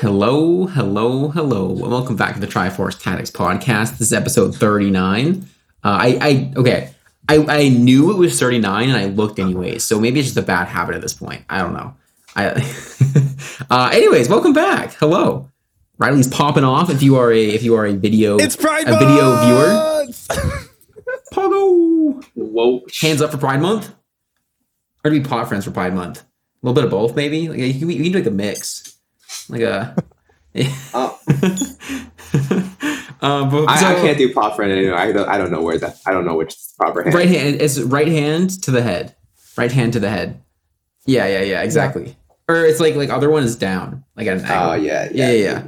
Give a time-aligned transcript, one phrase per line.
[0.00, 1.68] Hello, hello, hello.
[1.68, 3.92] Welcome back to the Triforce Tactics podcast.
[3.92, 5.48] This is episode 39.
[5.82, 6.90] Uh, I, I, okay.
[7.30, 9.84] I, I knew it was 39 and I looked anyways.
[9.84, 11.46] So maybe it's just a bad habit at this point.
[11.48, 11.94] I don't know.
[12.36, 12.48] I,
[13.70, 14.92] uh, anyways, welcome back.
[14.96, 15.50] Hello.
[15.96, 16.90] Riley's popping off.
[16.90, 20.12] If you are a, if you are a video, It's Pride a video viewer.
[21.32, 22.22] Pogo.
[22.34, 22.82] Whoa.
[23.00, 23.94] Hands up for Pride Month.
[25.02, 26.20] Or do we pot friends for Pride Month?
[26.20, 26.24] A
[26.60, 27.48] little bit of both, maybe.
[27.48, 28.95] Like, you can, you can do like a mix,
[29.48, 29.96] like a.
[30.94, 31.18] Oh,
[33.20, 34.96] uh, but, I, so- I can't do pop friend anymore.
[34.98, 35.28] I don't.
[35.28, 35.96] I don't know where that.
[36.06, 37.14] I don't know which proper hand.
[37.14, 37.60] Right hand.
[37.60, 39.14] It's right hand to the head.
[39.56, 40.42] Right hand to the head.
[41.06, 41.62] Yeah, yeah, yeah.
[41.62, 42.16] Exactly.
[42.48, 44.70] Or it's like like other one is down, like at an angle.
[44.70, 45.66] Oh yeah, Yeah, yeah,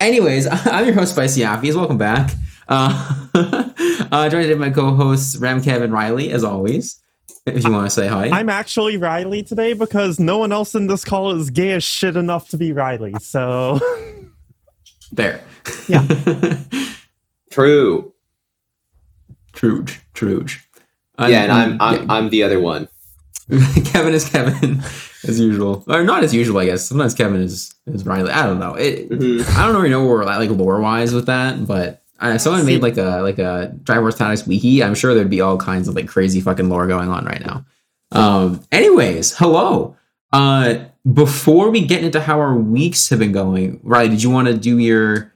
[0.00, 1.74] Anyways, I'm your host Spicy Appies.
[1.76, 2.30] Welcome back.
[2.66, 3.26] Uh,
[4.10, 7.00] uh, joined by my co-hosts Ram, Kevin, Riley, as always.
[7.46, 8.28] If you want to say hi.
[8.30, 12.16] I'm actually Riley today because no one else in this call is gay as shit
[12.16, 13.14] enough to be Riley.
[13.20, 13.78] So
[15.12, 15.42] there.
[15.86, 16.06] Yeah.
[17.50, 18.12] True.
[19.52, 19.98] Truge.
[20.14, 20.60] Truge.
[21.18, 22.12] yeah, and I'm I'm, yeah.
[22.12, 22.88] I'm the other one.
[23.84, 24.82] Kevin is Kevin
[25.24, 26.88] as usual, or not as usual, I guess.
[26.88, 28.30] Sometimes Kevin is is Riley.
[28.32, 28.74] I don't know.
[28.74, 29.46] It, Mhm.
[29.56, 32.64] I don't really know where we're at, like lore wise with that, but uh, someone
[32.64, 34.82] made like a like a Triforce Tactics wiki.
[34.82, 37.64] I'm sure there'd be all kinds of like crazy fucking lore going on right now.
[38.12, 38.62] Um.
[38.72, 39.96] Anyways, hello.
[40.32, 40.84] Uh.
[41.12, 44.54] Before we get into how our weeks have been going, Riley, did you want to
[44.54, 45.34] do your?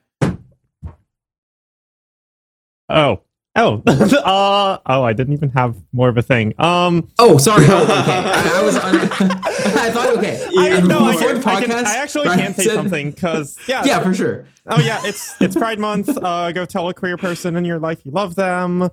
[2.89, 3.21] oh.
[3.61, 5.03] Oh, uh, oh!
[5.03, 6.55] I didn't even have more of a thing.
[6.61, 7.65] Um, Oh, sorry.
[7.69, 7.93] Oh, okay.
[7.97, 8.77] I, I was.
[8.77, 8.95] Un-
[9.79, 10.47] I thought okay.
[10.57, 12.75] I, And no, I, before can, the I, can, I actually Ryan can say said-
[12.75, 14.47] something because yeah, Yeah, for sure.
[14.69, 16.09] oh yeah, it's it's Pride Month.
[16.17, 18.91] Uh, go tell a queer person in your life you love them.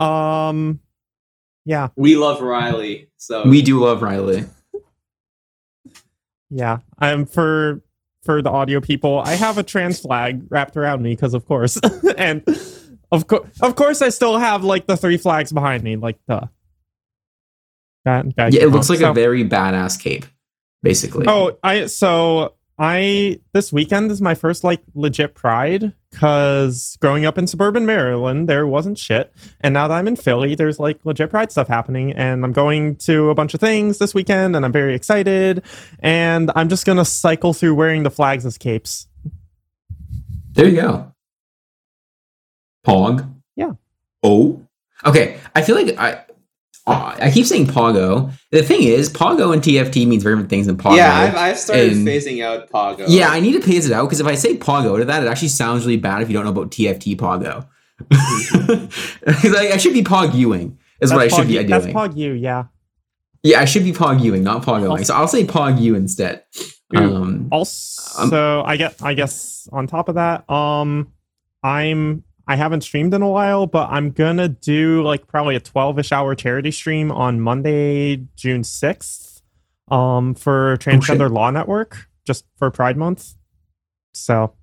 [0.00, 0.80] Um,
[1.64, 3.10] yeah, We love Riley.
[3.16, 4.44] So We do love Riley.
[6.50, 6.78] yeah.
[6.98, 7.80] I'm for
[8.24, 9.20] for the audio people.
[9.20, 11.78] I have a trans flag wrapped around me because of course,
[12.16, 12.42] and
[13.12, 16.48] of course, of course, I still have like the three flags behind me, like the.
[18.04, 20.24] That, that Yeah, it looks like so- a very badass cape,
[20.82, 21.26] basically.
[21.28, 27.36] Oh, I so I this weekend is my first like legit pride because growing up
[27.36, 29.30] in suburban Maryland there wasn't shit,
[29.60, 32.96] and now that I'm in Philly, there's like legit pride stuff happening, and I'm going
[32.96, 35.62] to a bunch of things this weekend, and I'm very excited,
[35.98, 39.08] and I'm just gonna cycle through wearing the flags as capes.
[40.52, 41.12] There you go.
[42.86, 43.32] Pog.
[43.56, 43.72] Yeah.
[44.22, 44.62] Oh.
[45.06, 45.38] Okay.
[45.54, 46.24] I feel like I.
[46.86, 48.32] uh, I keep saying Pogo.
[48.50, 50.96] The thing is, Pogo and TFT means very different things than Pogo.
[50.96, 53.04] yeah, I've, I've started and- phasing out Pogo.
[53.08, 55.28] Yeah, I need to phase it out because if I say Pogo to that, it
[55.28, 57.66] actually sounds really bad if you don't know about TFT Pogo.
[58.10, 61.84] 'Cause I, I should be Pog Ewing is what I That's should Pog- be That's
[61.84, 61.94] doing.
[61.96, 62.64] Pog you, yeah.
[63.42, 65.04] yeah, I should be Pog Ewing, not Pogoing.
[65.04, 66.44] So I'll say Pog U instead.
[66.96, 71.12] Um, Also, I get I guess on top of that, um
[71.62, 76.10] I'm I haven't streamed in a while, but I'm gonna do like probably a 12-ish
[76.10, 79.42] hour charity stream on Monday, June 6th,
[79.88, 83.36] um, for Transgender Law Network, just for Pride Month.
[84.14, 84.54] So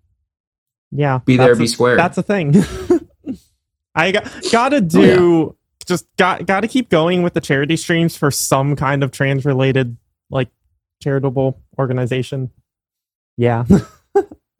[0.91, 1.19] yeah.
[1.23, 1.95] be there, that's be a- square.
[1.95, 2.55] That's a thing.
[3.95, 5.55] I got, gotta do
[5.85, 9.95] just got gotta keep going with the charity streams for some kind of trans related
[10.29, 10.49] like
[11.01, 12.51] charitable organization.
[13.37, 13.63] Yeah.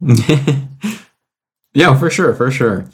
[1.74, 2.88] yeah, for sure, for sure.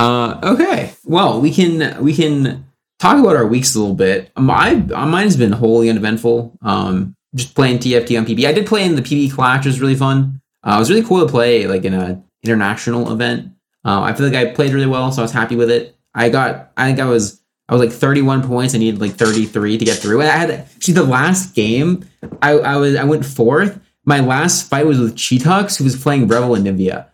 [0.00, 2.64] Uh, okay, well, we can we can
[2.98, 4.32] talk about our weeks a little bit.
[4.36, 6.56] My mine has been wholly uneventful.
[6.62, 8.46] Um, just playing TFT on PB.
[8.46, 10.40] I did play in the PB Clash, which was really fun.
[10.64, 13.52] Uh, it was really cool to play like in a international event.
[13.84, 15.96] Uh, I feel like I played really well, so I was happy with it.
[16.14, 18.74] I got, I think I was, I was like 31 points.
[18.74, 20.20] I needed like 33 to get through.
[20.20, 22.04] And I had actually the last game.
[22.42, 23.80] I, I was, I went fourth.
[24.04, 27.09] My last fight was with Cheetux, who was playing Revel Anivia.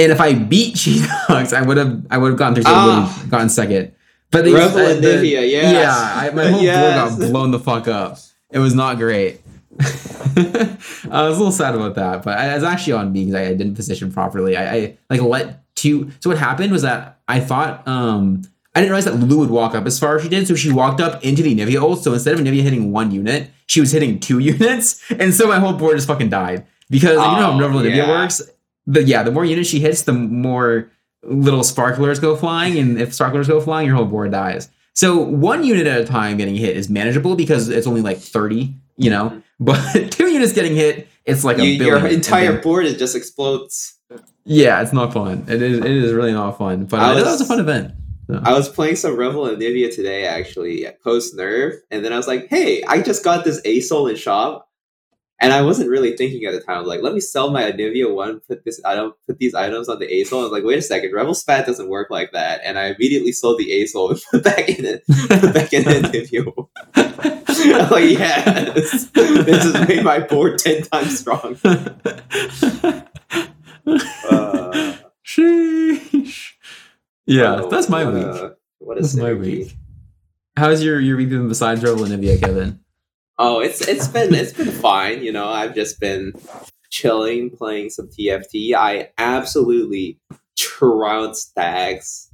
[0.00, 2.64] And if I beat Cheetux, I would have, I would have gotten through.
[2.64, 3.06] So I would Ah.
[3.20, 3.92] have gotten second.
[4.30, 5.72] But they, Revel and the- Nivea, yes.
[5.72, 7.10] yeah, I, my whole Yes.
[7.10, 8.18] board got blown the fuck up.
[8.50, 9.40] It was not great.
[9.80, 13.34] I was a little sad about that, but I, I was actually on me because
[13.40, 14.56] I, I didn't position properly.
[14.56, 16.10] I, I like let two.
[16.20, 18.42] So what happened was that I thought um
[18.74, 20.46] I didn't realize that Lulu would walk up as far as she did.
[20.46, 22.02] So she walked up into the Anivia ult.
[22.04, 25.58] So instead of Anivia hitting one unit, she was hitting two units, and so my
[25.58, 28.08] whole board just fucking died because you know how Oh, Revel Anivia yeah.
[28.08, 28.42] works.
[28.88, 30.90] The yeah, the more units she hits, the more
[31.22, 34.70] little sparklers go flying, and if sparklers go flying, your whole board dies.
[34.94, 38.74] So one unit at a time getting hit is manageable because it's only like 30,
[38.96, 39.40] you know.
[39.60, 42.02] But two units getting hit, it's like a You, billion.
[42.02, 43.94] your entire board it just explodes.
[44.44, 45.44] yeah, it's not fun.
[45.48, 45.78] It is.
[45.78, 46.86] It is really not fun.
[46.86, 47.92] But I uh, that was- was a fun event.
[48.30, 48.40] So.
[48.44, 52.48] I was playing some Revel Anivia today, actually, post nerf, and then I was like,
[52.50, 54.67] "Hey, I just got this ASOL in shop.
[55.40, 58.40] And I wasn't really thinking at the time, like, let me sell my Anivia one,
[58.40, 60.40] put this item, put these items on the ASOL.
[60.40, 62.60] I was like, wait a second, Revel Spat doesn't work like that.
[62.64, 65.90] And I immediately sold the ASOL and put back in it, put back in the
[66.00, 66.68] Anivia.
[67.60, 71.56] I'm like, yes, this has made my board ten times strong.
[73.86, 76.52] Uh, Sheesh.
[77.26, 78.52] Yeah, oh, that's my what week.
[78.78, 79.40] What a That's my synergy.
[79.40, 79.76] week.
[80.56, 82.80] How's your your week been besides Rebel and Nivea, Kevin?
[83.38, 85.22] Oh, it's it's been it's been fine.
[85.22, 86.32] You know, I've just been
[86.90, 88.74] chilling, playing some TFT.
[88.74, 90.18] I absolutely
[90.56, 92.30] trounced Dags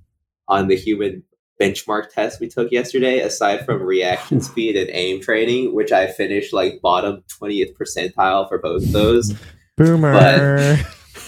[0.48, 1.22] on the human
[1.60, 3.20] benchmark test we took yesterday.
[3.20, 8.58] Aside from reaction speed and aim training, which I finished like bottom twentieth percentile for
[8.58, 9.34] both of those.
[9.76, 10.78] Boomer.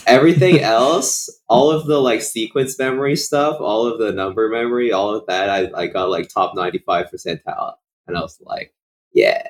[0.06, 5.14] Everything else, all of the like sequence memory stuff, all of the number memory, all
[5.14, 7.74] of that, I, I got like top ninety five percentile,
[8.06, 8.72] and I was like,
[9.12, 9.46] yeah,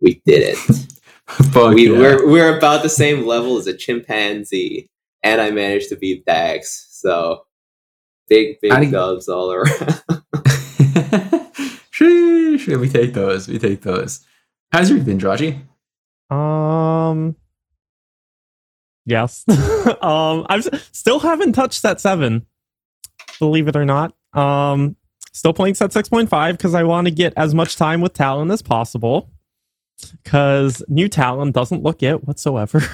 [0.00, 0.56] we did it.
[1.52, 1.98] Fuck we, yeah.
[1.98, 4.88] we're we're about the same level as a chimpanzee,
[5.22, 6.88] and I managed to beat Dax.
[6.90, 7.44] So
[8.28, 9.68] big big you- dubs all around.
[11.92, 12.80] Sheesh.
[12.80, 13.46] We take those.
[13.48, 14.24] We take those.
[14.72, 15.60] How's your week been, Joshi?
[16.34, 17.36] Um.
[19.06, 19.44] Yes.
[19.48, 20.46] um.
[20.48, 22.46] I have still haven't touched set seven.
[23.38, 24.14] Believe it or not.
[24.32, 24.96] Um.
[25.32, 28.14] Still playing set six point five because I want to get as much time with
[28.14, 29.30] Talon as possible.
[30.22, 32.82] Because new Talon doesn't look it whatsoever.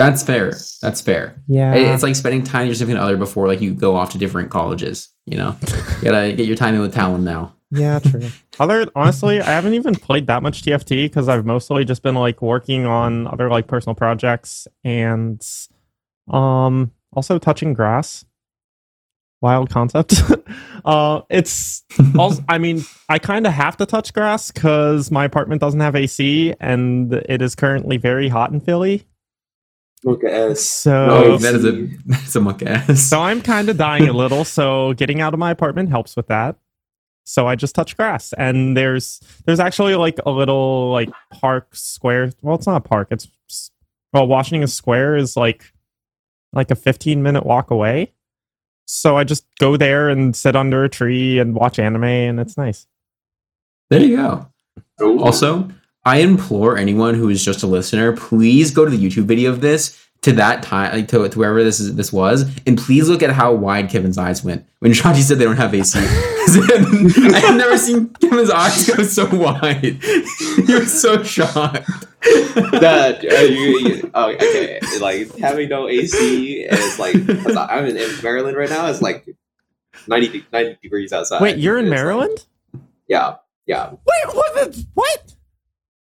[0.00, 0.52] That's fair.
[0.80, 1.36] That's fair.
[1.46, 1.74] Yeah.
[1.74, 4.50] It's like spending time with your significant other before like you go off to different
[4.50, 5.10] colleges.
[5.26, 5.56] You know,
[5.98, 7.54] you gotta get your time in with Talon now.
[7.70, 8.30] Yeah, true.
[8.58, 12.40] other honestly, I haven't even played that much TFT because I've mostly just been like
[12.40, 15.46] working on other like personal projects and
[16.28, 18.24] um also touching grass.
[19.42, 20.22] Wild concept.
[20.84, 21.82] uh it's
[22.18, 25.96] also I mean, I kind of have to touch grass cuz my apartment doesn't have
[25.96, 29.06] AC and it is currently very hot in Philly.
[30.06, 30.54] Okay.
[30.54, 31.72] So No, that is a
[32.06, 33.00] that's a muck ass.
[33.02, 34.44] so I'm kind of dying a little.
[34.44, 36.56] So getting out of my apartment helps with that.
[37.24, 42.32] So I just touch grass, and there's there's actually like a little like park square.
[42.42, 43.08] Well, it's not a park.
[43.12, 43.28] It's
[44.12, 45.72] well, Washington Square is like
[46.52, 48.12] like a 15 minute walk away.
[48.92, 52.56] So I just go there and sit under a tree and watch anime, and it's
[52.56, 52.88] nice.
[53.88, 54.48] There you go.
[55.00, 55.22] Ooh.
[55.22, 55.68] Also,
[56.04, 59.60] I implore anyone who is just a listener, please go to the YouTube video of
[59.60, 63.22] this to that time, like to, to wherever this is this was, and please look
[63.22, 65.98] at how wide Kevin's eyes went when Shaji said they don't have AC.
[66.02, 69.98] I have never seen Kevin's eyes go so wide.
[70.02, 71.88] he was so shocked.
[72.22, 77.96] that uh, you, you, oh, okay, like having no AC is like because I'm in,
[77.96, 78.86] in Maryland right now.
[78.88, 79.26] It's like
[80.06, 81.40] 90, 90 degrees outside.
[81.40, 82.46] Wait, you're in It's like- Maryland?
[83.08, 83.90] yeah, yeah.
[83.90, 84.76] Wait, what?
[84.94, 85.34] What?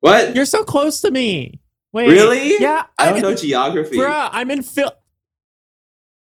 [0.00, 0.35] What?
[0.35, 1.60] You're so close to me.
[1.93, 2.59] Wait, really?
[2.61, 3.97] Yeah, I don't know geography.
[3.97, 4.93] Bruh, I'm in Phil.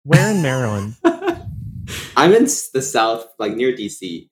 [0.03, 0.97] Where in Maryland?
[2.17, 4.29] I'm in the south, like near DC.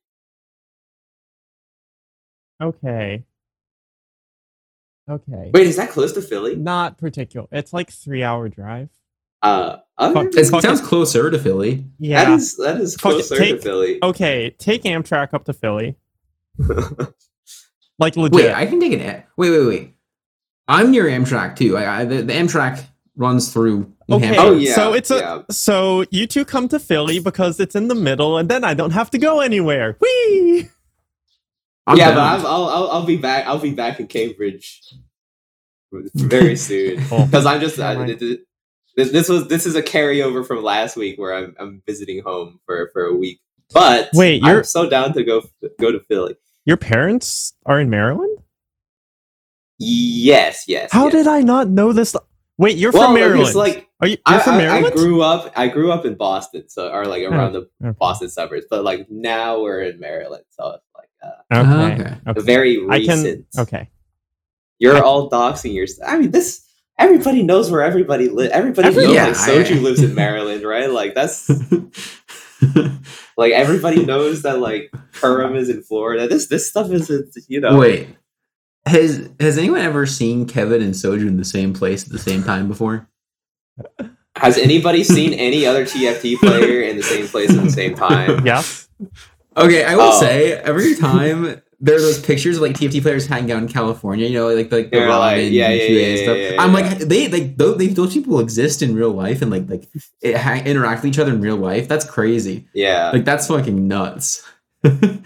[2.62, 3.24] Okay.
[5.10, 5.50] Okay.
[5.52, 6.54] Wait, is that close to Philly?
[6.54, 7.48] Not particular.
[7.50, 8.90] It's like three hour drive.
[9.42, 9.78] Uh.
[9.98, 10.34] Fuck.
[10.34, 11.86] It Fuck sounds closer to Philly.
[11.98, 12.24] Yeah.
[12.24, 13.98] that is that is Fuck it, closer take- to Philly.
[14.02, 14.50] okay.
[14.58, 15.96] Take Amtrak up to Philly.
[17.98, 18.34] Like legit.
[18.34, 19.00] Wait, I can take an.
[19.00, 19.94] A- Wait, wait, wait.
[20.68, 21.76] I'm near Amtrak too.
[21.76, 22.84] I, I the, the Amtrak
[23.16, 23.92] runs through.
[24.08, 24.26] New Okay.
[24.26, 24.42] Hampshire.
[24.42, 24.74] Oh yeah.
[24.74, 25.42] So it's a- yeah.
[25.50, 28.90] so you two come to Philly because it's in the middle, and then I don't
[28.92, 29.96] have to go anywhere.
[30.00, 30.68] Whee!
[31.86, 32.14] I'm yeah, down.
[32.16, 33.46] but I'm, I'll, I'll I'll be back.
[33.46, 34.80] I'll be back in Cambridge
[36.14, 37.26] very soon Cool.
[37.26, 38.38] because I'm just Never uh, this,
[38.96, 42.60] this this was this is a carryover from last week where I'm I'm visiting home
[42.66, 43.40] for for a week.
[43.74, 45.42] But Wait, I'm you're- so down to go
[45.80, 46.36] go to Philly.
[46.64, 48.38] Your parents are in Maryland?
[49.82, 50.90] Yes, yes.
[50.92, 51.12] How yes.
[51.12, 52.14] did I not know this?
[52.58, 53.46] Wait, you're well, from Maryland.
[53.46, 54.86] It's like are you you're I, from Maryland?
[54.86, 55.52] I grew up.
[55.56, 57.96] I grew up in Boston, so or like around the okay.
[57.98, 58.66] Boston suburbs.
[58.68, 62.02] But like now we're in Maryland, so it's like uh, okay.
[62.02, 62.16] Okay.
[62.26, 62.40] okay.
[62.40, 63.46] very I recent.
[63.54, 63.62] can.
[63.62, 63.90] Okay.
[64.78, 66.10] You're I- all doxing yourself.
[66.10, 66.66] I mean, this
[66.98, 68.52] everybody knows where everybody lives.
[68.52, 70.90] Everybody Every- knows yeah, like Soju I- lives in Maryland, right?
[70.90, 71.48] Like that's
[73.36, 76.26] like everybody knows that like Perham is in Florida.
[76.26, 77.78] This this stuff isn't you know.
[77.78, 78.08] Wait,
[78.86, 82.42] has has anyone ever seen Kevin and Soju in the same place at the same
[82.42, 83.08] time before?
[84.36, 88.44] Has anybody seen any other TFT player in the same place at the same time?
[88.46, 88.88] Yes.
[89.56, 90.20] Okay, I will Oh.
[90.20, 94.26] say every time there are those pictures of like TFT players hanging out in California,
[94.26, 96.36] you know, like like the They're like, yeah, and yeah, yeah, and stuff.
[96.36, 96.80] yeah, yeah, I'm yeah.
[96.80, 99.88] like they like those, they, those people exist in real life and like like
[100.22, 101.86] it, ha- interact with each other in real life.
[101.88, 102.66] That's crazy.
[102.72, 103.10] Yeah.
[103.12, 104.42] Like that's fucking nuts.
[104.82, 105.22] the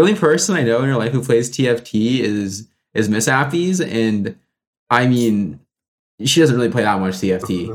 [0.00, 4.36] only person I know in real life who plays TFT is is Miss Appies, and
[4.90, 5.60] I mean,
[6.24, 7.70] she doesn't really play that much TFT.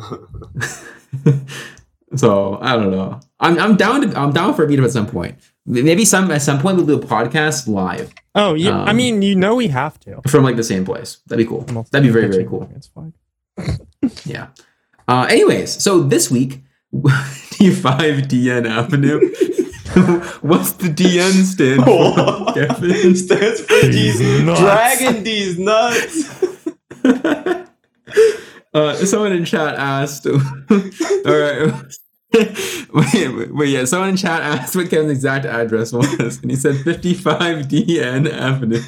[2.15, 3.19] so I don't know.
[3.39, 5.35] I'm I'm down to I'm down for a meetup at some point.
[5.65, 8.83] Maybe some at some point we'll do a podcast live Oh, yeah.
[8.83, 10.21] I Um, mean, you know we have to.
[10.27, 11.17] from like the same place.
[11.27, 11.61] That'd be cool.
[11.91, 12.69] That'd be very very cool.
[14.25, 14.47] Yeah.
[15.07, 16.61] Uh, anyways, so this week,
[16.93, 19.19] D5 DN Avenue.
[20.41, 22.53] What's the DN stand for?
[22.53, 23.15] Kevin?
[23.15, 24.59] Stands for These these nuts.
[24.59, 26.43] dragging these nuts.
[28.73, 30.25] uh, someone in chat asked.
[30.25, 31.71] all right.
[32.33, 33.85] wait, wait, wait, yeah.
[33.85, 38.81] Someone in chat asked what Kevin's exact address was, and he said 55 DN Avenue.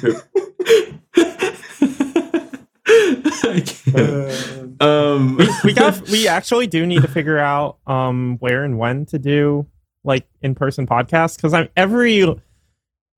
[3.44, 4.82] I can't.
[4.82, 9.06] Um, we, we got we actually do need to figure out um where and when
[9.06, 9.66] to do
[10.08, 12.26] like in-person podcasts because i'm every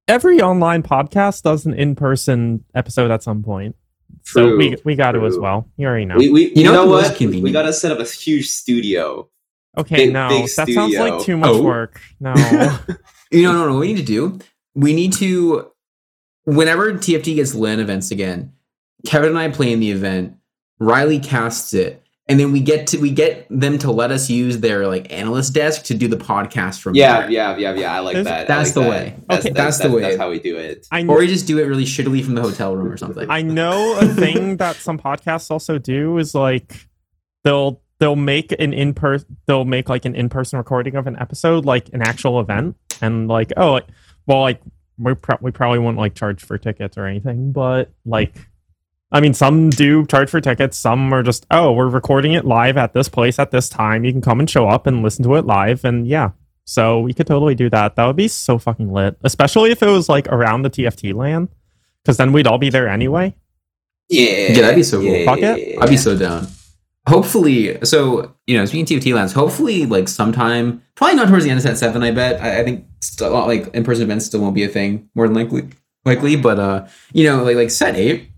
[0.09, 3.75] every online podcast does an in-person episode at some point
[4.25, 6.73] True, so we we got to as well you already know We, we, you, know
[6.73, 7.45] know, what convenient?
[7.45, 9.31] We gotta set up a huge studio.
[9.79, 11.63] okay big- no big that sounds like too much Oh.
[11.63, 12.35] work no
[13.33, 13.75] You know, no, no.
[13.75, 14.41] What we need to do,
[14.75, 15.71] we need to,
[16.47, 18.53] whenever TFT gets LAN events again,
[19.07, 20.35] Kevin and I play in the event.
[20.81, 22.00] Riley casts it,
[22.31, 25.53] and then we get to we get them to let us use their like analyst
[25.53, 27.31] desk to do the podcast from Yeah, there.
[27.31, 27.95] yeah, yeah, yeah.
[27.95, 28.47] I like Is- that.
[28.47, 28.91] That's like the that.
[28.91, 29.15] way.
[29.29, 29.53] That's, Okay.
[29.53, 30.03] that's, That's the way.
[30.03, 30.87] That's how we do it.
[30.93, 33.29] i Or we just do it really shittily from the hotel room or something.
[33.29, 36.87] I know a thing that some podcasts also do is like
[37.45, 41.17] they'll they'll make an in person they'll make like an in person recording of an
[41.19, 43.87] episode like an actual event and like oh like,
[44.27, 44.61] well like
[44.99, 48.35] we pro- we probably won't like charge for tickets or anything but like
[49.13, 52.77] I mean some do charge for tickets some are just oh we're recording it live
[52.77, 55.35] at this place at this time you can come and show up and listen to
[55.35, 56.31] it live and yeah
[56.65, 59.89] so we could totally do that that would be so fucking lit especially if it
[59.89, 61.49] was like around the TFT LAN
[62.03, 63.35] because then we'd all be there anyway
[64.11, 65.25] Yeah, Yeah, that'd be so cool.
[65.25, 65.79] Fuck it.
[65.81, 66.49] I'd be so down.
[67.07, 71.51] Hopefully, so you know, speaking of TFT LANs, hopefully, like sometime, probably not towards the
[71.51, 72.03] end of set seven.
[72.03, 72.41] I bet.
[72.41, 75.09] I, I think still, like in person events still won't be a thing.
[75.15, 75.69] More than likely,
[76.05, 78.30] likely, but uh, you know, like like set eight.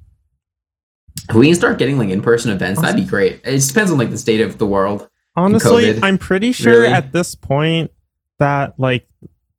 [1.28, 3.40] If we can start getting like in person events, that'd be great.
[3.44, 5.08] It just depends on like the state of the world.
[5.36, 6.00] Honestly, COVID.
[6.02, 6.92] I'm pretty sure Really?
[6.92, 7.90] at this point
[8.38, 9.06] that like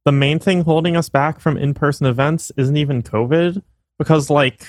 [0.06, 3.62] the main thing holding us back from in-person events isn't even COVID
[3.98, 4.66] because like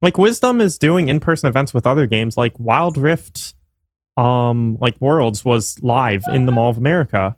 [0.00, 3.54] like Wisdom is doing in-person events with other games like Wild Rift
[4.16, 7.36] um like Worlds was live in the Mall of America.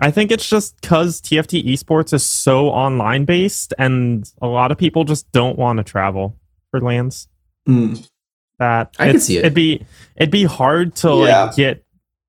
[0.00, 4.78] I think it's just cuz TFT esports is so online based and a lot of
[4.78, 6.36] people just don't want to travel
[6.70, 7.26] for LANs
[8.58, 9.40] that I can see it.
[9.40, 9.84] It'd be
[10.16, 11.44] it'd be hard to Yeah.
[11.44, 11.84] like get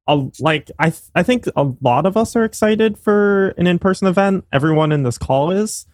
[0.08, 3.80] a, like I th- I think a lot of us are excited for an in
[3.80, 4.46] person event.
[4.52, 5.86] Everyone in this call is.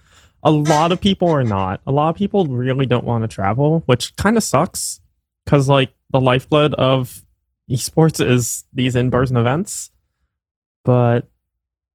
[0.44, 1.82] A lot of people are not.
[1.86, 5.00] A lot of people really don't want to travel, which kind of sucks
[5.46, 7.24] because like the lifeblood of
[7.70, 9.92] esports is these in person events.
[10.84, 11.30] But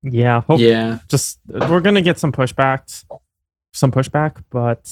[0.03, 3.05] yeah, hope Yeah, just we're gonna get some pushback,
[3.73, 4.89] some pushback, but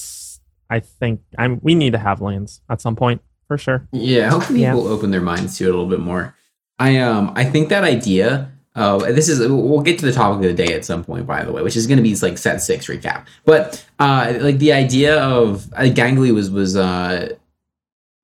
[0.68, 3.86] I think I'm we need to have lanes at some point for sure.
[3.92, 4.30] yeah.
[4.30, 4.72] Hopefully, Yeah.
[4.72, 6.34] people open their minds to it a little bit more.
[6.78, 8.50] I um, I think that idea.
[8.76, 11.44] Uh, this is we'll get to the topic of the day at some point, by
[11.44, 13.26] the way, which is going to be like set six recap.
[13.44, 17.36] But uh, like the idea of uh, Gangly was was uh,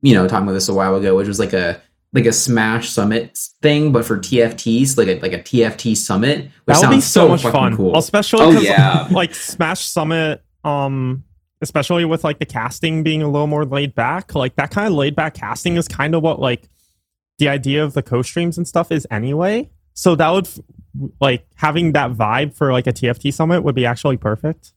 [0.03, 1.81] you know talking about this a while ago, which was like a
[2.13, 6.51] like a Smash Summit thing, but for TFTs, like a like a TFT Summit, which
[6.67, 7.97] That would sounds be so, much fun, Cool.
[7.97, 9.07] especially Oh yeah.
[9.13, 11.23] like Smash Summit, um,
[11.61, 14.35] especially with like the casting being a little more laid back.
[14.35, 16.69] Like that kind of laid back casting is kind of what like
[17.39, 19.71] the idea of the co-streams and stuff is anyway.
[19.95, 20.49] So that would
[21.21, 24.73] like having that vibe for like a TFT summit would be actually perfect.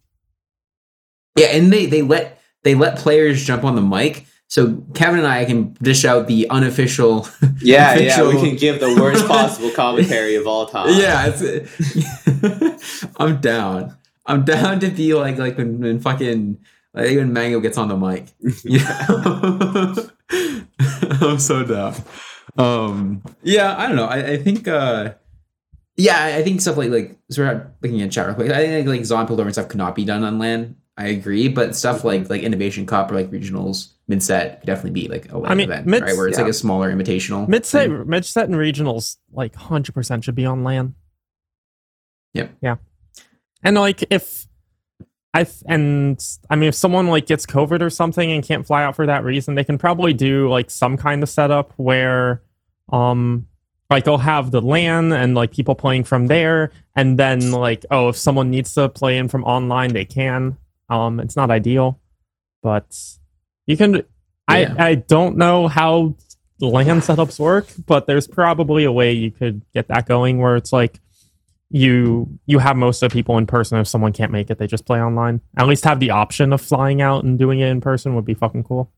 [1.38, 4.26] Yeah, and they they let they let players jump on the mic.
[4.48, 7.28] So Kevin and I can dish out the unofficial.
[7.60, 8.28] Yeah, yeah.
[8.28, 10.90] We can give the worst possible commentary of all time.
[11.00, 13.96] yeah, it's, I'm down.
[14.26, 16.58] I'm down to be like like when, when fucking
[16.94, 18.28] like when Mango gets on the mic.
[18.64, 19.06] Yeah,
[21.22, 21.96] I'm so down.
[22.58, 24.06] Um, yeah, I don't know.
[24.06, 24.68] I, I think.
[24.68, 25.14] uh
[25.96, 28.52] yeah, I- I think stuff like like sort of looking at chat real quick.
[28.52, 30.76] I think like Zaun Piltover and stuff could not be done on LAN.
[30.98, 34.92] I agree, but stuff like like Innovation Cup or like regionals mid set could definitely
[35.02, 36.16] be like a LAN I mean, event, mid- right?
[36.18, 36.44] Where it's yeah.
[36.44, 37.48] like a smaller invitational.
[37.48, 40.96] Mid set, mid set and regionals like hundred percent should be on LAN.
[42.34, 42.56] Yep.
[42.62, 42.76] Yeah,
[43.64, 44.48] and like if
[45.34, 48.84] I th- and I mean if someone like gets COVID or something and can't fly
[48.84, 52.44] out for that reason, they can probably do like some kind of setup where,
[52.92, 53.48] um,
[53.90, 58.10] like they'll have the LAN and like people playing from there, and then like oh
[58.10, 60.58] if someone needs to play in from online, they can.
[60.90, 62.00] Um, it's not ideal,
[62.62, 62.96] but
[63.66, 63.96] You can.
[63.96, 64.02] Yeah.
[64.48, 66.16] I I don't know how
[66.60, 70.74] LAN setups work, but there's probably a way you could get that going where it's
[70.74, 71.00] like
[71.74, 73.80] you you have most of the people in person.
[73.80, 75.42] If someone can't make it, they just play online.
[75.58, 78.36] At least have the option of flying out and doing it in person would be
[78.36, 78.92] fucking cool.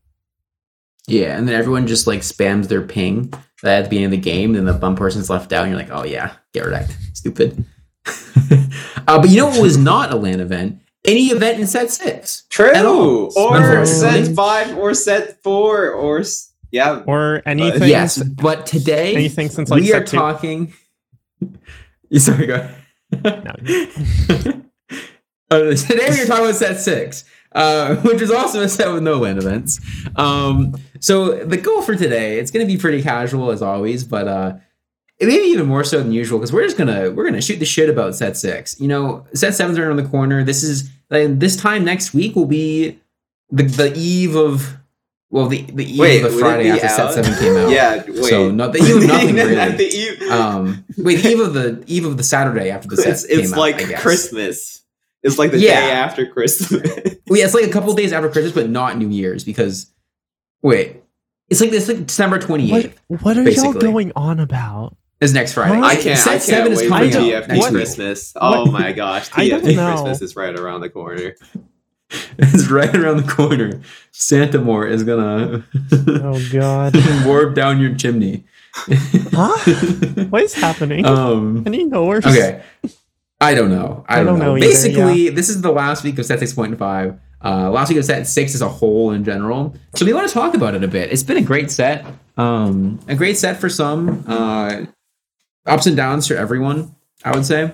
[1.08, 3.32] Yeah, and then everyone just like spams their ping
[3.64, 5.90] at the beginning of the game, and the one person's left out, and you're like,
[5.90, 7.64] oh yeah, get wrecked, stupid.
[8.06, 10.82] uh, but you know what was not a LAN event?
[11.06, 12.44] Any event in set six.
[12.50, 12.72] True.
[12.72, 13.32] At all.
[13.38, 16.22] Or set five, or set four, or
[16.70, 17.02] yeah.
[17.06, 17.88] Or anything.
[17.88, 20.18] yes, but today Anything since like we are two.
[20.18, 20.74] talking.
[22.18, 22.68] Sorry, go.
[23.24, 23.54] No.
[25.48, 29.04] Uh, today we are talking about set six, uh, which is also a set with
[29.04, 29.78] no LAN events.
[30.16, 34.26] Um, so the goal for today, it's going to be pretty casual as always, but
[34.26, 34.56] uh,
[35.20, 37.60] it may be even more so than usual because we're just gonna we're gonna shoot
[37.60, 38.78] the shit about set six.
[38.80, 40.42] You know, set seven's around the corner.
[40.42, 42.98] This is like, this time next week will be
[43.50, 44.76] the the eve of
[45.36, 47.12] well the the eve Wait, of the Friday be after set out?
[47.14, 47.70] seven came out.
[47.70, 48.02] Yeah.
[48.06, 48.24] Wait.
[48.24, 49.76] So not the eve of nothing At really.
[49.76, 53.24] the eve- Um, wait, eve of the eve of the Saturday after the set it's
[53.24, 54.02] it's came like out, I guess.
[54.02, 54.82] Christmas.
[55.22, 55.80] It's like the Yeah.
[55.80, 56.82] day after Christmas.
[57.28, 59.92] Well, yeah, it's like a couple days after Christmas, but not New Year's because
[60.62, 61.02] wait,
[61.48, 62.98] it's like this like December twenty eighth.
[63.08, 63.70] What, what are basically.
[63.72, 64.96] y'all going on about?
[65.20, 65.74] is next Friday.
[65.76, 65.84] Huh?
[65.86, 66.18] I can't.
[66.18, 67.72] Set I seven can't is wait for coming I out TFT next week.
[67.72, 68.32] Christmas.
[68.36, 69.90] Oh my gosh, I TFT know.
[69.92, 71.34] Christmas is right around the corner.
[72.38, 73.80] It's right around the corner.
[74.12, 75.64] Santa Moore is gonna
[76.22, 76.94] Oh god.
[77.26, 78.44] warp down your chimney.
[79.32, 79.56] Huh?
[80.30, 81.04] What is happening?
[81.06, 81.64] um.
[81.66, 82.24] Any knowers?
[82.26, 82.62] Okay.
[83.40, 84.04] I don't know.
[84.08, 84.44] I, I don't, don't know.
[84.46, 87.18] know either, Basically, this is the last week of set 6.5.
[87.44, 89.74] Uh, last week of set 6 as a whole in general.
[89.94, 91.12] So we want to talk about it a bit.
[91.12, 92.04] It's been a great set.
[92.38, 94.24] Um, a great set for some.
[94.26, 94.86] Uh,
[95.66, 96.94] ups and downs for everyone,
[97.24, 97.72] I would say.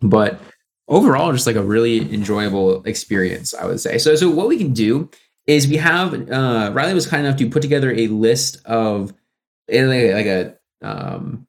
[0.00, 0.40] But
[0.90, 3.96] overall, just like a really enjoyable experience, I would say.
[3.96, 5.08] So, so what we can do
[5.46, 9.14] is we have uh, Riley was kind enough to put together a list of
[9.70, 11.46] eh, like, like a um,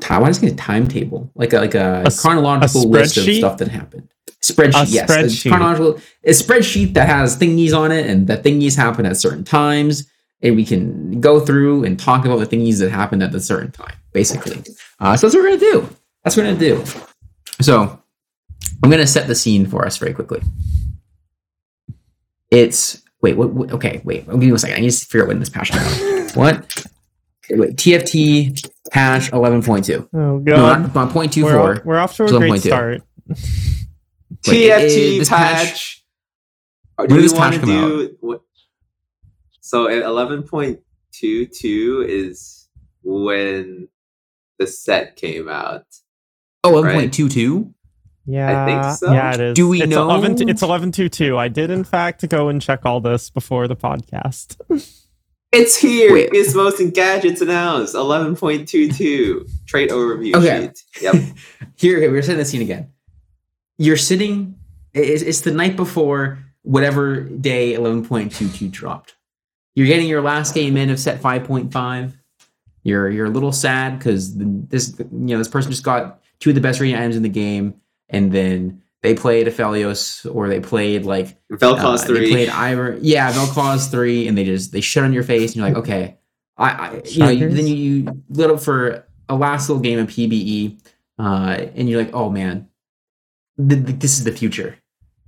[0.00, 0.22] time.
[0.22, 1.30] Why is it a timetable?
[1.34, 4.08] Like a like a chronological a list of stuff that happened.
[4.40, 5.46] Spreadsheet, A yes, spreadsheet.
[5.46, 9.44] a chronological a spreadsheet that has thingies on it, and the thingies happen at certain
[9.44, 10.08] times,
[10.42, 13.72] and we can go through and talk about the thingies that happened at a certain
[13.72, 14.62] time, basically.
[15.00, 15.88] Uh, so that's what we're gonna do.
[16.22, 16.84] That's what we're gonna do.
[17.60, 18.03] So
[18.84, 20.42] I'm gonna set the scene for us very quickly.
[22.50, 23.50] It's wait, what?
[23.50, 24.26] what okay, wait.
[24.28, 24.76] I'll give me a second.
[24.76, 26.36] I need to figure out when this patch came out.
[26.36, 26.84] What?
[27.50, 30.08] Okay, wait, TFT patch 11.2.
[30.12, 30.94] Oh No, god.
[30.94, 31.42] not, not 0.24.
[31.42, 32.60] we're, off, we're off to a It's great 11.2.
[32.60, 33.02] start.
[33.28, 33.36] Wait,
[34.42, 35.66] TFT this patch.
[35.66, 36.04] patch-
[36.98, 38.16] Or when do did you this want patch to come do?
[38.20, 38.42] What,
[39.60, 40.80] so at eleven point
[41.12, 42.68] two two is
[43.02, 43.88] when
[44.58, 45.84] the set came out.
[46.62, 47.10] Oh, Right.
[48.26, 48.28] 11.22?
[48.32, 48.90] Yeah.
[48.92, 49.12] so.
[49.12, 49.54] Yeah, it is.
[49.54, 51.36] Do we it's know- 11 t- it's 11.22.
[51.36, 54.58] I did, in fact, go and check all this before the podcast.
[55.56, 56.12] It's here.
[56.12, 56.32] Wait.
[56.32, 57.94] Gizmos and gadgets announced.
[57.94, 60.62] Eleven point two two trait overview Okay.
[60.62, 61.02] sheet.
[61.02, 61.14] Yep.
[61.76, 62.88] Here, okay, we're setting the scene again.
[63.78, 64.56] You're sitting,
[64.94, 69.14] it's, it's the night before whatever day 11.22 dropped.
[69.76, 72.12] You're getting your last game in of set 5.5.
[72.82, 76.56] You're you're a little sad because this you know this person just got two of
[76.56, 77.74] the best rating items in the game,
[78.14, 82.20] and then they played Aphelios or they played like Vel'Koz Uh, three.
[82.20, 82.98] They played Ivor.
[83.02, 86.16] Yeah, Vel'Koz three, and they just they shut on your face, and you're like, okay,
[86.56, 89.98] I, I you know, you, then you, you lit up for a last little game
[89.98, 90.78] of PBE,
[91.18, 92.68] uh, and you're like, oh man,
[93.58, 94.76] th- th- this is the future.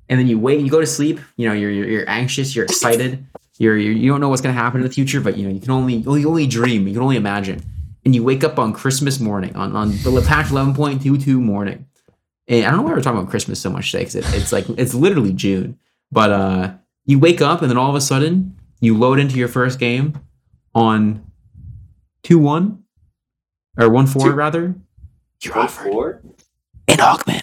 [0.09, 1.19] And then you wait, you go to sleep.
[1.37, 3.27] You know, you're you're, you're anxious, you're excited,
[3.59, 5.61] you're, you're you don't know what's gonna happen in the future, but you know you
[5.61, 7.63] can only you only, only dream, you can only imagine.
[8.05, 11.41] And you wake up on Christmas morning, on on the patch eleven point two two
[11.41, 11.86] morning.
[12.49, 14.53] And I don't know why we're talking about Christmas so much today, because it, it's
[14.53, 15.79] like it's literally June.
[16.13, 19.49] But uh, you wake up and then all of a sudden you load into your
[19.49, 20.19] first game
[20.75, 21.25] on
[22.23, 22.85] two one
[23.79, 24.75] or one four Two- rather.
[25.43, 26.23] You're What offered for?
[26.89, 27.43] an augment.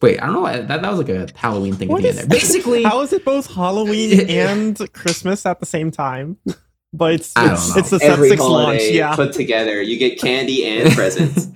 [0.00, 0.40] Wait, I don't know.
[0.40, 2.38] why- That, that was like a Halloween thing What at the end is- there.
[2.40, 6.38] Basically, How is it both Halloween and Christmas at the same time?
[6.92, 8.82] But it's it's, it's the set Every six launch.
[8.90, 9.14] Yeah.
[9.16, 11.48] put together, you get candy and presents.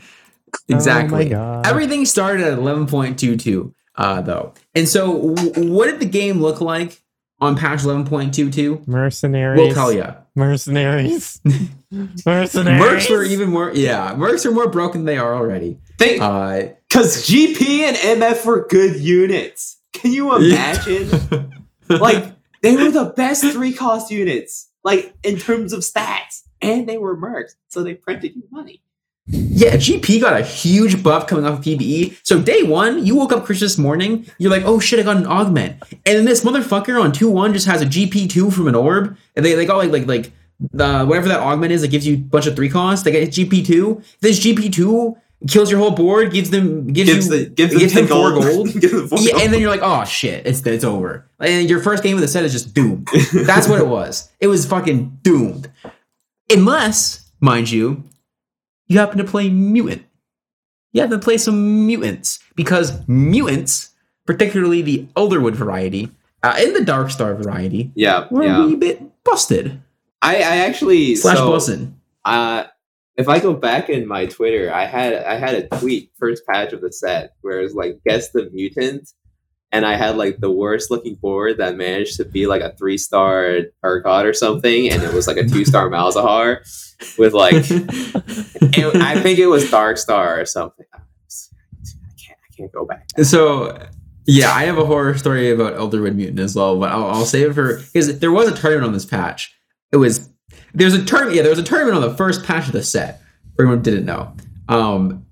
[0.68, 1.34] exactly.
[1.34, 1.62] Oh.
[1.64, 4.54] Everything started at 11.22, uh, though.
[4.74, 7.02] And so, w- what did the game look like
[7.40, 8.86] on patch 11.22?
[8.86, 9.58] Mercenaries.
[9.58, 10.06] We'll tell you.
[10.34, 11.40] Mercenaries.
[11.90, 12.82] Mercenaries.
[12.82, 15.78] Mercs were even more, yeah, Mercs are more broken than they are already.
[15.98, 19.78] Think, Uh, because GP and MF were good units.
[19.92, 21.08] Can you imagine?
[21.88, 22.24] like
[22.62, 27.16] they were the best three cost units, like in terms of stats, and they were
[27.16, 28.80] mercs, so they printed you money.
[29.26, 32.16] Yeah, GP got a huge buff coming off of PBE.
[32.22, 35.26] So day one, you woke up Christmas morning, you're like, oh shit, I got an
[35.26, 35.82] augment.
[35.90, 39.16] And then this motherfucker on 2-1 just has a GP2 from an orb.
[39.34, 42.14] And they, they got like like like the whatever that augment is that gives you
[42.14, 43.04] a bunch of three costs.
[43.04, 44.04] They get GP2.
[44.20, 48.06] This GP2 kills your whole board, gives them gives, Gives you the gives, gives them
[48.06, 48.44] four gold.
[48.44, 48.68] gold.
[48.68, 49.42] them four Yeah, gold.
[49.42, 51.28] and then you're like, oh shit, it's it's over.
[51.38, 53.08] And your first game of the set is just doomed.
[53.32, 54.30] That's what it was.
[54.40, 55.70] It was fucking doomed.
[56.50, 58.04] Unless, mind you,
[58.86, 60.04] you happen to play mutant.
[60.92, 63.90] You happen to play some mutants because mutants,
[64.26, 66.08] particularly the Elderwood variety
[66.42, 68.62] uh, and the Darkstar variety, yeah, were yeah.
[68.62, 69.82] a wee bit busted
[70.22, 71.92] I, I actually slash so, busted.
[72.24, 72.64] uh
[73.16, 76.72] if I go back in my Twitter, I had I had a tweet first patch
[76.72, 79.08] of the set where it's like guess the mutant,
[79.72, 82.98] and I had like the worst looking board that managed to be like a three
[82.98, 86.58] star Urgot or something, and it was like a two star Malzahar
[87.18, 90.86] with like it- I think it was Dark Star or something.
[90.94, 90.98] I
[92.18, 93.06] can't I can't go back.
[93.22, 93.78] So
[94.26, 97.50] yeah, I have a horror story about Elderwood Mutant as well, but I'll, I'll save
[97.50, 99.54] it for because there was a tournament on this patch.
[99.92, 100.28] It was
[100.76, 101.36] there's a tournament.
[101.36, 103.20] Yeah, there was a tournament on the first patch of the set.
[103.56, 104.34] For anyone who didn't know,
[104.68, 105.24] um,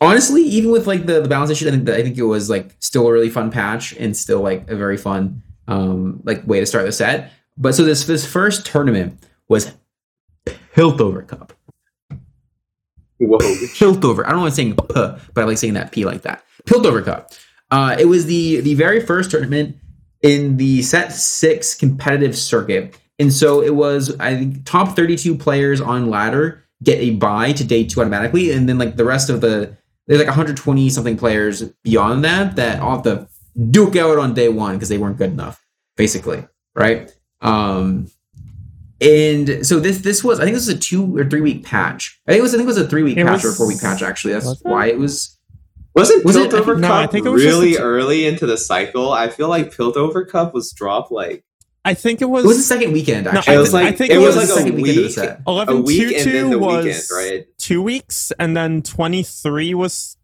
[0.00, 2.76] honestly, even with like the the balance issue, I think I think it was like
[2.80, 6.66] still a really fun patch and still like a very fun um like way to
[6.66, 7.32] start the set.
[7.56, 9.72] But so this this first tournament was
[10.46, 11.54] Piltover Cup.
[13.18, 13.38] Whoa.
[13.38, 14.26] Piltover.
[14.26, 16.44] I don't want to saying p, but I like saying that p like that.
[16.66, 17.32] Piltover Cup.
[17.70, 19.76] Uh, it was the the very first tournament
[20.22, 25.34] in the set six competitive circuit, and so it was I think top thirty two
[25.36, 29.30] players on ladder get a buy to day two automatically, and then like the rest
[29.30, 29.76] of the
[30.08, 33.28] there's like 120 something players beyond that that all have to
[33.70, 35.64] duke out on day one because they weren't good enough,
[35.96, 36.44] basically,
[36.74, 37.14] right?
[37.40, 38.08] Um,
[39.00, 42.20] and so this this was I think this was a two or three week patch.
[42.26, 43.52] I think it was I think it was a three week It patch or a
[43.52, 44.34] four week patch actually.
[44.34, 45.38] That's why it was.
[45.94, 48.26] Wasn't Was it- I Piltover no, Cup I think it was really a t- early
[48.26, 49.12] into the cycle?
[49.12, 51.44] I feel like Piltover Cup was dropped like
[51.84, 53.54] I think it It was, was the second weekend No, actually.
[53.54, 54.90] I it was like I think it it was was like the a second weekend
[54.90, 55.40] of the week, set.
[55.46, 57.46] 11 a week and then the was weekend, right?
[57.58, 60.16] two weeks, and then 23 was,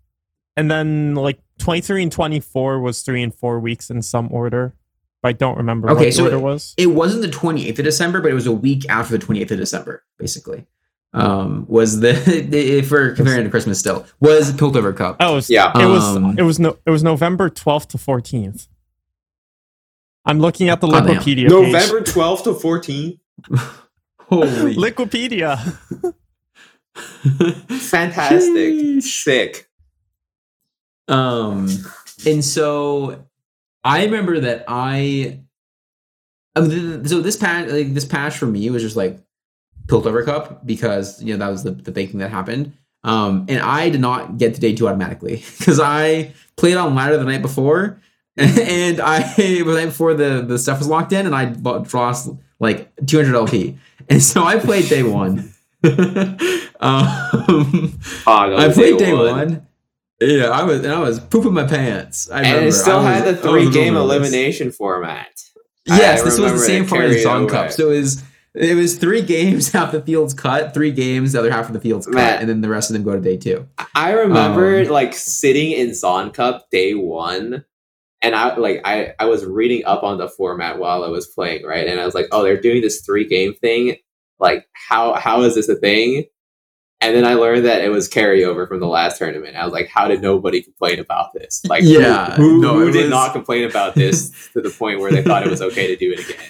[0.57, 4.75] and then like 23 and 24 was three and four weeks in some order.
[5.21, 6.75] But I don't remember Okay, what so order it was.
[6.77, 9.59] It wasn't the 28th of December, but it was a week after the 28th of
[9.59, 10.65] December, basically.
[11.13, 12.11] Um, was the
[12.53, 15.17] if we're comparing to Christmas still was Piltover Cup.
[15.19, 15.73] Oh, it was, Yeah.
[15.75, 18.69] it was Um, it was no it was November 12th to 14th.
[20.29, 21.17] I'm looking at the Oh, damn.
[21.17, 21.49] Wikipedia.
[21.49, 23.19] November 12th to 14th.
[24.21, 25.59] Holy Wikipedia.
[26.95, 28.51] Fantastic.
[28.53, 29.03] Sheesh.
[29.03, 29.69] Sick.
[31.09, 31.69] Um,
[32.27, 33.25] and so
[33.85, 35.41] I remember that I,
[36.55, 39.19] I mean, th- th- so this patch, like this patch for me was just like
[39.87, 42.75] Piltover Cup because you know that was the the big thing that happened.
[43.05, 47.17] Um, and I did not get to day two automatically because I played on ladder
[47.17, 48.03] the night before,
[48.61, 52.31] and I the night before the the stuff was locked in, and I bought, lost
[52.61, 55.53] like 200 LP, and so I played day one.
[56.81, 59.67] um, I played day one.
[60.21, 62.29] Yeah, I was and I was pooping my pants.
[62.31, 62.69] I And remember.
[62.69, 65.29] it still had was- the three game elimination format.
[65.87, 67.49] Yes, I this was the same format as Song.
[67.49, 67.71] Cup.
[67.73, 68.23] So it was
[68.55, 71.81] it was three games, half the field's cut, three games, the other half of the
[71.81, 73.67] field's cut, and then the rest of them go to day two.
[73.95, 77.65] I remember Um, like sitting in Zon Cup day one,
[78.23, 81.65] and I like I I was reading up on the format while I was playing,
[81.65, 81.87] right?
[81.87, 83.97] And I was like, oh, they're doing this three game thing.
[84.41, 86.25] Like, how how is this a thing?
[87.01, 89.55] And then I learned that it was carryover from the last tournament.
[89.55, 91.65] I was like, how did nobody complain about this?
[91.69, 95.13] Like, Yeah, who, no, who did was- not complain about this to the point where
[95.13, 96.45] they thought it was okay to do it again?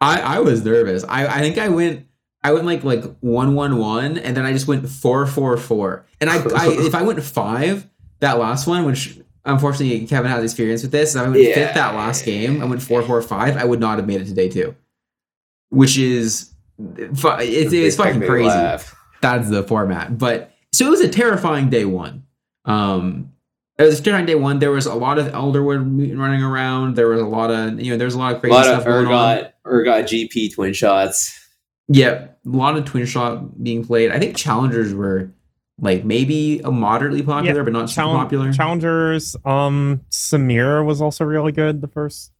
[0.00, 1.04] I I was nervous.
[1.08, 2.06] I I think I went
[2.42, 6.04] I went like like one one one, and then I just went four four four.
[6.20, 7.88] And I, I if I went five
[8.20, 11.54] that last one, which unfortunately Kevin has experience with this, I went Yeah.
[11.54, 12.62] fifth that last game.
[12.62, 13.56] I went four four five.
[13.56, 14.74] I would not have made it to day two,
[15.70, 18.48] which is it's it's fucking crazy.
[18.48, 18.94] laugh.
[19.20, 20.18] That's the format.
[20.18, 22.24] But so it was a terrifying day one.
[22.64, 23.30] Um,
[23.78, 24.58] it was a terrifying day one.
[24.58, 26.96] There was a lot of Elderwood running around.
[26.96, 28.84] There was a lot of you know there's a lot of crazy lot stuff of
[28.86, 29.38] going on.
[29.38, 31.38] Urgot Urgot GP twin shots.
[31.88, 34.10] Yeah, a lot of twin shot being played.
[34.12, 35.30] I think challengers were
[35.78, 38.52] like maybe a moderately popular, but not super popular.
[38.52, 39.34] Challengers.
[39.44, 42.32] Um, Samira was also really good the first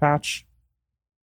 [0.00, 0.46] patch.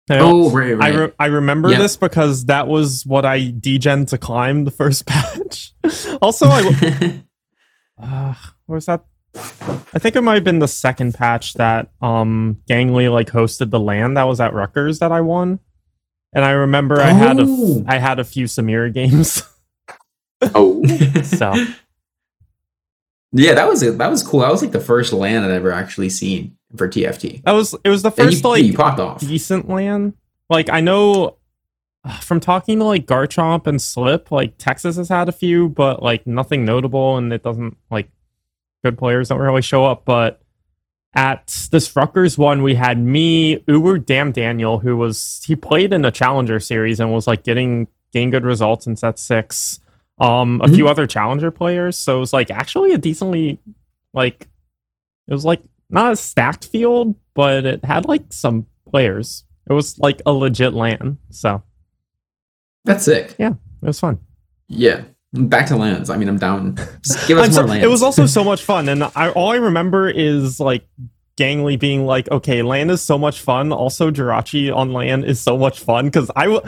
[0.09, 0.95] I- oh, right, I, right.
[0.95, 1.79] re- I remember Yeah.
[1.79, 5.73] this because that was what I degen to climb the first patch.
[6.23, 7.23] also, I
[8.01, 8.35] uh,
[8.67, 9.05] what was that?
[9.35, 13.81] I think it might have been the second patch that um Gangly like hosted the
[13.81, 15.59] LAN that was at Rutgers that I won.
[16.33, 17.85] And I remember I had a Oh.
[17.89, 19.43] Had a few Samira games.
[20.43, 20.85] Oh,
[21.23, 21.55] So
[23.33, 23.99] yeah, that was it.
[23.99, 24.41] that was cool.
[24.41, 27.43] That was like the first LAN I'd ever actually seen for TFT.
[27.45, 29.21] that was it was the first you, like you popped off.
[29.21, 30.15] decent LAN.
[30.49, 31.37] Like I know
[32.05, 36.03] uh, from talking to like Garchomp and Slip, like Texas has had a few, but
[36.03, 38.09] like nothing notable, and it doesn't like
[38.85, 40.05] good players don't really show up.
[40.05, 40.41] But
[41.15, 46.05] at this Rutgers one, we had me, Uber Damn Daniel, who was he played in
[46.05, 49.81] a Challenger series and was like getting getting good results in set six.
[50.19, 53.59] Um, a few other Challenger players, so it was like actually a decently
[54.15, 54.49] like
[55.29, 59.45] it was like not a stacked field, but it had like some players.
[59.69, 61.63] It was like a legit LAN, so
[62.85, 63.35] That's sick.
[63.39, 63.51] Yeah,
[63.83, 64.19] it was fun.
[64.69, 65.03] Yeah.
[65.35, 66.09] Back to LANs.
[66.09, 66.77] I mean, I'm down.
[67.05, 67.85] Just give us more so- LANs.
[67.85, 70.87] it was also so much fun, and I all I remember is like
[71.37, 75.59] Gangly being like, "Okay, LAN is so much fun." Also, Jirachi on LAN is so
[75.59, 76.63] much fun because I w-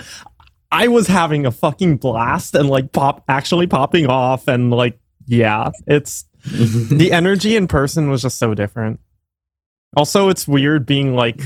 [0.71, 5.71] I was having a fucking blast and like pop actually popping off and like yeah,
[5.87, 9.01] it's the energy in person was just so different.
[9.97, 11.41] Also, it's weird being like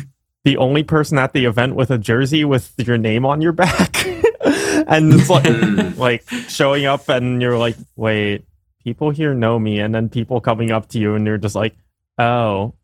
[0.45, 4.05] the only person at the event with a jersey with your name on your back.
[4.45, 8.45] and it's like like showing up and you're like, "Wait,
[8.83, 11.77] people here know me." And then people coming up to you and you're just like,
[12.19, 12.75] "Oh,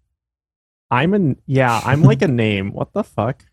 [0.91, 2.73] I'm an yeah, I'm like a name.
[2.73, 3.45] What the fuck?"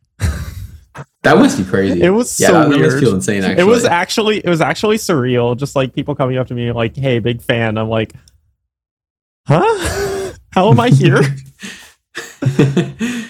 [1.25, 2.01] That must be crazy.
[2.01, 2.99] It was yeah, so that, that must weird.
[3.03, 3.43] feel insane.
[3.43, 5.57] Actually, It was actually it was actually surreal.
[5.57, 8.13] Just like people coming up to me like, "Hey, big fan." I'm like,
[9.47, 10.33] "Huh?
[10.51, 11.19] How am I here?"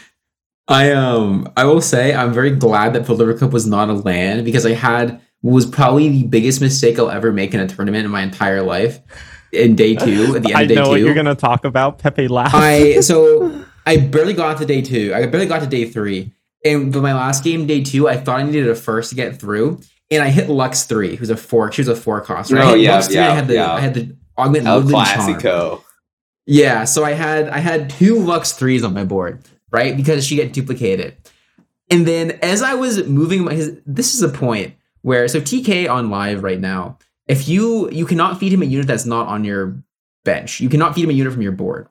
[0.68, 4.44] I um I will say I'm very glad that Piltover Cup was not a LAN
[4.44, 8.12] because I had was probably the biggest mistake I'll ever make in a tournament in
[8.12, 9.00] my entire life.
[9.52, 11.66] In day two, at the end I of day know two, what you're gonna talk
[11.66, 12.00] about.
[12.00, 12.52] Pepe laugh.
[12.54, 15.14] I so I barely got to day two.
[15.16, 16.34] I barely got to day three.
[16.66, 19.40] And for my last game, day two, I thought I needed a first to get
[19.40, 19.80] through,
[20.12, 21.72] and I hit Lux three, who's a four.
[21.72, 22.52] She was a four cost.
[22.52, 22.64] Right?
[22.64, 23.18] Oh, I yeah, Lux three.
[23.20, 23.74] I yeah, had the yeah.
[23.74, 25.82] I had the augment oh, El Woodland Charm.
[26.48, 29.96] Yeah, so I had I had two Lux threes on my board, right?
[29.96, 31.16] Because she get duplicated.
[31.92, 34.74] And then as I was moving my his, this is a point
[35.04, 36.98] where so TK on live right now,
[37.28, 39.84] if you you cannot feed him a unit that's not on your
[40.26, 40.60] bench.
[40.60, 41.88] You cannot feed him a unit from your board.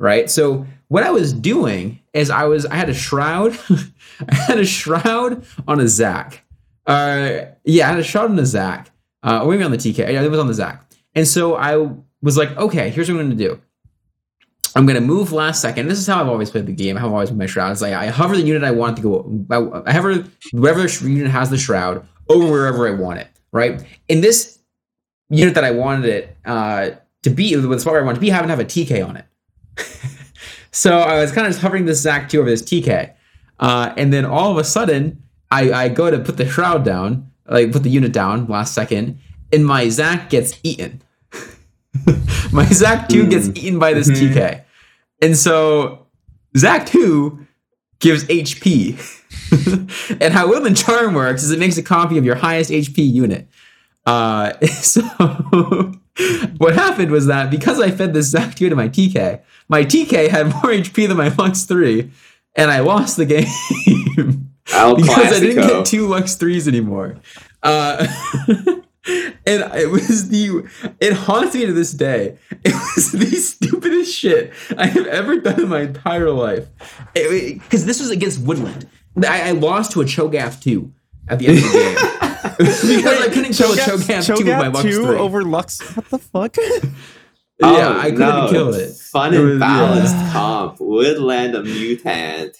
[0.00, 0.30] Right?
[0.30, 3.56] So what I was doing is I was I had a shroud.
[4.28, 6.42] I had a shroud on a Zac.
[6.86, 8.90] Uh yeah, I had a shroud on a Zac.
[9.22, 9.98] Uh or maybe on the TK.
[9.98, 10.84] Yeah, it was on the Zac.
[11.14, 11.76] And so I
[12.22, 13.60] was like, okay, here's what I'm gonna do.
[14.74, 15.88] I'm gonna move last second.
[15.88, 16.96] This is how I've always played the game.
[16.96, 17.72] I've always put my shroud.
[17.72, 19.46] It's like I hover the unit I want to go.
[19.50, 23.28] I, I hover whatever unit has the shroud over wherever I want it.
[23.52, 23.84] Right.
[24.08, 24.60] In this
[25.28, 26.90] unit that I wanted it uh,
[27.22, 29.06] to be, with the spot where I wanted to be, happened to have a TK
[29.06, 29.24] on it.
[30.72, 33.12] so I was kind of just hovering this Zac two over this TK,
[33.58, 37.30] uh, and then all of a sudden I, I go to put the shroud down,
[37.48, 39.18] like put the unit down last second,
[39.52, 41.02] and my Zac gets eaten.
[42.52, 44.32] my Zac 2 gets eaten by this Mhm.
[44.34, 44.64] TK.
[45.22, 46.06] And so
[46.56, 47.46] Zac 2
[47.98, 48.96] gives HP.
[50.20, 53.48] and how Woodland Charm works is it makes a copy of your highest HP unit.
[54.06, 55.92] Uh, so
[56.58, 60.28] what happened was that because I fed this Zac 2 to my TK, my TK
[60.28, 62.10] had more HP than my Lux 3,
[62.56, 64.46] and I lost the game.
[64.72, 67.16] Because I didn't get two Lux threes anymore.
[67.60, 68.06] Uh,
[69.44, 70.64] and it was the
[71.00, 72.38] it haunts me to this day.
[72.62, 76.68] It was the stupidest shit I have ever done in my entire life.
[77.14, 78.88] Because this was against Woodland.
[79.26, 80.92] I, I lost to a Cho'Gath two
[81.26, 82.30] at the end of the game
[82.86, 85.16] because I couldn't kill a Cho'Gath two with my Cho'Gath Lux 2 three.
[85.18, 85.80] over Lux.
[85.96, 86.56] What the fuck?
[87.60, 88.50] yeah, I couldn't Oh, no.
[88.50, 88.92] kill it.
[88.94, 90.32] Fun It and was- balanced yeah.
[90.32, 90.80] comp.
[90.80, 92.56] Woodland a mutant.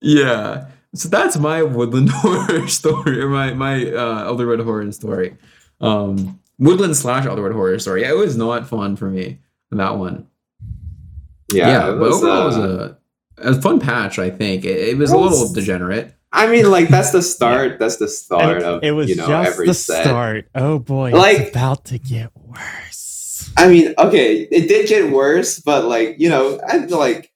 [0.00, 0.68] Yeah.
[0.94, 5.36] So that's my woodland horror story, or my my uh, Elderwood horror story.
[5.80, 8.02] Um, woodland slash Elderwood horror story.
[8.02, 10.26] Yeah, it was not fun for me that one.
[11.52, 12.94] Yeah, Yeah, it but was, overall, it was uh,
[13.38, 14.18] a, a fun patch.
[14.18, 16.14] I think it, it was a little degenerate.
[16.32, 17.78] I mean, like that's the start.
[17.78, 20.04] That's the start of it was you know just every the set.
[20.04, 20.46] start.
[20.54, 23.50] Oh boy, Like- it's about to get worse.
[23.56, 27.32] I mean, okay, it did get worse, but like you know, I feel like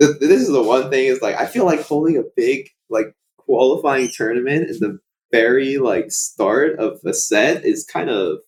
[0.00, 3.14] th- this is the one thing is like I feel like holding a big like
[3.38, 4.98] qualifying tournament in the
[5.32, 8.38] very like start of a set is kind of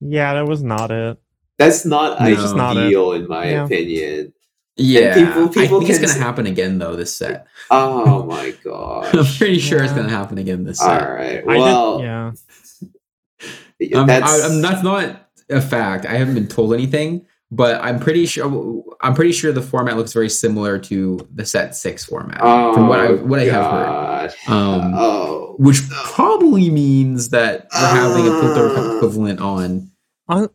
[0.00, 1.18] Yeah, that was not it.
[1.58, 2.34] that's not No.
[2.34, 3.64] Just not ideal in my Yeah.
[3.64, 4.32] opinion.
[4.80, 6.96] Yeah, people- I people think it's gonna s- happen again though.
[6.96, 9.14] This set, Oh my god!
[9.14, 11.02] I'm pretty sure it's gonna happen again this set.
[11.08, 11.44] All right.
[11.46, 12.32] Well, did, yeah.
[14.00, 16.06] Um, that's I, I'm, that's not a fact.
[16.06, 18.82] I haven't been told anything, but I'm pretty sure.
[19.00, 22.88] I'm pretty sure the format looks very similar to the set six format Oh, from
[22.88, 24.52] what I what I have heard.
[24.52, 25.54] Um, oh.
[25.58, 28.96] which probably means that we're having a Piltover Cup Uh.
[28.96, 29.90] equivalent on
[30.28, 30.48] Uh,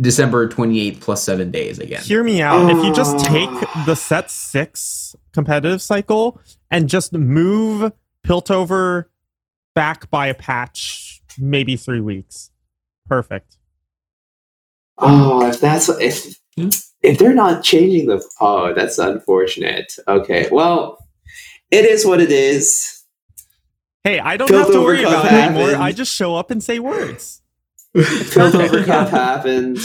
[0.00, 2.02] December 28th plus seven days again.
[2.02, 2.70] Hear me out.
[2.70, 3.48] If you just take
[3.86, 6.40] the set six competitive cycle
[6.70, 7.92] and just move
[8.26, 9.06] Piltover
[9.74, 12.50] back by a patch, maybe three weeks.
[13.06, 13.56] Perfect.
[14.98, 16.38] Oh, if that's if
[17.02, 19.92] if they're not changing the oh, that's unfortunate.
[20.06, 20.98] Okay, well,
[21.70, 23.02] it is what it is.
[24.04, 25.76] Hey, I don't have to worry about it anymore.
[25.76, 27.39] I just show up and say words.
[27.96, 29.78] Piltover Cup happened.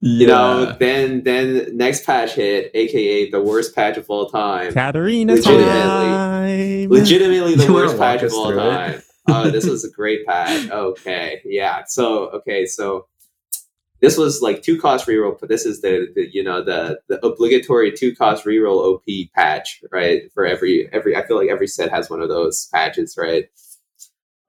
[0.00, 4.72] You know, then then next patch hit, aka the worst patch of all time.
[4.74, 5.66] Katarina Legitimately.
[5.66, 6.90] time.
[6.90, 8.56] Legitimately the You worst patch of all it?
[8.56, 9.02] time.
[9.30, 10.68] oh, this was a great patch.
[10.70, 11.84] Okay, yeah.
[11.86, 13.06] So okay, so
[14.00, 17.24] this was like two cost reroll, but this is the, the you know the the
[17.24, 20.30] obligatory two cost reroll OP patch, right?
[20.34, 23.46] For every every, I feel like every set has one of those patches, right?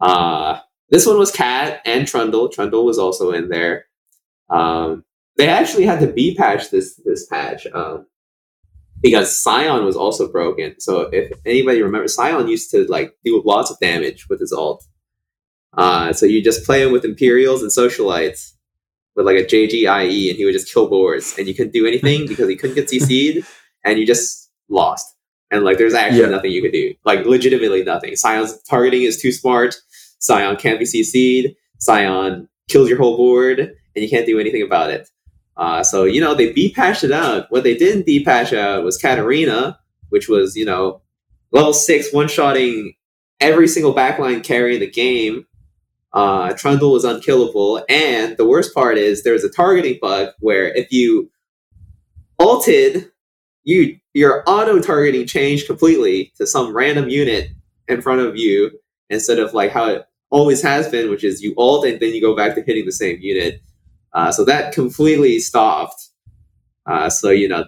[0.01, 2.49] Uh this one was Cat and Trundle.
[2.49, 3.85] Trundle was also in there.
[4.49, 5.03] Um,
[5.37, 8.05] they actually had to B patch this this patch um,
[9.01, 10.79] because Sion was also broken.
[10.79, 14.85] So if anybody remembers, Sion used to like do lots of damage with his ult.
[15.77, 18.53] Uh, so you just play him with Imperials and Socialites
[19.15, 22.27] with like a JGIE, and he would just kill boards, and you couldn't do anything
[22.27, 23.45] because he couldn't get CC'd,
[23.83, 25.05] and you just lost.
[25.51, 26.27] And like, there's actually Yeah.
[26.27, 28.15] nothing you could do, like legitimately nothing.
[28.15, 29.75] Sion's targeting is too smart.
[30.21, 31.55] Sion can't be CC'd.
[31.79, 35.09] Sion kills your whole board, and you can't do anything about it.
[35.57, 37.49] Uh, so you know they B patched it out.
[37.49, 41.01] What they didn't B patch out was Katarina, which was you know
[41.51, 42.93] level six one shotting
[43.39, 45.45] every single backline carry in the game.
[46.11, 50.91] Uh, Trundle was unkillable, and the worst part is there's a targeting bug where if
[50.91, 51.29] you
[52.39, 53.11] ulted,
[53.63, 57.49] you your auto targeting changed completely to some random unit
[57.87, 58.71] in front of you
[59.09, 62.21] instead of like how it always has been, which is you ult and then you
[62.21, 63.61] go back to hitting the same unit.
[64.13, 66.09] Uh, so that completely stopped.
[66.85, 67.65] Uh, so you know,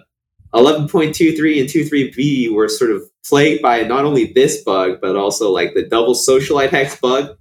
[0.54, 5.74] 11.23 and 23b were sort of plagued by not only this bug but also like
[5.74, 7.36] the double socialite hex bug,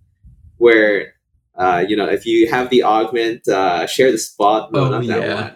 [0.57, 1.13] where
[1.55, 4.71] uh, you know if you have the augment uh, share the spot.
[4.73, 5.33] No, Oh, not that yeah.
[5.41, 5.53] one.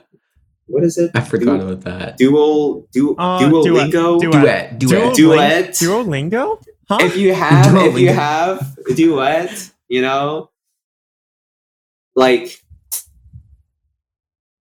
[0.67, 1.11] What is it?
[1.13, 2.17] I forgot Du- about that.
[2.17, 4.21] Dual, du- Uh, Duolingo.
[4.21, 4.79] duet.
[4.79, 5.15] Duet, duet.
[5.15, 5.69] Duet.
[5.73, 6.63] Duolingo?
[6.89, 6.97] Huh?
[7.01, 10.49] if you have if you have duet you know?
[12.15, 12.63] Like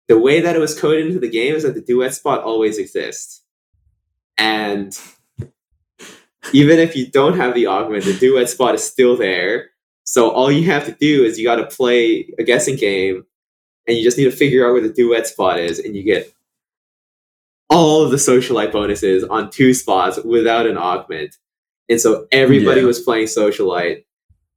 [0.09, 2.77] the way that it was coded into the game is that the duet spot always
[2.77, 3.41] exists.
[4.37, 4.97] And
[6.51, 9.69] even if you don't have the augment the duet spot is still there.
[10.03, 13.25] So all you have to do is you got to play a guessing game
[13.87, 16.33] and you just need to figure out where the duet spot is and you get
[17.69, 21.37] all of the socialite bonuses on two spots without an augment
[21.89, 22.87] and so everybody Yeah.
[22.87, 24.03] was playing Socialite,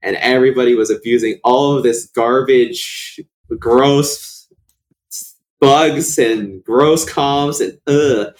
[0.02, 3.20] and everybody was abusing all of this garbage,
[3.58, 4.48] gross
[5.60, 8.34] bugs and gross comms and ugh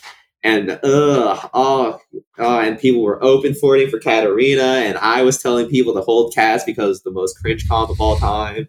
[0.45, 1.99] and ugh oh,
[2.39, 6.35] oh and people were open forting for Katarina, and I was telling people to hold
[6.35, 8.69] cats because the most cringe comp of all time.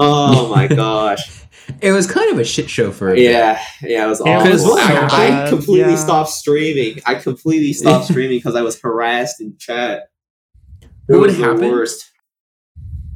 [0.00, 1.38] Oh my gosh.
[1.80, 3.30] It was kind of a shit show for a bit.
[3.30, 4.50] Yeah, yeah, it was It awful.
[4.50, 5.96] was so I, I completely yeah.
[5.96, 7.00] stopped streaming.
[7.06, 10.10] I completely stopped streaming because I was harassed in chat.
[10.82, 11.70] It What would was the happen?
[11.70, 12.10] worst.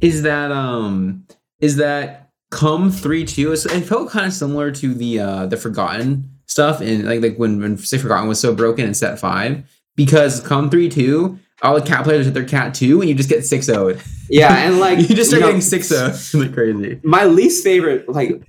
[0.01, 1.25] Is that um
[1.59, 3.51] is that come three two?
[3.51, 7.59] It felt kind of similar to the uh the Forgotten stuff and like like when
[7.61, 9.63] when say Forgotten was so broken in set five
[9.95, 11.39] because come three two.
[11.61, 13.97] All the cat players hit their cat too, and you just get six 0
[14.29, 15.87] Yeah, and like you just start know, getting six
[16.31, 16.99] 0 like crazy.
[17.03, 18.41] My least favorite, like,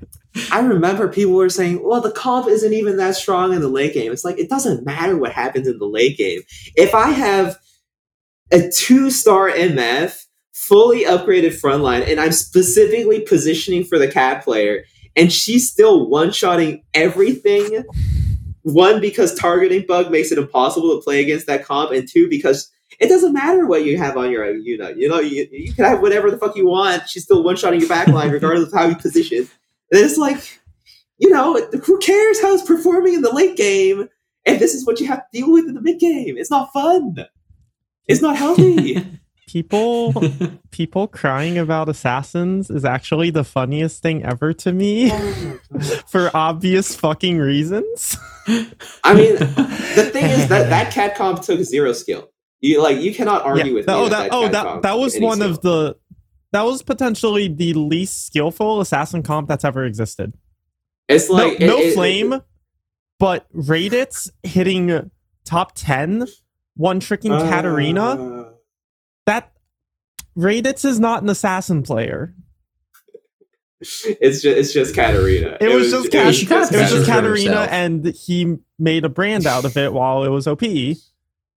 [0.51, 3.95] I remember people were saying, "Well, the comp isn't even that strong in the late
[3.95, 6.43] game." It's like it doesn't matter what happens in the late game.
[6.75, 7.59] If I have
[8.53, 15.33] a two-star MF, fully upgraded frontline, and I'm specifically positioning for the cat player, and
[15.33, 17.85] she's still one-shotting everything.
[18.63, 22.73] One because targeting bug makes it impossible to play against that comp, and two because
[23.01, 24.97] it doesn't matter what you have on your unit.
[24.97, 27.09] You know, you, you can have whatever the fuck you want.
[27.09, 29.39] She's still one shotting your backline regardless of how you position.
[29.39, 30.61] And it's like,
[31.19, 34.09] you know, who cares how it's performing in the late game?
[34.45, 36.37] And this is what you have to deal with in the mid game.
[36.39, 37.27] It's not fun.
[38.07, 39.05] It's not healthy.
[39.47, 40.13] people
[40.71, 45.59] people crying about assassins is actually the funniest thing ever to me oh
[46.09, 48.17] for obvious fucking reasons.
[49.03, 52.31] I mean, the thing is that that cat comp took zero skill.
[52.67, 54.05] You like you cannot argue with that- me.
[54.05, 55.97] oh, that, oh, that that was took any one of the
[56.53, 60.35] that was potentially the least skillful assassin comp that's ever existed.
[61.09, 62.43] It's like no, no it- it- flame,
[63.19, 65.11] but Raditz hitting
[65.45, 66.27] top 10,
[66.77, 68.03] one tricking Katarina.
[68.03, 68.51] Uh,
[69.27, 69.53] that
[70.37, 72.35] Raditz is not an assassin player.
[73.81, 75.59] It's just it's just Katarina.
[75.61, 79.09] It, was, just it Kat- was she it was just Katarina, and he made a
[79.09, 80.63] brand out of it while it was OP,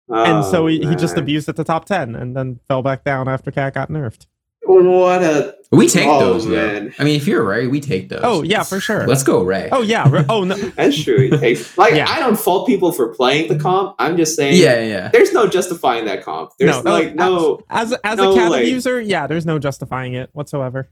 [0.09, 2.83] and so Oh, he, he just oh, abused at the top ten, and then fell
[2.83, 4.27] back down after Cat got nerfed.
[4.63, 6.51] What a We take Oh, those, though.
[6.55, 6.95] man.
[6.99, 8.21] I mean, if you're Ray, we take those.
[8.23, 9.07] Oh yeah, for sure.
[9.07, 9.71] Let's go, Ray.
[9.73, 10.25] Oh yeah.
[10.29, 10.57] Oh no.
[10.77, 11.29] that's true.
[11.31, 12.05] Like Yeah.
[12.07, 13.95] I don't fault people for playing the comp.
[13.99, 15.09] I'm just saying yeah, yeah.
[15.09, 16.51] there's no justifying that comp.
[16.59, 19.59] There's No, like no, no As as No, a cat like- abuser, yeah, there's no
[19.59, 20.91] justifying it whatsoever.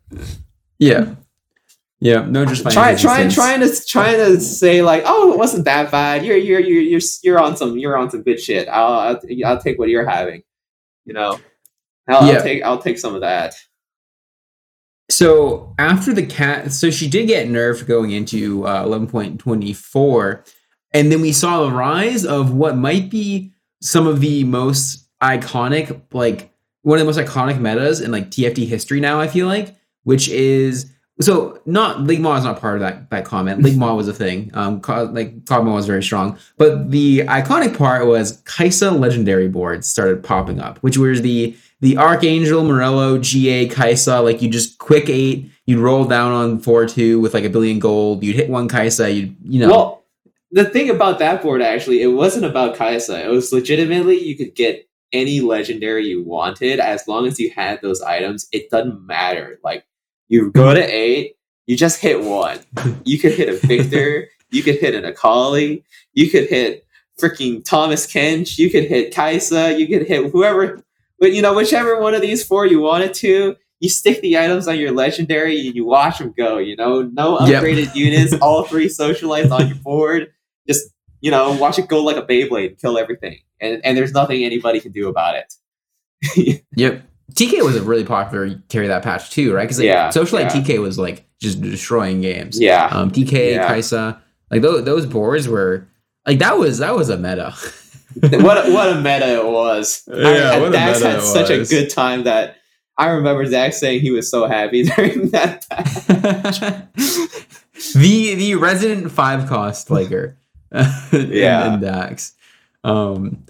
[0.79, 1.15] Yeah.
[2.01, 2.27] Yeah.
[2.27, 6.25] No, just try trying trying to trying to say like oh it wasn't that bad.
[6.25, 8.69] You're you're you're you're you're on some you're on some good shit.
[8.69, 10.43] I'll I'll, I'll take what you're having.
[11.05, 11.41] You know.
[12.09, 12.35] I'll, Yeah.
[12.35, 13.55] I'll take I'll take some of that.
[15.09, 20.53] So after the cat, so she did get nerfed going into uh, 11.24,
[20.93, 26.03] and then we saw the rise of what might be some of the most iconic,
[26.13, 29.21] like one of the most iconic metas in like TFT history now.
[29.21, 33.63] I feel like, which is so not Ligma is not part of that that comment.
[33.63, 34.51] Ligma was a thing.
[34.55, 39.89] Um, Co- like Cogma was very strong, but the iconic part was Kaisa legendary boards
[39.89, 44.21] started popping up, which was the the Archangel Morello GA Kaisa.
[44.21, 47.79] Like you just quick eight, you'd roll down on four two with like a billion
[47.79, 48.23] gold.
[48.23, 49.11] You'd hit one Kaisa.
[49.11, 49.71] You you know.
[49.71, 50.05] Well,
[50.51, 53.25] the thing about that board actually, it wasn't about Kaisa.
[53.25, 57.81] It was legitimately you could get any legendary you wanted as long as you had
[57.81, 58.49] those items.
[58.53, 59.59] It doesn't matter.
[59.65, 59.85] Like
[60.29, 62.59] you go to eight, you just hit one.
[63.05, 66.87] You could hit a Viktor, you could hit an Akali, you could hit
[67.21, 70.83] freaking Tahm Kench, you could hit Kaisa, you could hit whoever
[71.19, 74.69] but you know, whichever one of these four you wanted to, you stick the items
[74.69, 76.59] on your legendary and you watch them go.
[76.59, 77.63] You know, no Yep.
[77.63, 80.33] upgraded units, all three socialites on your board.
[80.69, 84.13] Just you know, watch it go like a Beyblade, and kill everything, and and there's
[84.13, 86.63] nothing anybody can do about it.
[86.77, 87.03] Yep.
[87.33, 89.63] TK was a really popular carry that patch too, right?
[89.65, 90.63] Because like, Yeah, Socialite yeah.
[90.63, 92.59] TK was like just destroying games.
[92.61, 93.69] yeah, Um, TK, Yeah.
[93.69, 95.87] Kaisa, like those those boards were
[96.27, 97.53] like that was that was a meta.
[98.21, 100.03] what a, what a meta it was.
[100.07, 102.57] Yeah, I, what a Dax meta had it such a good time that
[102.97, 105.63] I remember Dax saying he was so happy during that.
[105.69, 106.89] Time
[107.95, 110.37] the the resident five cost flaker.
[110.73, 111.75] in, Yeah.
[111.75, 112.33] in Dax.
[112.85, 113.45] Um,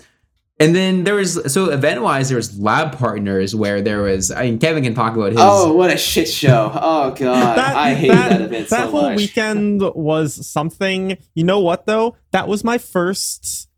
[0.59, 4.43] and then there was so event wise there was lab partners where there was I
[4.45, 6.71] mean Kevin can talk about his oh, what a shit show!
[6.75, 9.17] Oh god, I hate that, event that so whole much.
[9.17, 11.19] weekend was something.
[11.35, 12.17] You know what though?
[12.33, 13.69] That was my first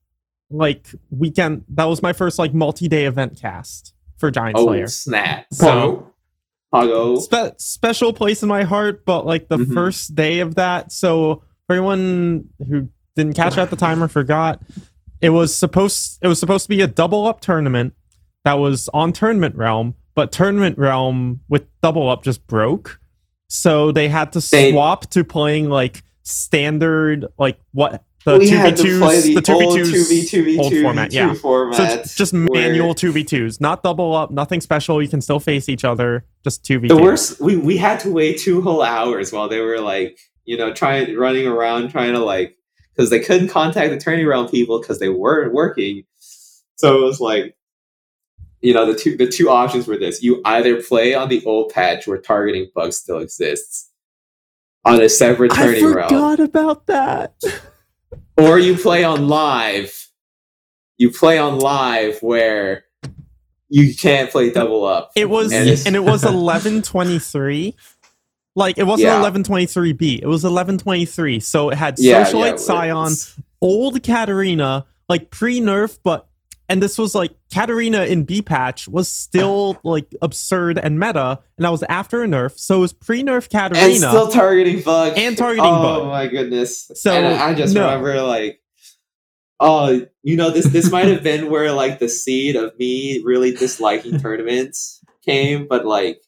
[0.51, 1.65] like weekend.
[1.69, 4.87] That was my first like multi-day event cast for Giant Oh Slayer.
[4.87, 5.47] snap!
[5.53, 6.13] So
[6.73, 7.17] Pago.
[7.17, 9.75] spe- special place in my heart, but like the Mhm.
[9.75, 10.93] first day of that.
[10.93, 14.61] So for anyone who didn't catch it at the time or forgot,
[15.21, 17.95] it was supposed it was supposed to be a double up tournament
[18.45, 23.01] that was on Tournament Realm, but Tournament Realm with double up just broke.
[23.49, 28.77] So they had to swap to playing like standard like what the two v had
[28.77, 31.33] to play twos the, two v two twos two old two format, yeah.
[31.35, 31.77] format.
[31.77, 35.01] so it's just manual two v twos, not double up, nothing special.
[35.01, 38.11] You can still face each other, just two v The worst, we we had to
[38.11, 42.21] wait two whole hours while they were like, you know, trying running around trying to
[42.21, 42.58] like
[42.99, 46.03] because they couldn't contact the turning realm people because they weren't working.
[46.75, 47.57] So it was like,
[48.61, 51.73] you know, the two the two options were this: you either play on the old
[51.73, 53.91] patch where targeting bugs still exists
[54.85, 57.41] on a separate I turning realm, forgot about that.
[58.37, 60.09] or you play on live.
[60.97, 62.85] You play on live where
[63.69, 65.13] you can't play double up.
[65.15, 67.77] It was And and, it was eleven twenty three.
[68.57, 69.21] Like it wasn't Yeah.
[69.21, 70.19] eleven twenty three B.
[70.23, 71.41] It was eleven twenty three.
[71.41, 76.27] So it had Yeah, Socialite yeah, Sion, old Katarina, like pre nerf, but
[76.71, 81.65] and this was like Katarina in B patch was still like absurd and meta, and
[81.65, 82.59] that was after a nerf.
[82.59, 83.87] So it was pre nerf Katarina.
[83.87, 86.09] and still targeting bug And targeting oh, bug.
[86.09, 87.87] my goodness So, and i just no.
[87.87, 88.61] remember like
[89.61, 93.53] oh you know this this might have been where like the seed of me really
[93.53, 96.21] disliking tournaments came but like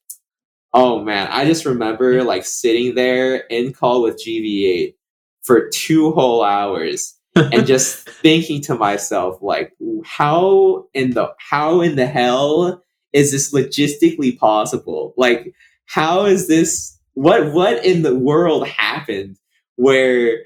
[0.72, 1.28] oh man.
[1.30, 4.94] I just remember like sitting there in call with gv8
[5.42, 9.72] for two whole hours and just thinking to myself like
[10.04, 15.14] how in the how in the hell is this logistically possible?
[15.16, 15.52] Like
[15.86, 19.36] how is this what what in the world happened
[19.76, 20.38] where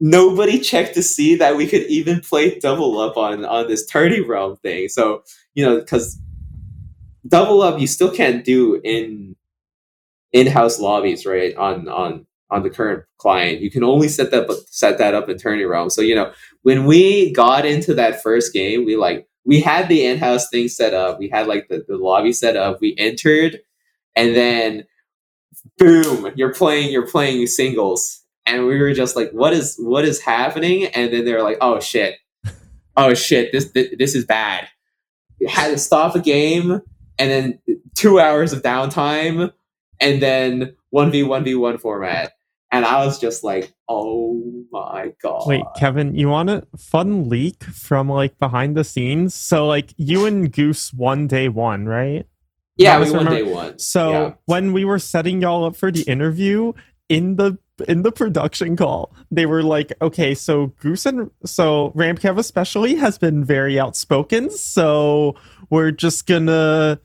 [0.00, 4.22] nobody checked to see that we could even play double up on on this 30
[4.22, 4.88] realm thing?
[4.88, 5.22] So
[5.54, 6.18] you know because
[7.26, 9.36] double up you still can't do in
[10.32, 14.98] in-house lobbies right on on on the current client you can only set that set
[14.98, 18.84] that up in turning realm so you know when we got into that first game
[18.84, 21.18] we like we had the in-house thing set up.
[21.18, 22.80] We had like the, the lobby set up.
[22.80, 23.60] We entered,
[24.16, 24.84] and then
[25.78, 28.22] boom, you're playing you're playing singles.
[28.46, 30.86] And we were just like, what is what is happening?
[30.86, 32.16] And then they were like, oh shit.
[32.96, 34.68] Oh shit, this this, this is bad.
[35.40, 36.80] You had to stop the game
[37.18, 37.58] and then
[37.94, 39.52] two hours of downtime
[40.00, 42.32] and then 1v1v1 format.
[42.70, 45.46] And I was just like, oh my god.
[45.46, 49.34] Wait, Kevin, you want a fun leak from like behind the scenes?
[49.34, 52.26] So like you and Goose won day one, right?
[52.76, 53.78] Yeah, we remember- day one.
[53.78, 54.32] So Yeah.
[54.46, 56.72] when we were setting y'all up for the interview
[57.08, 57.58] in the
[57.88, 63.18] in the production call, they were like, "Okay, so Goose and so Ramkev especially has
[63.18, 65.34] been very outspoken, so
[65.70, 67.00] we're just gonna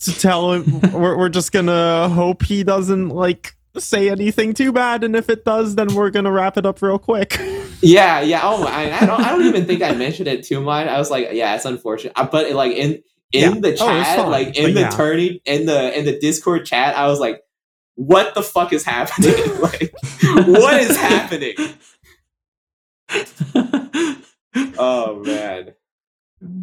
[0.00, 5.04] to tell him we're we're just gonna hope he doesn't like say anything too bad,
[5.04, 7.38] and if it does, then we're gonna wrap it up real quick."
[7.80, 8.40] Yeah, yeah.
[8.42, 9.20] Oh, I, I don't.
[9.20, 10.88] I don't even think I mentioned it too much.
[10.88, 12.12] I was like, yeah, it's unfortunate.
[12.16, 13.60] Uh, But like in in Yeah.
[13.60, 14.90] the Oh, chat, fine, like in but the yeah.
[14.90, 17.40] tourney, in the in the Discord chat, I was like,
[17.94, 19.32] what the fuck is happening?
[19.60, 19.92] like,
[20.48, 21.54] what is happening?
[24.76, 25.74] Oh man.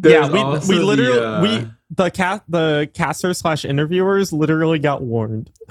[0.04, 4.32] yeah, There's we also we the, literally uh, we the cat the caster slash interviewers
[4.32, 5.50] literally got warned.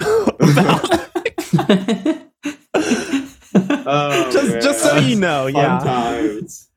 [3.88, 4.60] Oh, just man.
[4.62, 5.78] just so you know, Fun yeah.
[5.78, 6.68] times.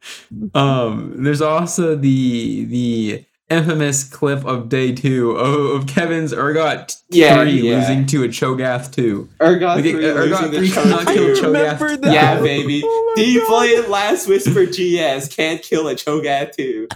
[0.54, 7.42] um, there's also the the infamous clip of day two of, of Kevin's Urgot Yeah,
[7.42, 7.78] three yeah.
[7.80, 9.28] losing to a Cho'Gath two.
[9.40, 11.36] Urgot Like, three, Urgot losing the three cannot kill.
[11.36, 12.00] Cho'Gath.
[12.14, 12.82] Yeah, baby.
[12.86, 13.48] Oh my Do you God.
[13.48, 15.36] play it last whisper GS?
[15.36, 16.88] Can't kill a Cho'Gath 2.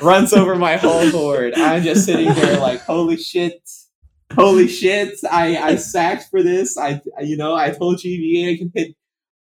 [0.00, 1.54] Runs over my whole board.
[1.56, 3.68] I'm just sitting there like, holy shit.
[4.34, 5.14] Holy shit.
[5.30, 6.76] I, I sacked for this.
[6.76, 8.96] I you know, I told GVA I can hit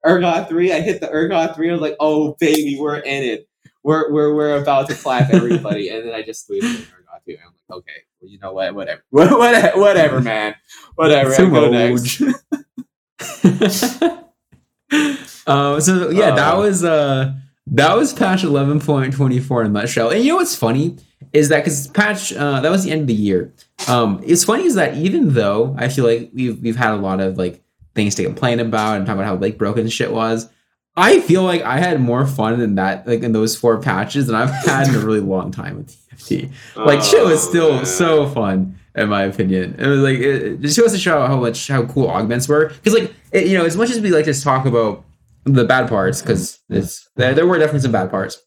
[0.05, 0.71] Urgot 3.
[0.71, 1.69] I hit the Urgot 3.
[1.69, 3.47] I was like, oh baby, we're in it.
[3.83, 5.89] We're we're we're about to clap everybody.
[5.89, 6.85] and then I just lose Urgot
[7.27, 7.37] 2.
[7.43, 7.91] I'm like, okay,
[8.21, 9.01] well, you know what, whatever.
[9.09, 10.55] Whatever, whatever man.
[10.95, 11.33] Whatever.
[11.33, 12.21] I go next.
[15.47, 16.57] uh, so yeah, that Uh.
[16.59, 17.33] was uh
[17.67, 20.09] that was patch eleven point twenty four in a nutshell.
[20.09, 20.97] And you know what's funny
[21.33, 23.53] is that because patch uh, that was the end of the year.
[23.87, 27.19] Um, it's funny is that even though I feel like we've we've had a lot
[27.19, 27.61] of like
[27.95, 30.49] things to complain about and talk about how like broken shit was.
[30.97, 34.35] I feel like I had more fun in that, like in those four patches, than
[34.35, 36.51] I've had in a really long time with TFT.
[36.75, 37.85] Like shit was Oh, still man.
[37.85, 39.75] so fun in my opinion.
[39.77, 42.67] It was like it, it just goes to show how much how cool augments were.
[42.69, 45.03] Because like it, you know, as much as we like to talk about
[45.45, 48.41] the bad parts, because it's there, there were definitely some bad parts,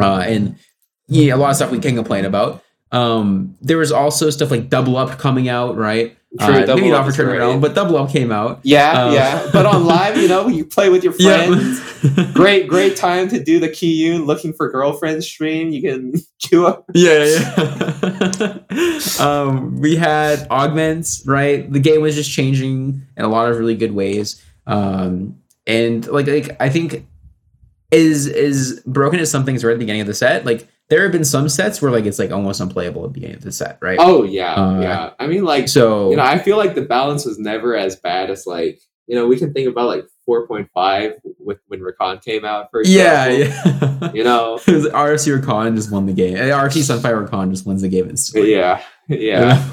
[0.00, 0.56] uh, and
[1.08, 2.62] yeah, a lot of stuff we can complain about.
[2.92, 6.14] Um, there was also stuff like Double Up coming out, right?
[6.40, 7.60] True, uh, maybe not for great.
[7.60, 8.60] But Double Up came out.
[8.62, 9.48] Yeah, Um, yeah.
[9.52, 11.80] But on live, you know, you play with your friends.
[12.02, 12.30] Yeah.
[12.34, 15.70] great, great time to do the Kiyoon looking for girlfriend stream.
[15.70, 16.84] You can queue up.
[16.94, 18.58] yeah, yeah.
[19.20, 21.70] um, we had augments, right?
[21.70, 24.42] The game was just changing in a lot of really good ways.
[24.66, 25.36] Um,
[25.68, 27.06] and like, like I think
[27.90, 30.44] is is broken as some things right at the beginning of the set.
[30.44, 33.36] Like there have been some sets where like it's like almost unplayable at the beginning
[33.36, 33.98] of the set, right?
[34.00, 35.10] Oh yeah, Uh, yeah.
[35.18, 38.30] I mean, like so you know, I feel like the balance was never as bad
[38.30, 42.18] as like you know we can think about like four point five with when Recon
[42.18, 43.98] came out for yeah, example.
[44.02, 44.12] yeah.
[44.12, 46.36] You know, It was RC Recon just won the game.
[46.36, 48.52] RC Sunfire Recon just wins the game instantly.
[48.52, 49.64] yeah, yeah.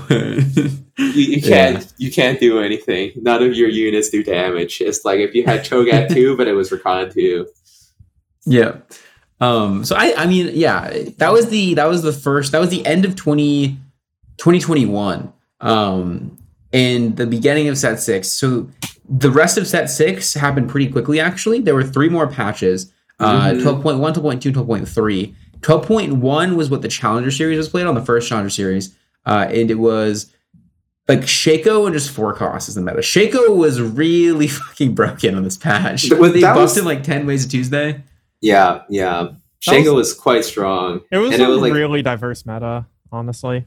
[0.97, 1.83] you, can't Yeah.
[1.97, 3.11] you can't do anything.
[3.17, 4.81] None of your units do damage.
[4.81, 7.47] It's like if you had Cho'Gath two, but it was Recon two.
[8.45, 8.77] Yeah.
[9.41, 12.69] Um, so I, I mean, yeah, that was the, that was the first, that was
[12.69, 13.77] the end of 20,
[14.37, 15.33] 2021.
[15.61, 16.37] Um,
[16.71, 18.29] and the beginning of set six.
[18.29, 18.69] So
[19.07, 21.59] the rest of set six happened pretty quickly, actually.
[21.61, 23.61] There were three more patches, uh, Mhm.
[23.81, 25.33] 12.1, 12.2, 12.3.
[25.61, 28.95] 12.1 was what the Challenger series was played on, the first Challenger series.
[29.25, 30.31] Uh, and it was
[31.07, 32.99] like Shaco and just four costs is the meta.
[32.99, 36.03] Shaco was really fucking broken on this patch.
[36.09, 38.03] Th- they that buffed was- him like 10 ways to Tuesday.
[38.41, 39.29] Yeah, yeah.
[39.61, 41.01] Shaco Shago was, quite strong.
[41.11, 43.65] It was and a it was like really diverse meta, honestly.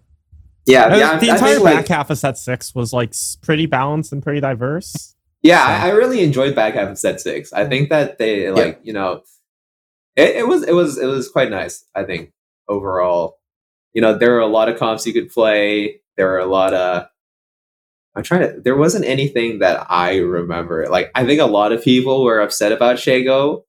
[0.67, 1.19] yeah, was- yeah.
[1.19, 4.23] the I entire think, back like, half of set six was like pretty balanced and
[4.23, 5.15] pretty diverse.
[5.43, 7.53] Yeah, So- I, I really enjoyed back half of set six.
[7.53, 9.23] I think that they like you know,
[10.17, 11.85] it, it was it was it was quite nice.
[11.95, 12.33] I think
[12.69, 13.38] overall,
[13.95, 16.01] you know, there are a lot of comps you could play.
[16.17, 17.07] There are a lot of.
[18.15, 18.61] I'm trying to.
[18.61, 20.89] There wasn't anything that I remember.
[20.89, 23.63] Like I think a lot of people were upset about Shaco,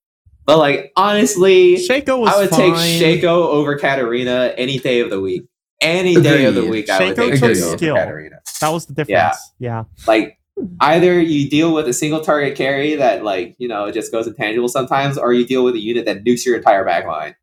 [0.45, 2.59] but like honestly, Shaco was I would fine.
[2.99, 5.43] take Shaco over Katarina any day of the week.
[5.81, 6.71] Any day of the Agreed.
[6.71, 7.95] week, I would Shaco take Shaco over skill.
[7.95, 9.53] Katarina That was the difference.
[9.59, 9.69] Yeah.
[9.69, 9.83] Yeah.
[10.07, 10.37] like
[10.81, 14.67] either you deal with a single target carry that like you know just goes intangible
[14.67, 17.33] sometimes or you deal with a unit that nukes your entire back line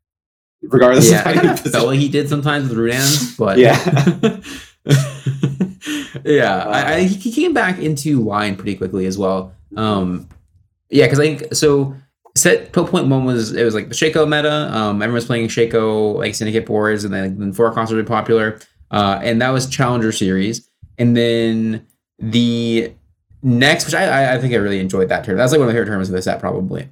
[0.63, 3.35] regardless yeah, of how I you kind of felt like he did sometimes with Runaan's,
[3.37, 4.39] but Yeah.
[6.23, 6.99] yeah, I, I, Uh.
[7.07, 9.53] he came back into line pretty quickly as well.
[9.75, 10.27] Um,
[10.89, 11.95] yeah, because I think so.
[12.35, 14.71] Set po- point one was it was like the Shaco meta.
[14.75, 18.59] Um, everyone's playing Shaco like Syndicate boards, and then then forecast was really popular.
[18.91, 21.85] Uh, and that was Challenger Series, and then
[22.19, 22.93] the
[23.41, 25.35] next, which I I, I think I really enjoyed that term.
[25.37, 26.87] That's like one of my favorite terms of the set probably.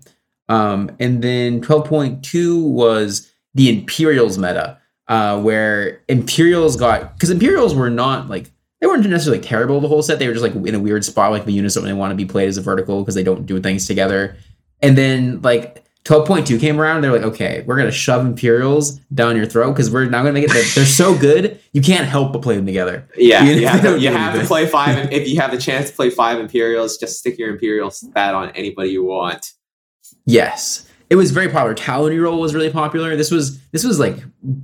[0.50, 4.78] Um, and then twelve point two was the Imperials meta,
[5.08, 10.04] uh, where Imperials got because Imperials were not like they weren't necessarily terrible the whole
[10.04, 10.20] set.
[10.20, 11.32] They were just like in a weird spot.
[11.32, 13.46] Like the units don't really want to be played as a vertical because they don't
[13.46, 14.36] do things together.
[14.82, 17.02] And then like twelve point two came around.
[17.02, 20.44] They're like, okay, we're gonna shove Imperials down your throat because we're not gonna make
[20.44, 20.52] it.
[20.52, 23.08] They're so good, you can't help but play them together.
[23.18, 25.12] Yeah, You you have, to, you have to play five.
[25.12, 28.50] If you have the chance to play five Imperials, just stick your Imperial stat on
[28.50, 29.54] anybody you want.
[30.26, 31.74] Yes, it was very popular.
[31.74, 33.16] Talon reroll was really popular.
[33.16, 34.18] This was this was like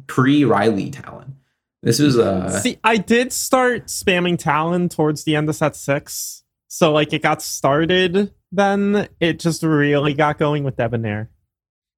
[0.07, 1.35] pre Riley Talon.
[1.83, 6.43] This was uh See, I did start spamming Talon towards the end of set six.
[6.67, 11.29] So like it got started, then it just really got going with Debonair.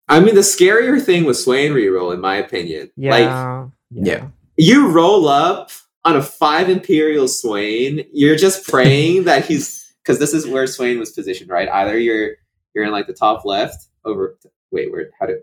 [0.07, 2.91] I mean, the scarier thing was Swain reroll, in my opinion.
[2.97, 3.67] Like, Yeah.
[3.91, 4.27] Yeah.
[4.57, 5.71] you roll up
[6.03, 10.99] on a five Imperial Swain, you're just praying that he's because this is where Swain
[10.99, 11.69] was positioned, right?
[11.69, 12.31] Either you're
[12.73, 14.37] you're in like the top left over.
[14.71, 15.11] Wait, where?
[15.19, 15.39] How do?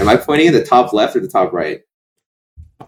[0.00, 1.80] Am I pointing at the top left or the top right?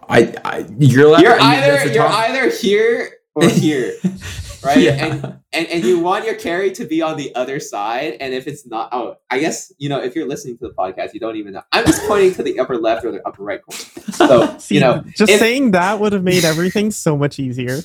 [0.09, 3.93] I, I you're left, You're either you're either here or here,
[4.63, 4.77] right?
[4.77, 4.91] Yeah.
[5.05, 8.47] And and and you want your carry to be on the other side, and if
[8.47, 11.35] it's not, oh, I guess you know if you're listening to the podcast, you don't
[11.37, 11.61] even know.
[11.71, 13.83] I'm just pointing to the upper left or the upper right corner.
[14.17, 17.79] So you know, just if- saying that would have made everything so much easier.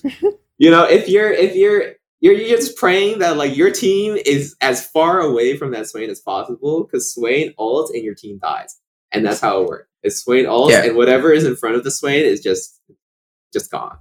[0.58, 4.56] you know if you're if you're you're, you're just praying that like your team is
[4.62, 8.78] as far away from that Swain as possible because Swain ults and your team dies,
[9.12, 9.88] and that's how it works.
[10.02, 10.84] It's Swain ults Yeah.
[10.84, 12.80] and whatever is in front of the Swain is just
[13.52, 13.98] just gone.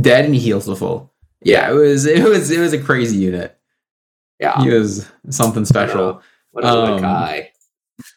[0.00, 1.12] dead and he heals the full.
[1.42, 3.58] Yeah, it was it was it was a crazy unit.
[4.40, 6.22] Yeah, He was something special.
[6.52, 7.50] What a, what a Um, guy.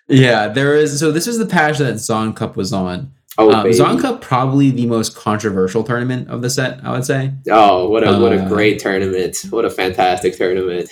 [0.08, 1.00] Yeah, there is.
[1.00, 3.12] So this was the patch that Zaun Cup was on.
[3.40, 3.78] Oh, um, baby.
[3.78, 6.84] Zaun Cup probably the most controversial tournament of the set.
[6.84, 7.34] I would say.
[7.50, 9.38] Oh, what a what a Uh, great tournament!
[9.50, 10.90] What a fantastic tournament!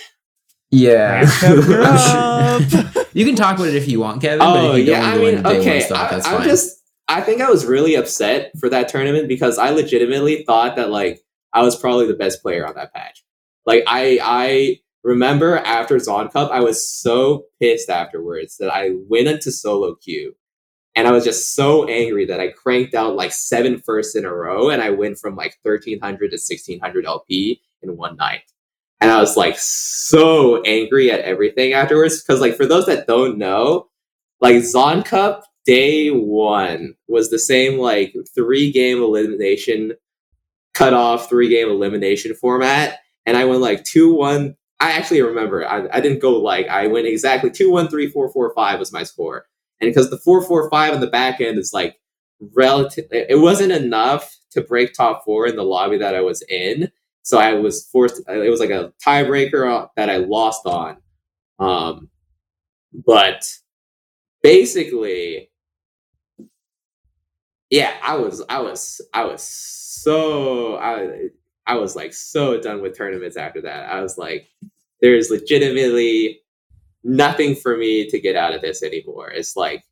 [0.70, 1.20] Yeah,
[3.12, 4.38] you can talk about it if you want, Kevin.
[4.40, 6.22] but Oh if you don't yeah, I mean, into day one okay, stuff, I, I'm
[6.22, 6.42] fine.
[6.48, 10.90] just I think I was really upset for that tournament because I legitimately thought that
[10.90, 11.20] like
[11.52, 13.22] I was probably the best player on that patch.
[13.64, 19.28] Like I I remember after Zaun Cup, I was so pissed afterwards that I went
[19.28, 20.34] into solo queue.
[20.96, 24.34] And I was just so angry that I cranked out like seven firsts in a
[24.34, 28.50] row and I went from like 1300 to 1600 LP in one night.
[29.00, 32.22] And I was like so angry at everything afterwards.
[32.22, 33.88] Because, like, for those that don't know,
[34.40, 39.92] like Zaun Cup day one was the same like three game elimination
[40.72, 43.00] cutoff, three game elimination format.
[43.26, 44.56] And I went like two one.
[44.80, 48.30] I actually remember I, I didn't go like I went exactly two one three four
[48.30, 49.46] four five was my score.
[49.80, 51.98] And because the four four five on the back end is like
[52.54, 56.90] relative, it wasn't enough to break top four in the lobby that I was in.
[57.22, 58.22] So I was forced.
[58.28, 60.96] It was like a tiebreaker that I lost on.
[61.58, 62.08] Um,
[62.92, 63.44] but
[64.42, 65.50] basically,
[67.68, 71.30] yeah, I was, I was, I was so, I,
[71.66, 73.90] I was like so done with tournaments after that.
[73.90, 74.48] I was like,
[75.00, 76.40] there's legitimately
[77.06, 79.30] nothing for me to get out of this anymore.
[79.30, 79.84] It's like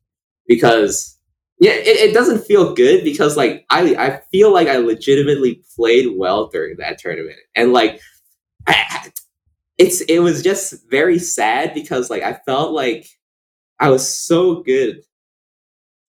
[0.47, 1.17] because
[1.59, 6.15] yeah, it, it doesn't feel good because like I I feel like I legitimately played
[6.17, 8.01] well during that tournament and like
[8.67, 9.11] I,
[9.77, 13.07] it's it was just very sad because like I felt like
[13.79, 15.01] I was so good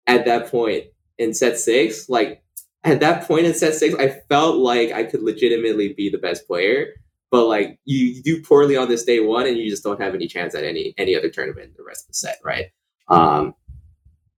[0.07, 0.85] at that point
[1.17, 2.09] in set six.
[2.09, 2.43] Like
[2.83, 6.47] at that point in set six, I felt like I could legitimately be the best
[6.47, 6.93] player.
[7.31, 10.15] But like you, you do poorly on this day one, and you just don't have
[10.15, 12.67] any chance at any any other tournament the rest of the set, right?
[13.07, 13.53] Um,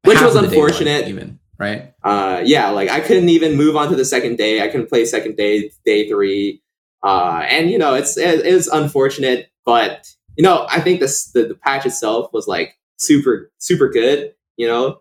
[0.07, 1.07] which Half was day one, unfortunate.
[1.07, 1.93] even right.
[2.03, 5.05] uh yeah like i couldn't even move on to the second day i couldn't play
[5.05, 6.61] second day day three
[7.03, 10.07] uh and you know it's it, it's unfortunate but
[10.37, 14.67] you know i think this the, the patch itself was like super super good you
[14.67, 14.99] know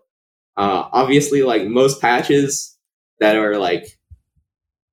[0.57, 2.77] uh obviously like most patches
[3.19, 3.97] that are like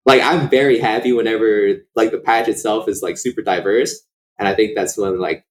[0.06, 4.00] like i'm very happy whenever like the patch itself is like super diverse
[4.38, 5.44] and i think that's when like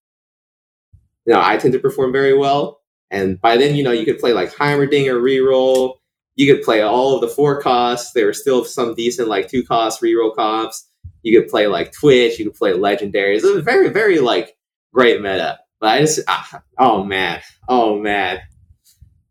[1.25, 2.81] you know i tend to perform very well
[3.13, 5.97] and by then, you know, you could play like Heimerdinger reroll.
[6.35, 8.11] You could play all of the four costs.
[8.11, 10.89] There were still some decent like two cost reroll comps.
[11.21, 12.39] You could play like Twitch.
[12.39, 13.43] You could play legendaries.
[13.43, 14.57] It was very, very like
[14.91, 15.59] great meta.
[15.79, 18.39] But I just, ah, oh man, oh man,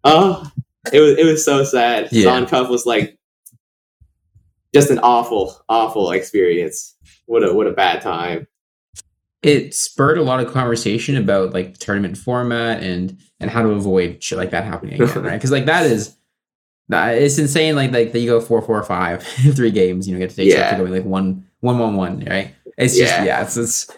[0.04, 0.48] oh
[0.92, 2.08] it was it was so sad.
[2.12, 2.44] Yeah.
[2.46, 3.18] Cup was like
[4.74, 6.94] just an awful, awful experience.
[7.26, 8.46] What a what a bad time.
[9.42, 14.22] it spurred a lot of conversation about like tournament format and and how to avoid
[14.22, 15.32] shit like that happening again, right?
[15.34, 16.16] Because like that is
[16.90, 17.74] it's insane.
[17.74, 19.22] Like like that you go four four five
[19.54, 20.70] three games, you know, get to take Yeah.
[20.70, 22.54] to going like one one one one, right?
[22.76, 23.24] It's just Yeah.
[23.24, 23.88] yeah, it's it's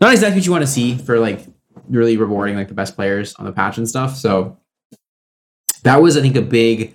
[0.00, 1.46] not exactly what you want to see for like
[1.88, 4.16] really rewarding like the best players on the patch and stuff.
[4.16, 4.58] So
[5.82, 6.94] that was I think a big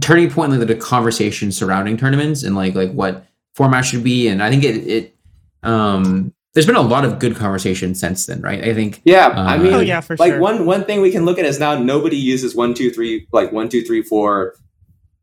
[0.00, 4.28] turning point in like, the conversation surrounding tournaments and like like what format should be.
[4.28, 5.16] And I think it it
[5.62, 8.62] um there's been a lot of good conversation since then, right?
[8.62, 10.40] I think Yeah, Uh, I mean, Oh yeah, for like sure.
[10.40, 13.52] one one thing we can look at is now nobody uses one two three like
[13.52, 14.54] one two three four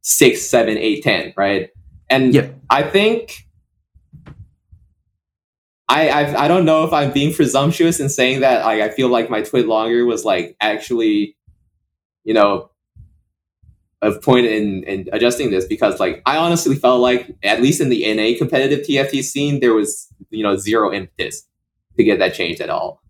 [0.02, 1.70] six seven eight ten right
[2.10, 2.56] and Yep.
[2.70, 3.46] i think
[5.90, 9.10] I, I i don't know if i'm being presumptuous in saying that like i feel
[9.10, 11.36] like my twit longer was like actually
[12.24, 12.70] you know
[14.02, 17.90] a point in in adjusting this because like i honestly felt like at least in
[17.90, 21.46] the na competitive tft scene there was you know zero impetus
[22.00, 23.04] to get that changed at all.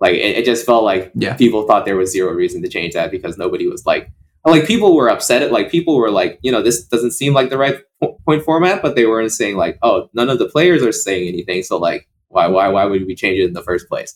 [0.00, 1.34] Like it, it just felt like Yeah.
[1.34, 4.10] people thought there was zero reason to change that because nobody was like
[4.44, 7.48] like people were upset at like people were like you know this doesn't seem like
[7.48, 10.82] the right po- point format but they weren't saying like oh none of the players
[10.82, 13.88] are saying anything so like why why why would we change it in the first
[13.88, 14.12] place?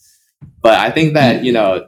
[0.60, 1.44] But i think that mm.
[1.44, 1.86] you know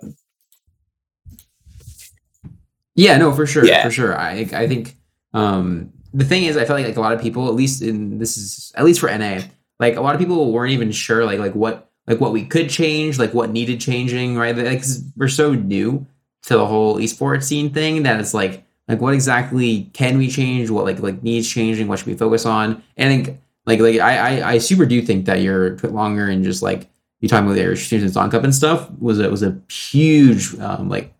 [3.01, 3.83] Yeah, no, for sure, Yeah.
[3.85, 4.19] for sure.
[4.19, 4.97] I I think
[5.33, 8.19] um the thing is, I feel like like a lot of people, at least in
[8.19, 9.43] this is at least for NA,
[9.79, 12.69] like a lot of people weren't even sure like like what like what we could
[12.69, 14.57] change, like what needed changing, right?
[14.57, 14.85] Like
[15.17, 16.07] we're so new
[16.43, 20.69] to the whole esports scene thing that it's like like what exactly can we change?
[20.71, 21.87] What like like needs changing?
[21.89, 22.83] What should we focus on?
[22.97, 26.29] And I think like like I I, I super do think that your Twit longer
[26.29, 26.89] and just like
[27.21, 30.89] you talking about your students on cup and stuff was a was a huge um
[30.89, 31.15] like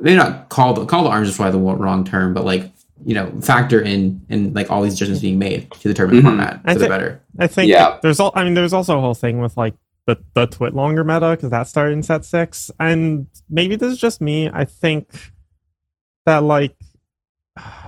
[0.00, 2.70] maybe not call the call the arms is probably the wrong term, but like
[3.04, 6.28] you know factor in in like all these adjustments being made to the tournament Mhm.
[6.28, 7.20] format I for the better.
[7.38, 7.98] I think Yeah.
[8.02, 8.32] there's all.
[8.34, 9.74] I mean, there's also a whole thing with like
[10.06, 13.98] the the twit longer meta because that started in set six, and maybe this is
[13.98, 14.50] just me.
[14.52, 15.32] I think
[16.26, 16.74] that like,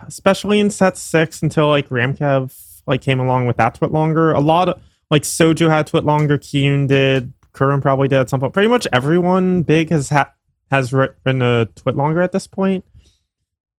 [0.07, 2.53] especially in set six until like Ramkev
[2.87, 4.81] like came along with that twit longer, a lot of
[5.11, 8.53] like Soju had twit longer, Kiyoon did, Kurin probably did at some point.
[8.53, 10.29] Pretty much everyone big has had
[10.71, 12.85] has written a twit longer at this point,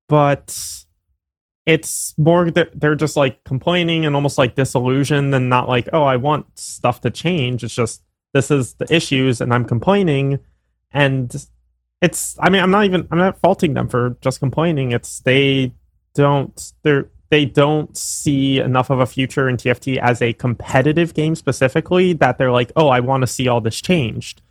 [0.09, 0.85] but
[1.65, 6.15] it's more they're just like complaining and almost like disillusioned and not like oh i
[6.15, 7.63] want stuff to change.
[7.63, 10.39] It's just this is the issues and i'm complaining.
[10.91, 11.33] And
[12.01, 14.91] it's i mean i'm not even i'm not faulting them for just complaining.
[14.91, 15.73] It's they
[16.13, 21.35] don't they're they don't see enough of a future in tft as a competitive game
[21.35, 24.41] specifically that they're like oh i want to see all this changed.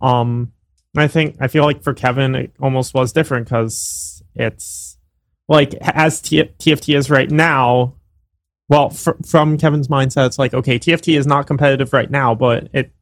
[0.00, 0.52] Um
[0.96, 4.98] i think i feel like for kevin it almost was different because it's
[5.48, 7.94] like as T- TFT is right now.
[8.68, 12.68] Well, fr- from Kevin's mindset, it's like okay, TFT is not competitive right now, but
[12.72, 12.92] it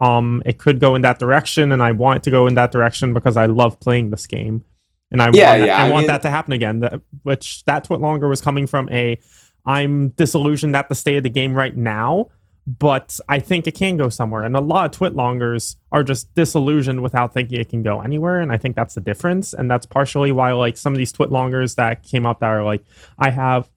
[0.00, 2.72] um it could go in that direction, and I want it to go in that
[2.72, 4.64] direction because I love playing this game,
[5.10, 6.80] and I Yeah, want that, yeah, I, I want that to happen again.
[6.80, 9.18] That, which that's what longer was coming from a
[9.64, 12.30] I'm disillusioned at the state of the game right now,
[12.66, 14.44] but I think it can go somewhere.
[14.44, 18.40] And a lot of twitlongers are just disillusioned without thinking it can go anywhere.
[18.40, 19.52] And I think that's the difference.
[19.52, 22.84] And that's partially why like some of these twitlongers that came up that are like,
[23.18, 23.68] I have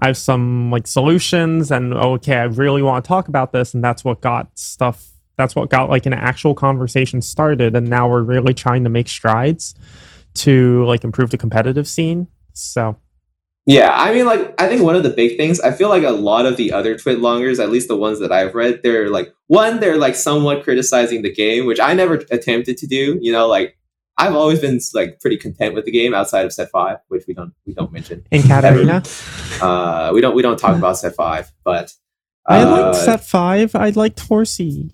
[0.00, 3.84] I have some like solutions and okay, I really want to talk about this, and
[3.84, 7.76] that's what got stuff that's what got like an actual conversation started.
[7.76, 9.74] And now we're really trying to make strides
[10.34, 12.26] to like improve the competitive scene.
[12.52, 12.96] So
[13.64, 16.10] Yeah, I mean, like, I think one of the big things, I feel like a
[16.10, 19.32] lot of the other twit longers, at least the ones that I've read, they're like,
[19.46, 23.18] one, they're like somewhat criticizing the game, which I never attempted to do.
[23.20, 23.78] You know, like,
[24.18, 27.34] I've always been like pretty content with the game outside of set five, which we
[27.34, 28.26] don't we don't mention.
[28.30, 29.02] in Katarina.
[29.60, 31.94] Uh, we don't we don't talk about set five, but
[32.46, 33.74] I uh, liked set five.
[33.74, 34.92] I liked Horsey.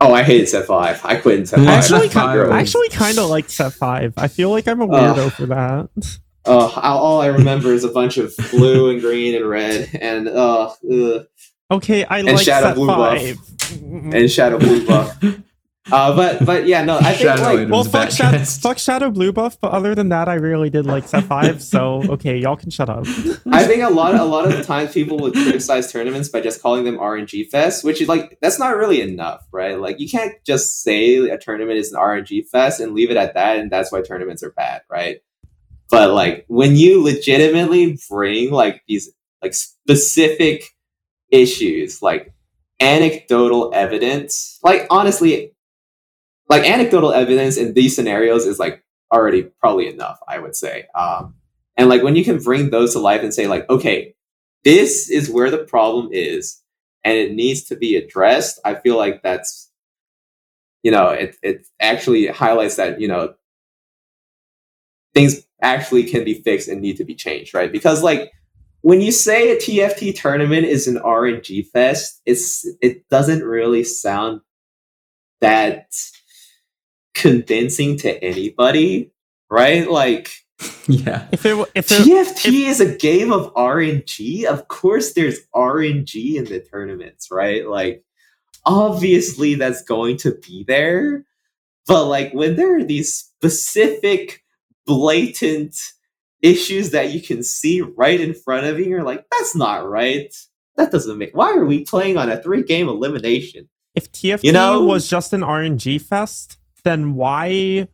[0.00, 1.00] oh, I hated set five.
[1.04, 1.78] I quit in set Yeah, five.
[1.84, 2.50] Actually, Set five.
[2.50, 4.14] I actually kind of liked set five.
[4.16, 6.18] I feel like I'm a weirdo for that.
[6.46, 10.72] Uh, all I remember is a bunch of blue and green and red, and uh,
[10.92, 11.26] ugh.
[11.70, 13.22] Okay, I And like Shadow set Blue buff.
[14.14, 15.18] and shadow blue buff.
[15.92, 18.78] Uh, but but yeah, no, I think Shadow like Items well, fuck, back Shadow, fuck
[18.78, 21.62] Shadow Blue buff, but other than that, I really did like set five.
[21.62, 23.04] So okay, y'all can shut up.
[23.50, 26.62] I think a lot a lot of the times people would criticize tournaments by just
[26.62, 29.78] calling them RNG fest, which is like that's not really enough, right?
[29.78, 33.34] Like you can't just say a tournament is an RNG fest and leave it at
[33.34, 35.18] that, and that's why tournaments are bad, right?
[35.94, 40.64] But like when you legitimately bring like these like specific
[41.30, 42.34] issues, like
[42.80, 45.54] anecdotal evidence, like honestly,
[46.48, 48.82] like anecdotal evidence in these scenarios is like
[49.12, 50.18] already probably enough.
[50.26, 51.36] I would say, um,
[51.76, 54.16] and like when you can bring those to life and say like, okay,
[54.64, 56.60] this is where the problem is,
[57.04, 58.58] and it needs to be addressed.
[58.64, 59.70] I feel like that's,
[60.82, 63.34] you know, it it actually highlights that you know
[65.14, 67.72] things actually can be fixed and need to be changed, right?
[67.72, 68.32] Because like
[68.82, 74.42] when you say a TFT tournament is an RNG fest, it's it doesn't really sound
[75.40, 75.86] that
[77.14, 79.10] convincing to anybody,
[79.50, 79.90] right?
[79.90, 80.30] Like
[80.86, 81.26] yeah.
[81.32, 86.36] If it if it, TFT if, is a game of RNG, of course there's RNG
[86.36, 87.66] in the tournaments, right?
[87.68, 88.04] Like
[88.66, 91.24] obviously that's going to be there.
[91.86, 94.43] But like when there are these specific
[94.86, 95.76] blatant
[96.42, 98.86] issues that you can see right in front of you.
[98.86, 100.32] You're like, that's not right.
[100.76, 101.36] That doesn't make.
[101.36, 103.68] Why are we playing on a three game elimination?
[103.94, 104.82] If TFT you know?
[104.82, 107.88] was just an RNG fest, then why,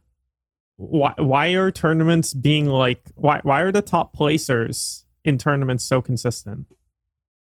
[0.76, 3.02] why, why are tournaments being like?
[3.14, 6.66] Why, why are the top placers in tournaments so consistent?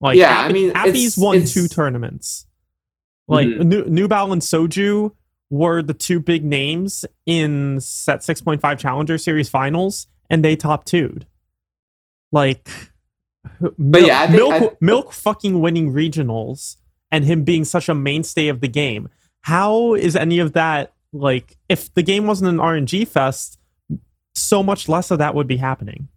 [0.02, 2.46] Like, yeah, I mean, Appy's won two tournaments.
[3.28, 3.70] Like mm-hmm.
[3.70, 5.12] New, Nubal and Soju
[5.52, 11.28] were the two big names in set 6.5 Challenger Series finals, and they top two'd.
[12.32, 12.70] Like,
[13.60, 16.78] but milk, yeah, milk, I, milk fucking winning regionals
[17.12, 19.10] and him being such a mainstay of the game.
[19.42, 21.58] How is any of that like?
[21.68, 23.60] If the game wasn't an RNG fest,
[24.34, 26.08] so much less of that would be happening.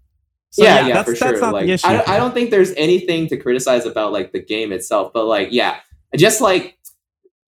[0.50, 1.52] So, yeah, yeah, yeah that's, for that's sure.
[1.52, 5.24] like, I, I don't think there's anything to criticize about like the game itself, but
[5.24, 5.80] like, yeah,
[6.14, 6.78] just like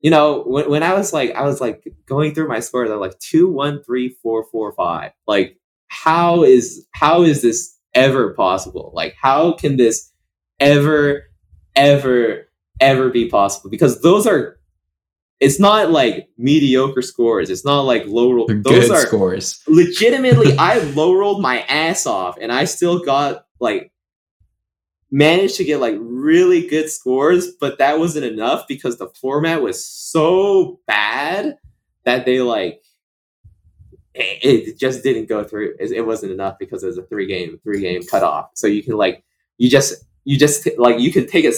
[0.00, 3.00] you know, when, when I was like, I was like going through my scores, I'm
[3.00, 5.12] like two, one, three, four, four, five.
[5.26, 8.92] Like, how is how is this ever possible?
[8.94, 10.12] Like, how can this
[10.60, 11.24] ever,
[11.74, 12.48] ever,
[12.80, 13.70] ever be possible?
[13.70, 14.58] Because those are
[15.38, 17.50] it's not like mediocre scores.
[17.50, 18.46] It's not like low roll.
[18.48, 19.62] Those are scores.
[19.68, 23.92] Legitimately, I low rolled my ass off, and I still got like
[25.16, 29.84] managed to get like really good scores, but that wasn't enough because the format was
[29.84, 31.56] so bad
[32.04, 32.82] that they like
[34.14, 35.74] it, just didn't go through.
[35.80, 38.50] It, it, wasn't enough because it was a three game three game cutoff.
[38.54, 39.24] So you can like
[39.56, 41.52] you just you just like you could take a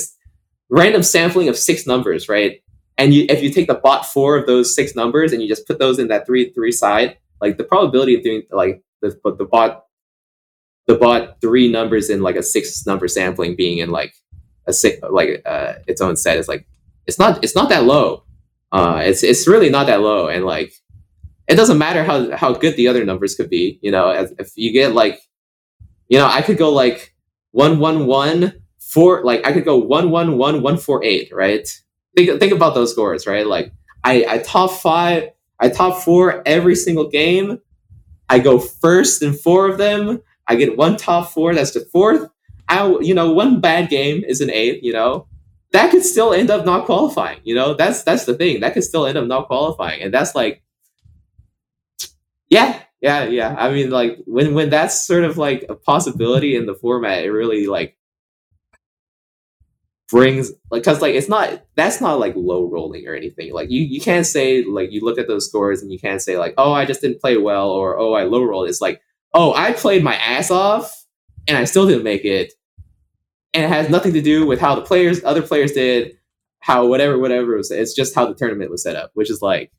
[0.69, 2.63] random sampling of six numbers, right?
[2.97, 5.67] And you if you take the bot four of those six numbers and you just
[5.67, 9.45] put those in that three three side, like the probability of doing like the the
[9.45, 9.88] bot
[10.89, 14.15] the bot three numbers in like a six number sampling being in like
[14.67, 16.67] a six like uh, its own set is like
[17.07, 18.25] it's not it's not that low.
[18.73, 20.73] Uh, it's it's really not that low, and like
[21.47, 23.79] it doesn't matter how how good the other numbers could be.
[23.83, 25.21] You know, if, if you get like,
[26.09, 27.15] you know, I could go like
[27.51, 31.69] one one one four, like I could go one one one one four eight, right?
[32.17, 33.47] Think think about those scores, right?
[33.47, 33.73] Like
[34.05, 35.31] I I top five,
[35.61, 37.61] I top four every single game.
[38.31, 40.23] I go first in four of them.
[40.49, 42.29] I get one top four, that's the fourth.
[42.69, 45.27] I, you know, one bad game is an eighth, you know,
[45.73, 47.41] that could still end up not qualifying.
[47.45, 48.61] You know, that's that's the thing.
[48.61, 50.63] That could still end up not qualifying, and that's like,
[52.51, 53.55] yeah, yeah, yeah.
[53.59, 57.31] I mean, like when when that's sort of like a possibility in the format, it
[57.31, 57.97] really like
[60.11, 63.53] brings like because like it's not that's not like low rolling or anything.
[63.53, 66.39] Like you you can't say like you look at those scores and you can't say
[66.39, 68.69] like oh I just didn't play well or oh I low rolled.
[68.69, 69.03] It's like
[69.35, 71.05] oh, I played my ass off
[71.47, 72.53] and I still didn't make it.
[73.55, 76.19] And it has nothing to do with how the players, other players did,
[76.61, 77.71] how whatever, whatever it was.
[77.71, 79.73] It's just how the tournament was set up, which is like,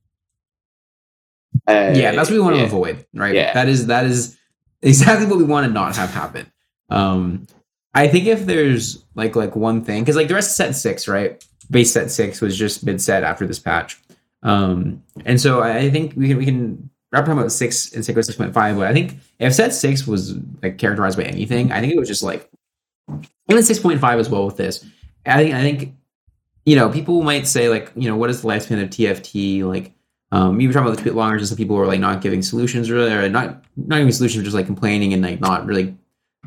[1.68, 2.64] uh, yeah, that's what we want yeah.
[2.64, 3.36] to avoid, right?
[3.36, 4.38] Yeah, that is that is
[4.82, 6.52] exactly what we want to not have happen.
[6.90, 7.48] Um,
[7.94, 11.08] I think if there's like like one thing, because like the rest of set six,
[11.08, 11.44] right?
[11.70, 14.00] Base set six was just mid set after this patch,
[14.42, 18.36] um, and so I think we can we can we're talking about six and six
[18.36, 21.94] point five, but I think if set six was like characterized by anything, I think
[21.94, 22.50] it was just like
[23.50, 24.86] even six point five as well with this.
[25.26, 25.96] I think I think
[26.66, 29.94] you know people might say like you know what is the lifespan of TFT like.
[30.32, 32.44] Um, you were talking about the tweet longers and some people were like not giving
[32.44, 35.98] solutions really, or not not giving solutions, just like complaining and like not really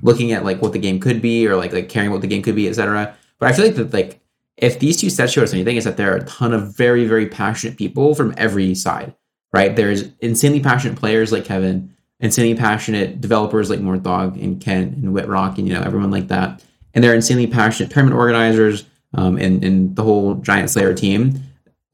[0.02, 2.42] looking at like what the game could be or like like caring what the game
[2.42, 3.12] could be, etc.
[3.40, 4.20] But I feel like that like
[4.56, 7.08] if these two sets show us anything, is that there are a ton of very
[7.08, 9.16] very passionate people from every side
[9.52, 9.74] right?
[9.74, 15.58] There's insanely passionate players like Kevin, insanely passionate developers like Mortdog and Kent and Whitrock
[15.58, 16.62] and you know everyone like that,
[16.94, 18.84] and they're insanely passionate tournament organizers
[19.14, 21.42] um, and and the whole Giant Slayer team.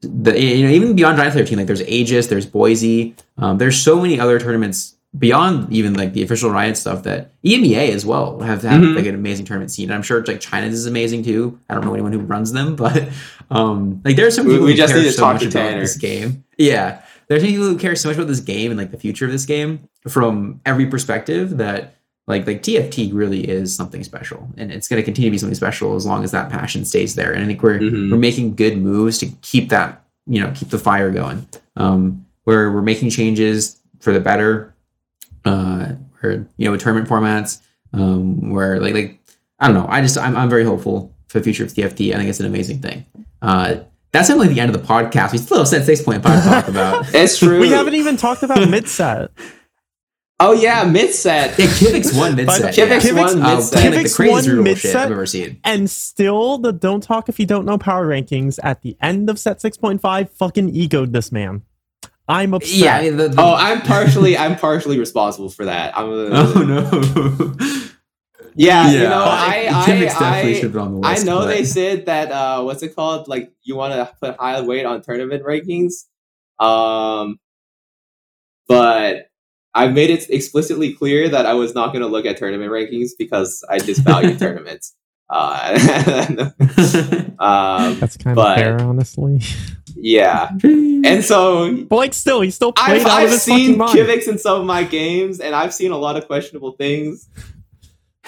[0.01, 3.81] The you know even beyond Giant Slayer team, like there's Aegis, there's Boise, um, there's
[3.81, 8.39] so many other tournaments beyond even like the official Riot stuff that EMEA as well
[8.41, 8.95] have have mm-hmm.
[8.95, 9.91] like an amazing tournament scene.
[9.91, 11.59] I'm sure like China's is amazing too.
[11.67, 13.09] I don't know anyone who runs them, but
[13.49, 15.79] um like there's some people we, we just need to so talk to Tanner.
[15.81, 16.43] this game.
[16.57, 19.31] Yeah, there's people who care so much about this game and like the future of
[19.31, 19.87] this game.
[20.07, 21.93] from every perspective that
[22.27, 25.55] like like TFT really is something special, and it's going to continue to be something
[25.55, 27.31] special as long as that passion stays there.
[27.33, 28.11] And I think we're Mhm.
[28.11, 31.45] we're making good moves to keep that you know keep the fire going.
[31.75, 34.73] Um, where we're making changes for the better.
[35.45, 37.59] Uh, where you know with tournament formats,
[37.93, 39.19] um, where like like
[39.59, 39.87] I don't know.
[39.89, 42.13] I just I'm I'm very hopeful for the future of TFT.
[42.13, 43.05] I think it's an amazing thing.
[43.41, 43.75] Uh,
[44.11, 45.31] that's not like the end of the podcast.
[45.31, 47.13] We still have set six point five to talk about.
[47.13, 47.59] It's true.
[47.59, 49.31] We haven't even talked about mid set.
[50.41, 51.59] Oh yeah, mid set.
[51.59, 52.73] Yeah, Kivix won mid set.
[52.73, 53.11] Kivix yeah.
[53.13, 53.73] won Uh, mid-set.
[53.73, 54.91] playing like the Kivix craziest won rule mid-set.
[54.91, 55.59] shit I've ever seen.
[55.65, 59.37] And still, the don't talk if you don't know power rankings at the end of
[59.37, 61.63] set 6.5 fucking egoed this man.
[62.29, 62.73] I'm upset.
[63.03, 63.09] Yeah.
[63.09, 65.97] The, the- Oh, I'm partially I'm partially responsible for that.
[65.97, 67.55] I'm a, oh no.
[68.59, 69.83] Yeah, you know, I, I
[70.19, 70.41] I, I,
[70.79, 73.27] on the I know but- they said that uh what's it called?
[73.27, 75.93] Like you want to put high weight on tournament rankings.
[76.59, 77.39] Um
[78.67, 79.29] but
[79.73, 83.11] I made it explicitly clear that I was not going to look at tournament rankings
[83.17, 84.95] because I just value tournaments.
[85.31, 85.77] Uh,
[87.39, 89.41] um, That's kind But- of fair, honestly.
[89.95, 93.95] yeah, and so But like, still, he still played I've, out I've his seen fucking.
[94.05, 97.27] Kivix in some of my games, and I've seen a lot of questionable things.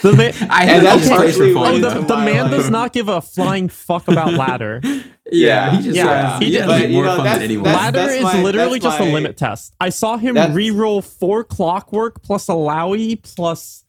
[0.12, 1.82] The, man, I And think that's he just plays for partially fun.
[1.82, 4.82] why- the, the man like- does not give a flying fuck about ladder.
[5.34, 7.64] Yeah, he just Yeah, has, he he just- but, more know, fun than anyone.
[7.64, 9.74] that's- Ladder is my- literally just my- a limit test.
[9.80, 13.86] I saw him re-roll four clockwork plus a Lowy plus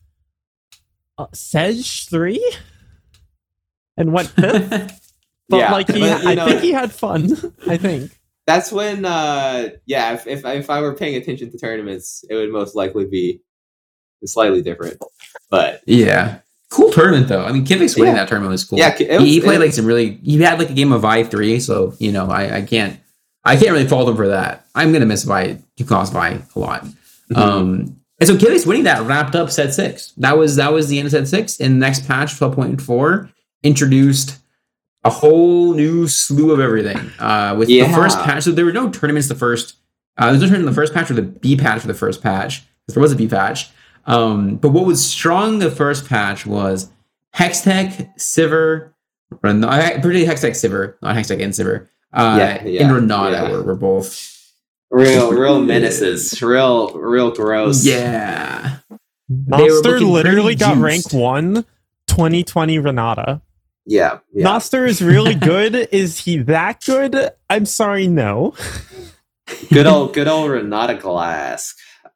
[1.18, 2.54] uh, Sedge three,
[3.96, 5.12] and went fifth.
[5.48, 7.28] But Yeah, like, he, but, I know- think he had fun.
[7.66, 8.12] I think.
[8.46, 12.50] That's when, uh, yeah, if, if if I were paying attention to tournaments, it would
[12.52, 13.40] most likely be
[14.26, 14.98] slightly different.
[15.50, 16.38] But yeah.
[16.70, 17.44] Cool tournament though.
[17.44, 18.20] I mean, Kivix winning Yeah.
[18.20, 18.78] that tournament was cool.
[18.78, 20.14] Yeah, he, was- he played like some really.
[20.22, 22.98] He had like a game of Vi three, so you know, I, I can't,
[23.44, 24.64] I can't really fault him for that.
[24.74, 26.84] I'm gonna miss Vi, Yukos Vi a lot.
[26.84, 27.36] Mm-hmm.
[27.36, 30.12] Um, and so Kivix winning that wrapped up set six.
[30.16, 31.60] That was that was the end of set six.
[31.60, 33.28] And the next patch, twelve point four,
[33.62, 34.38] introduced
[35.04, 37.10] a whole new slew of everything.
[37.18, 39.28] Uh, with the first patch, so there were no tournaments.
[39.28, 39.76] The first,
[40.16, 41.92] uh, there was no tournament in the first patch or the B patch for the
[41.94, 42.62] first patch.
[42.88, 43.68] There was a B patch.
[44.06, 46.90] Um, but what was strong the first patch was
[47.34, 48.92] Hextech, Sivir,
[49.42, 51.88] or no, particularly Hextech, Sivir, not Hextech and Sivir.
[52.12, 53.50] Uh, Yeah, yeah, and Renata yeah.
[53.50, 54.52] were, were both.
[54.90, 57.84] real, real menaces, real, real gross.
[57.84, 58.78] Yeah.
[59.28, 61.12] They were Noster literally got juiced.
[61.12, 61.64] rank one.
[62.08, 63.40] 2020 Renata.
[63.86, 64.44] yeah, yeah.
[64.44, 65.74] Noster is really good.
[65.92, 67.30] is he that good?
[67.48, 68.52] I'm sorry, no.
[69.70, 71.74] good old, good old Renata Glasc.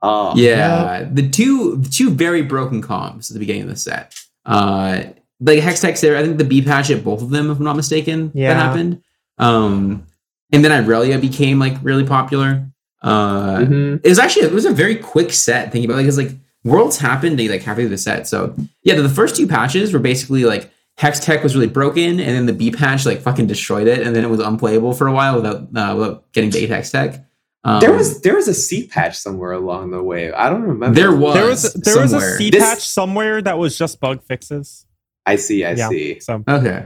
[0.09, 4.15] Oh, Yeah, the two the two very broken comps at the beginning of the set.
[4.45, 5.03] Uh,
[5.41, 7.77] like Hextech there, I think the B patch at both of them, if I'm not
[7.77, 8.55] mistaken, Yeah.
[8.55, 9.03] that happened.
[9.39, 10.07] Um,
[10.53, 12.67] and then Irelia became like really popular.
[13.03, 14.01] Uh, Mhm.
[14.03, 15.73] it was actually it was a very quick set.
[15.73, 16.33] Thinking about it, like it's like
[16.65, 18.27] worlds happened they like halfway through the set.
[18.27, 22.35] So yeah, the, the first two patches were basically like Hextech was really broken, and
[22.35, 25.13] then the B patch like fucking destroyed it, and then it was unplayable for a
[25.13, 27.23] while without uh, without getting to Hextech.
[27.69, 30.33] Um, there was there was a C patch somewhere along the way.
[30.33, 30.95] I don't remember.
[30.99, 31.35] There was.
[31.35, 32.39] there was there was a somewhere.
[32.39, 34.87] C This- patch somewhere that was just bug fixes.
[35.27, 35.65] I see.
[35.65, 35.89] I Yeah.
[35.89, 36.21] see.
[36.21, 36.85] So Okay.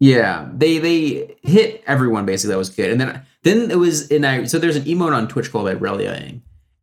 [0.00, 2.52] Yeah, they they hit everyone basically.
[2.52, 5.26] That was good, and then then it was in I so there's an emote on
[5.28, 6.40] Twitch called Ireliaing,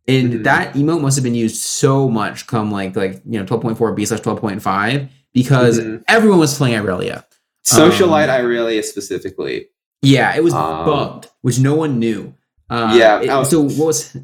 [0.07, 0.43] and Mhm.
[0.43, 4.05] that emote must have been used so much come like like you know 12.4 b
[4.05, 6.03] slash 12.5 because Mhm.
[6.09, 7.23] everyone was playing Irelia.
[7.65, 9.69] Socialite Um, Irelia specifically.
[10.01, 12.33] Yeah, it was Um, bugged, which no one knew.
[12.69, 14.15] Uh, Yeah, it- was- so what was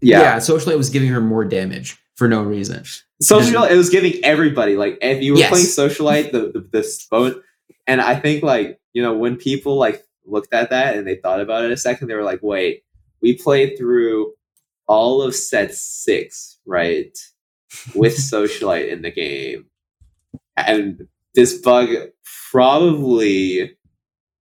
[0.00, 0.20] Yeah.
[0.20, 2.84] yeah, Socialite was giving her more damage for no reason.
[3.20, 5.50] Social it was giving everybody like if you were Yes.
[5.50, 7.42] playing socialite the, the this vote
[7.88, 11.40] and I think like you know when people like looked at that and they thought
[11.40, 12.84] about it a second they were like wait
[13.20, 14.34] we played through
[14.86, 17.16] all of set six right
[17.96, 19.66] with socialite in the game
[20.56, 21.88] and this bug
[22.52, 23.76] probably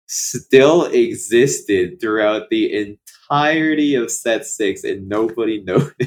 [0.08, 2.74] still existed throughout the
[3.34, 6.00] entirety of set six and nobody noticed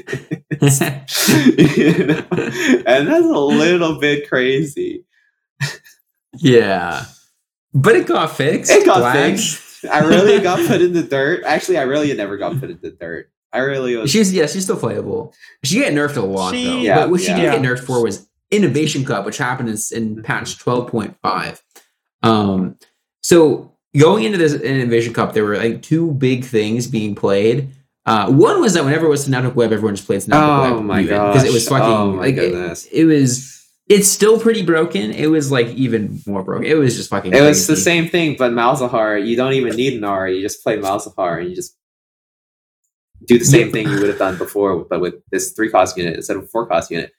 [0.50, 2.26] you know?
[2.86, 5.04] and that's a little bit crazy.
[6.34, 7.04] yeah,
[7.74, 8.70] but it got fixed.
[8.70, 9.38] It got Glad.
[9.38, 9.84] fixed.
[9.86, 11.44] I really got put in the dirt.
[11.44, 13.30] Actually, I really never got put in the dirt.
[13.52, 14.10] I really was.
[14.10, 15.32] She's yeah, she's still playable.
[15.64, 16.78] She got nerfed a lot She- though.
[16.78, 17.52] Yeah, but what she yeah.
[17.52, 21.62] did get nerfed for was Innovation Cup, which happened in, in patch twelve point five.
[22.22, 22.76] Um,
[23.22, 27.70] so going into this Innovation Cup, there were like two big things being played.
[28.06, 30.84] Uh, one was that whenever it was Synaptic Web, everyone just played Synaptic Oh Web.
[30.84, 32.86] my because it was fucking Oh my like it- goodness.
[32.86, 33.52] It, was.
[33.88, 35.12] It's still pretty broken.
[35.12, 36.66] It was like even more broken.
[36.66, 37.32] It was just fucking.
[37.32, 40.28] it was the same thing, but Malzahar, you don't even need an R.
[40.28, 41.76] You just play Malzahar and you just
[43.24, 46.16] do the same thing you would have done before, but with this three cost unit
[46.16, 47.12] instead of four cost unit.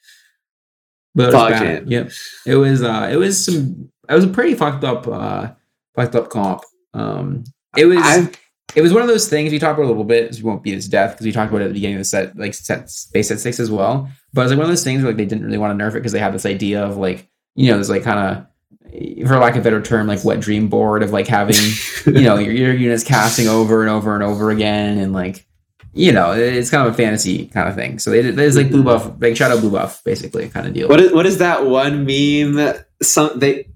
[1.15, 1.89] But it was.
[1.89, 2.11] Yep.
[2.45, 5.51] It was uh it was some it was a pretty fucked up uh
[5.97, 6.61] fucked up comp.
[6.93, 7.43] Um
[7.75, 8.31] it was I've-
[8.75, 10.61] it was one of those things we talked about a little bit, so we won't
[10.61, 12.37] beat it to death because we talked about it at the beginning of the set,
[12.37, 14.09] like set base set six as well.
[14.33, 15.83] But it was like one of those things where like they didn't really want to
[15.83, 19.27] nerf it because they had this idea of like, you know, there's like kind of
[19.27, 21.55] for lack of a better term, like wet dream board of like having
[22.05, 25.45] you know your, your units casting over and over and over again and like
[25.93, 28.69] you know it's kind of a fantasy kind of thing so they did there's like
[28.69, 31.65] blue buff like shadow blue buff basically kind of deal What is what is that
[31.65, 32.53] one meme?
[32.55, 33.69] that Some they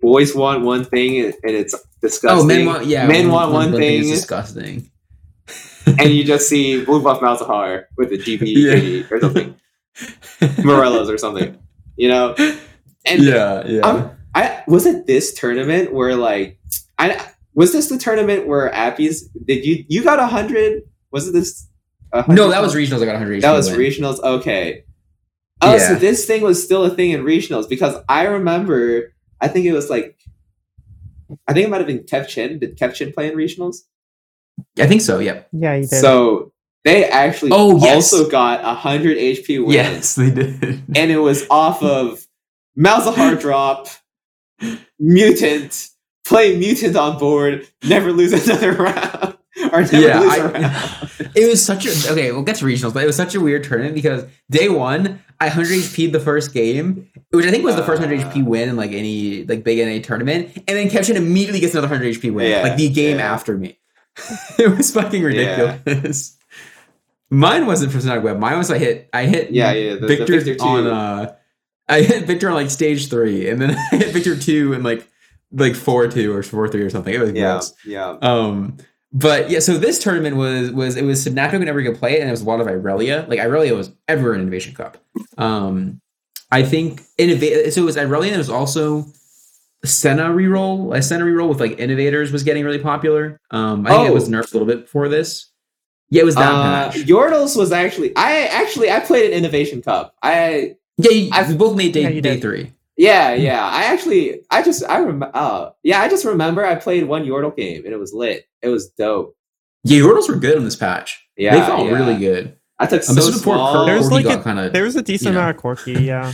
[0.00, 2.40] boys want one thing and it's disgusting.
[2.40, 4.90] oh men want yeah men want one, is thing, disgusting
[5.86, 8.42] and you just see blue buff Malzahar with a GP
[9.10, 9.14] Yeah.
[9.16, 9.54] or something,
[10.40, 11.58] Morellos or something.
[11.96, 12.34] You know,
[13.06, 16.58] and yeah yeah I'm- I was it this tournament where like
[16.98, 20.82] I was this the tournament where Appy's did you you got a hundred?
[21.12, 21.68] Was it this?
[22.12, 23.78] hundred no that was regionals i got 100 That was win.
[23.78, 24.18] regionals.
[24.20, 24.84] Okay.
[25.60, 29.13] Oh, so this thing was still a thing in regionals because I remember.
[29.44, 30.18] I think it was like.
[31.48, 32.58] I think it might have been Kev Chin.
[32.58, 33.76] Did Kev Chin play in regionals?
[34.78, 36.00] i think so yep Yeah, you did.
[36.00, 36.52] So
[36.84, 38.12] they actually Oh, yes.
[38.12, 40.62] also got a hundred HP wins, yes they did
[40.94, 42.24] and it was off of
[42.78, 43.88] Malzahar drop,
[44.98, 45.88] mutant,
[46.24, 49.36] play mutant on board, never lose another round,
[49.72, 51.00] or never Yeah, lose I- a round.
[51.36, 52.30] It was such a okay.
[52.30, 55.48] We'll get to regionals, but it was such a weird tournament because day one, I
[55.48, 58.30] hundred HP'd the first game, which I think was the first hundred Uh.
[58.30, 61.88] HP win in like any like big NA tournament, and then Kevchin immediately gets another
[61.88, 63.32] hundred HP win, Yeah, like the game yeah.
[63.32, 63.78] after me.
[64.58, 65.26] it was fucking Yeah.
[65.86, 66.36] ridiculous.
[67.30, 68.38] Mine wasn't for Snug Web.
[68.38, 71.34] Mine was I hit I hit Yeah, yeah, the- the Viktor, Viktor on uh
[71.88, 75.06] I hit Viktor on like stage three, and then I hit Viktor two and like
[75.52, 77.12] like four two or four three or something.
[77.12, 77.74] It was Yeah, gross.
[77.84, 78.16] yeah.
[78.22, 78.76] Um,
[79.14, 82.20] but yeah, so this tournament was was it was Subnatural could never get play it,
[82.20, 83.26] and it was a lot of Irelia.
[83.28, 84.98] Like Irelia was everywhere in Innovation Cup.
[85.38, 86.00] Um,
[86.50, 87.72] I think innovate.
[87.72, 89.06] So it was Irelia, and it was also
[89.84, 90.96] Senna reroll.
[90.96, 93.38] A Senna reroll with like Innovators was getting really popular.
[93.50, 94.14] Um, I think it Oh.
[94.14, 95.46] was nerfed a little bit before this.
[96.10, 96.96] Yeah, it was that Uh, patch.
[97.06, 100.14] Yordles was actually I actually I played an Innovation Cup.
[100.22, 102.40] I Yeah, you, I've- we both made day Yeah, day did.
[102.42, 102.72] three.
[103.04, 107.04] Yeah yeah I actually I just I remember uh, yeah I just remember I played
[107.04, 108.46] one Yordle game and it was lit.
[108.62, 109.36] It was dope.
[109.84, 111.22] Yeah, Yordles were good on this patch.
[111.36, 111.92] Yeah, they felt yeah.
[111.92, 112.56] really good.
[112.78, 113.86] I took Um, so this is before small.
[113.86, 114.72] There's like got a- kind of.
[114.72, 115.40] there was a decent you know.
[115.40, 116.32] amount of Corki, yeah.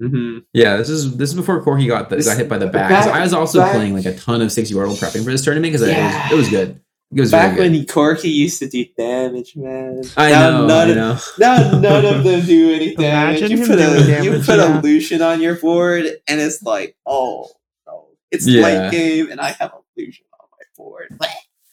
[0.00, 2.66] hmm Yeah, this is this is before Corki got the, This- got hit by the
[2.66, 2.88] back.
[2.90, 5.44] back- I was also back- playing like a ton of six Yordle prepping for this
[5.44, 6.30] tournament because Yeah.
[6.30, 6.80] it, was, it was good.
[7.14, 7.76] It was Back very good.
[7.78, 10.02] when Corki used to do damage, man.
[10.16, 13.50] I now know, none I of, now none of them do any damage.
[13.50, 14.80] You put a doing you put yeah.
[14.80, 17.48] a Lucian on your board, and it's like, oh
[17.86, 18.62] no, it's Yeah.
[18.62, 21.08] late game, and I have a Lucian on my board.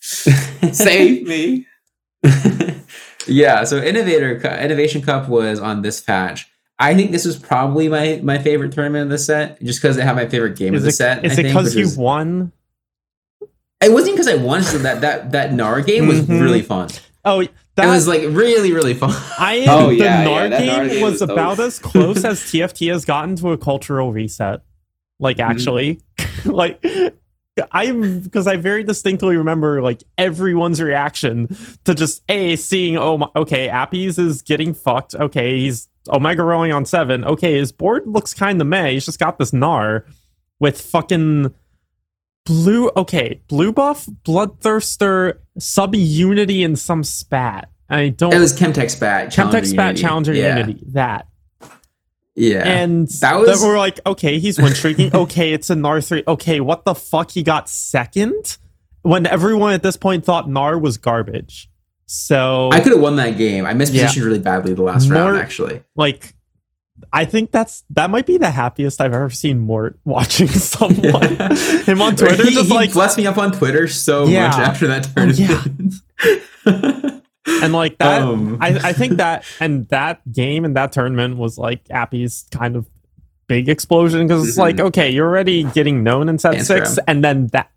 [0.75, 1.65] Save me.
[3.27, 6.47] yeah, so Innovator Innovation Cup was on this patch.
[6.79, 10.03] I think this was probably my my favorite tournament of the set, just because it
[10.03, 11.25] had my favorite game Is of the it, set.
[11.25, 12.51] is I it think, because you was- won?
[13.81, 16.41] It wasn't because I wanted So that that that Gnar game was Mhm.
[16.41, 16.89] really fun.
[17.25, 19.11] Oh, it that was like really really fun.
[19.37, 21.29] I Oh, the yeah, Gnar yeah, game Gnar game was was dope.
[21.29, 24.61] about as close as TFT has gotten to a cultural reset.
[25.19, 25.51] Like Mm-hmm.
[25.51, 25.99] actually,
[26.45, 26.83] like
[27.73, 33.27] I'm because I very distinctly remember like everyone's reaction to just a seeing oh my
[33.35, 35.13] okay Appies is getting fucked.
[35.15, 37.23] Okay, he's Omega rolling on seven.
[37.25, 38.91] Okay, his board looks kind of meh.
[38.91, 40.03] He's just got this Gnar
[40.59, 41.53] with fucking
[42.49, 42.89] blue.
[42.97, 47.69] Okay, blue buff, bloodthirster, sub unity, and some spat.
[47.89, 48.33] I don't.
[48.33, 49.31] It was Chemtech Spat.
[49.31, 49.95] Chemtech Spat.
[49.97, 50.57] Challenger yeah.
[50.57, 50.83] Unity.
[50.93, 51.27] That.
[52.35, 52.63] Yeah.
[52.67, 55.13] And That that was- we're like, okay, he's win streaking.
[55.15, 56.23] okay, it's a Gnar 3.
[56.27, 57.31] Okay, what the fuck?
[57.31, 58.57] He got second?
[59.01, 61.69] When everyone at this point thought Gnar was garbage.
[62.05, 63.65] So, I could have won that game.
[63.65, 64.23] I mispositioned Yeah.
[64.23, 65.83] really badly the last round, actually.
[65.95, 66.33] like,
[67.13, 71.21] I think that's that might be the happiest I've ever seen Mort watching someone.
[71.85, 74.47] Him on Twitter, he, just he like, blessed me up on Twitter so Yeah.
[74.47, 75.61] much after that Oh, yeah.
[75.61, 77.23] tournament.
[77.47, 78.21] and like that.
[78.21, 82.75] Um, I, I think that and that game and that tournament was like Appy's kind
[82.75, 82.85] of
[83.47, 84.61] big explosion because it's Mhm.
[84.61, 86.65] like okay, you're already getting known in set Instagram.
[86.85, 87.71] six, and then that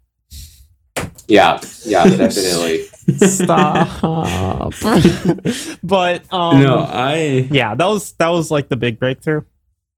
[1.28, 2.84] Yeah, yeah, definitely.
[3.18, 4.74] Stop.
[5.82, 9.42] but um, no, I yeah, that was that was like the big breakthrough.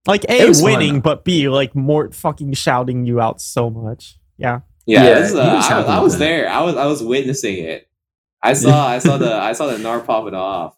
[0.06, 1.01] Like a winning, fun.
[1.01, 4.18] but b like Mort fucking shouting you out so much.
[4.36, 6.48] Yeah, Yeah, Yeah, this is, he uh, I, I was there.
[6.48, 7.89] I was I was witnessing it.
[8.43, 10.76] I saw I saw the I saw the Gnar popping off.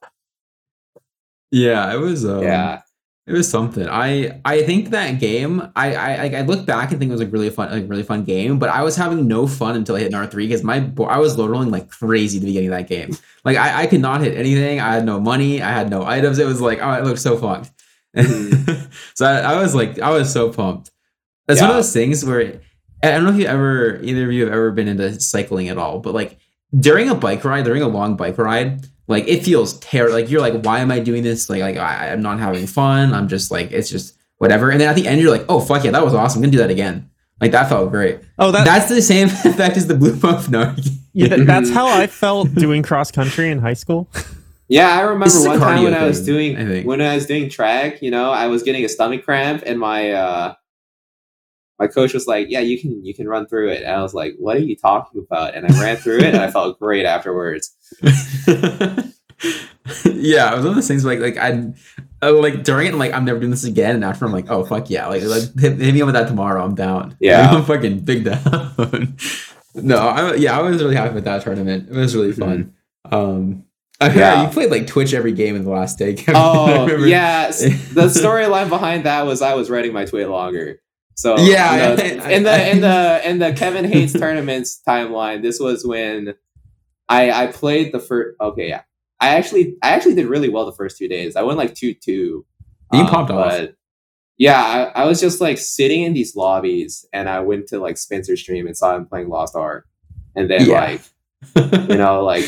[1.51, 2.83] yeah, it was um, yeah,
[3.27, 3.89] It was something.
[3.89, 5.73] I I think that game.
[5.75, 8.23] I I I look back and think it was like really fun, like really fun
[8.23, 8.61] game.
[8.61, 11.37] But I was having no fun until I hit R three because my I was
[11.37, 13.17] load rolling like crazy at the beginning of that game.
[13.45, 14.79] Like I, I could not hit anything.
[14.79, 15.61] I had no money.
[15.61, 16.39] I had no items.
[16.39, 17.67] It was like oh, it looked so fun.
[18.17, 18.91] Mm-hmm.
[19.15, 20.91] so I, I, was like, I was so pumped.
[21.49, 21.67] It's yeah.
[21.67, 22.61] one of those things where
[23.03, 25.79] I don't know if you ever either of you have ever been into cycling at
[25.79, 26.39] all, but like
[26.79, 30.15] during a bike ride, during a long bike ride, like it feels terrible.
[30.15, 31.49] Like you're like, why am I doing this?
[31.49, 33.13] Like, like I, am not having fun.
[33.13, 34.71] I'm just like, it's just whatever.
[34.71, 36.39] And then at the end, you're like, oh fuck yeah, that was awesome.
[36.39, 37.11] I'm gonna do that again.
[37.41, 38.21] Like that felt great.
[38.39, 40.75] Oh, that, that's the same effect as the blue buff no.
[41.13, 44.09] yeah, that's how I felt doing cross country in high school.
[44.69, 47.49] Yeah, I remember one time when thing, I was doing I when I was doing
[47.49, 48.03] track.
[48.03, 50.55] You know, I was getting a stomach cramp, and my uh,
[51.79, 54.15] my coach was like, "Yeah, you can you can run through it." And I was
[54.15, 57.05] like, "What are you talking about?" And I ran through it, and I felt great
[57.05, 57.75] afterwards.
[60.05, 61.73] yeah, it was one of those things like like I
[62.23, 64.89] like during it, like I'm never doing this again, and after I'm like, "Oh fuck
[64.89, 66.65] yeah!" Like like hit, hit me up with that tomorrow.
[66.65, 67.17] I'm down.
[67.21, 69.17] Yeah, I'm fucking big down.
[69.75, 71.89] no, I yeah, I was really happy with that tournament.
[71.91, 72.75] It was really fun.
[73.07, 73.15] Mm-hmm.
[73.15, 73.65] Um,
[74.01, 74.43] uh, yeah.
[74.43, 76.17] you played like Twitch every game in the last day.
[76.29, 80.81] Oh yeah, the storyline behind that was I was writing my tweet longer.
[81.17, 85.59] So yeah, you know, in the in the in the Kevin Hates tournaments timeline, this
[85.59, 86.35] was when
[87.09, 88.37] I I played the first.
[88.41, 88.83] Okay, yeah,
[89.19, 91.35] I actually I actually did really well the first two days.
[91.35, 92.45] I went like two two.
[92.93, 93.69] You um, popped off.
[94.39, 94.61] Yeah,
[94.95, 98.41] I, I, was just like sitting in these lobbies, and I went to like Spencer's
[98.41, 99.87] stream and saw him playing Lost Ark,
[100.35, 100.99] and then yeah.
[101.55, 102.45] like you know like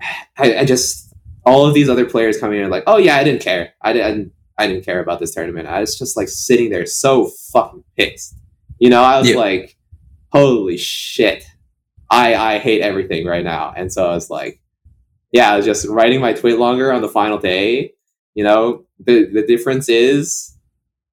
[0.36, 1.14] I, I, just
[1.46, 3.74] all of these other players coming in like, oh yeah, I didn't care.
[3.80, 4.32] I didn't.
[4.58, 5.68] I didn't care about this tournament.
[5.68, 8.36] I was just like sitting there so fucking pissed.
[8.78, 9.36] You know, I was yeah.
[9.36, 9.76] like,
[10.32, 11.44] holy shit.
[12.10, 13.72] I I hate everything right now.
[13.76, 14.60] And so I was like,
[15.32, 17.92] yeah, I was just writing my tweet longer on the final day.
[18.34, 20.56] You know, the the difference is,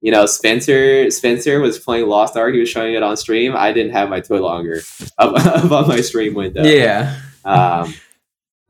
[0.02, 2.54] you know, Spencer Spencer was playing Lost Ark.
[2.54, 3.54] He was showing it on stream.
[3.56, 4.82] I didn't have my tweet longer
[5.18, 6.64] on my stream window.
[6.64, 7.20] Yeah.
[7.44, 7.94] Um,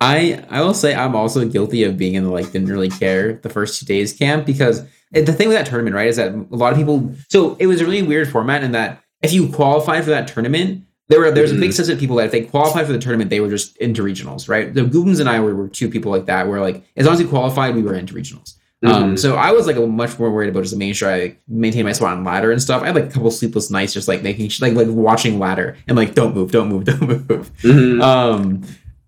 [0.02, 3.34] I I will say I'm also guilty of being in the like didn't really care
[3.34, 6.56] the first two days camp because the thing with that tournament right is that a
[6.56, 10.04] lot of people so it was a really weird format in that if you qualified
[10.04, 11.60] for that tournament there were there's mm-hmm.
[11.60, 11.76] a big mm-hmm.
[11.76, 14.50] sense of people that if they qualified for the tournament they were just into regionals
[14.50, 17.16] right the Goobens and I were, were two people like that where like as long
[17.16, 19.04] as we qualified we were into regionals um, mm-hmm.
[19.04, 21.94] um so I was like much more worried about just making sure I maintain my
[21.94, 24.52] spot on ladder and stuff I had like a couple sleepless nights just like making
[24.60, 28.02] like like watching ladder and like don't move don't move don't move mm-hmm.
[28.02, 28.64] um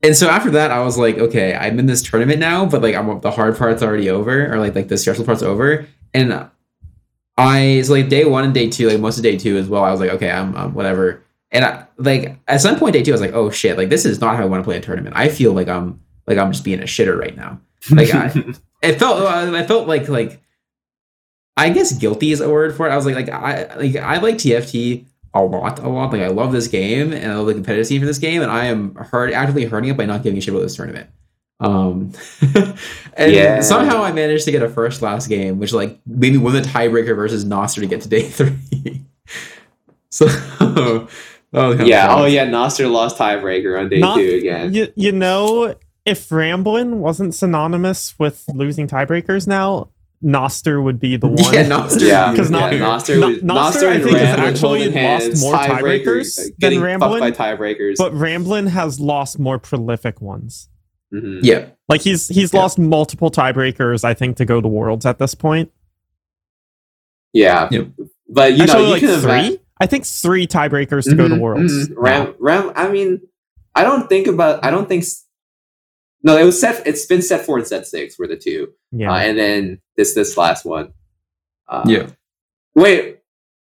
[0.07, 2.95] and so after that, I was like, okay, I'm in this tournament now, but like
[2.95, 5.85] I'm the hard part's already over, or like like the stressful part's over.
[6.13, 6.49] And
[7.37, 9.83] I so like day one and day two, like most of day two as well.
[9.83, 11.23] I was like, okay, I'm, I'm whatever.
[11.51, 14.05] And I, like at some point day two, I was like, oh shit, like this
[14.05, 15.17] is not how I want to play a tournament.
[15.17, 17.59] I feel like I'm like I'm just being a shitter right now.
[17.91, 18.27] Like I,
[18.81, 20.41] it felt I felt like like
[21.57, 22.91] I guess guilty is a word for it.
[22.91, 25.05] I was like like I like I like TFT
[25.43, 26.11] a lot, a lot.
[26.11, 28.51] Like I love this game and I love the competitive scene for this game, and
[28.51, 31.09] I am hurt actively hurting it by not giving a shit about this tournament.
[31.59, 32.11] Um,
[33.15, 33.61] and yeah.
[33.61, 37.15] somehow I managed to get a first last game, which like maybe win the tiebreaker
[37.15, 39.03] versus Noster to get to day three.
[40.09, 40.27] so,
[40.59, 41.07] oh
[41.53, 44.73] yeah, oh yeah, Noster lost tiebreaker on day Not, two again.
[44.73, 49.89] You, you know, if Ramblin wasn't synonymous with losing tiebreakers now,
[50.21, 51.53] Noster would be the one.
[51.53, 52.05] Yeah, Noster.
[52.05, 56.81] yeah, because yeah, Noster, Noster, Noster, I think, has actually lost more tiebreakers tie than
[56.81, 57.19] Ramblin.
[57.19, 60.69] by tiebreakers, but Ramblin has lost more prolific ones.
[61.13, 61.39] Mm-hmm.
[61.43, 62.59] Yeah, like he's he's yeah.
[62.59, 64.03] lost multiple tiebreakers.
[64.03, 65.71] I think to go to Worlds at this point.
[67.33, 67.87] Yeah, yep.
[68.27, 69.29] but you actually, know, you like three.
[69.29, 69.59] Had...
[69.79, 71.89] I think three tiebreakers to mm-hmm, go to mm-hmm, Worlds.
[71.89, 71.99] Mm-hmm.
[71.99, 72.71] Ram, Ram.
[72.75, 73.21] I mean,
[73.75, 74.65] I don't think about.
[74.65, 75.05] I don't think
[76.27, 76.85] no, it was set.
[76.85, 78.73] It's been set four and set six were the two.
[78.91, 80.93] Yeah, uh, and then this this last one.
[81.67, 82.07] Uh, yeah.
[82.75, 83.19] Wait.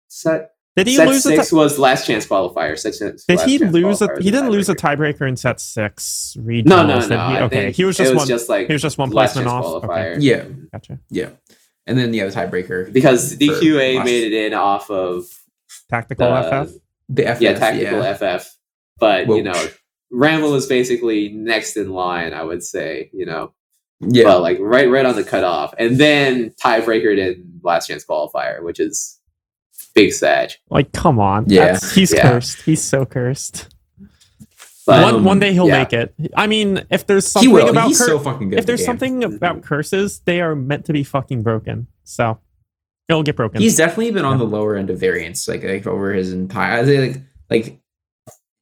[0.08, 0.52] Set.
[0.76, 1.24] Did he set lose?
[1.24, 2.78] Six was last chance qualifier.
[2.78, 2.94] Set,
[3.28, 4.02] did he lose?
[4.02, 6.36] A, he didn't lose a tiebreaker in set six.
[6.40, 7.30] Regionals, no, no, no.
[7.30, 7.38] He?
[7.44, 8.28] Okay, he was just was one.
[8.28, 9.64] Just like he was just one placement off.
[9.64, 10.18] Qualifier.
[10.18, 10.22] Okay.
[10.22, 11.00] Yeah, gotcha.
[11.10, 11.30] Yeah,
[11.86, 15.26] and then yeah, the tiebreaker because DQA made it in off of
[15.90, 16.74] tactical the, FF.
[17.10, 18.38] The FF, yeah, tactical yeah.
[18.38, 18.56] FF.
[19.00, 19.68] But you know,
[20.12, 23.54] Ramble is basically next in line, I would say, you know.
[24.00, 24.26] Yeah.
[24.26, 25.74] But like right right on the cutoff.
[25.78, 29.20] And then tiebreaker in last chance qualifier, which is
[29.96, 30.52] big sag.
[30.70, 31.46] Like, come on.
[31.48, 31.80] Yeah.
[31.94, 32.22] he's yeah.
[32.22, 32.62] cursed.
[32.62, 33.74] He's so cursed.
[34.86, 35.80] But, one, um, one day he'll yeah.
[35.80, 36.14] make it.
[36.36, 40.20] I mean, if there's something about cur- so fucking good if there's something about curses,
[40.20, 41.88] they are meant to be fucking broken.
[42.06, 42.40] So
[43.10, 43.60] it'll get broken.
[43.62, 47.22] He's definitely been on the lower end of variance, like, like over his entire like
[47.50, 47.82] like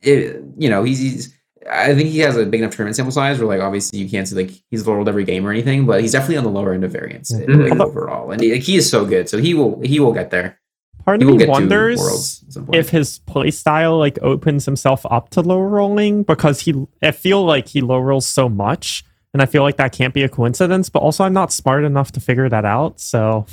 [0.05, 1.35] it, you know, he's, he's
[1.69, 4.27] I think he has a big enough tournament sample size where like obviously you can't
[4.27, 6.73] say like he's low rolled every game or anything, but he's definitely on the lower
[6.73, 7.39] end of variance Yeah.
[7.39, 7.81] like, mm-hmm.
[7.81, 9.27] overall, and he, like, he is so good.
[9.29, 10.59] So he will he will get there.
[11.05, 12.77] Part of me wonders worlds at some point.
[12.77, 17.67] if his playstyle like opens himself up to low rolling because he I feel like
[17.67, 19.03] he low rolls so much
[19.33, 22.11] and I feel like that can't be a coincidence, but also I'm not smart enough
[22.13, 22.99] to figure that out.
[22.99, 23.45] So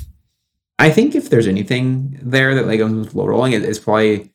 [0.79, 4.32] I think if there's anything there that like goes with low rolling, it, it's probably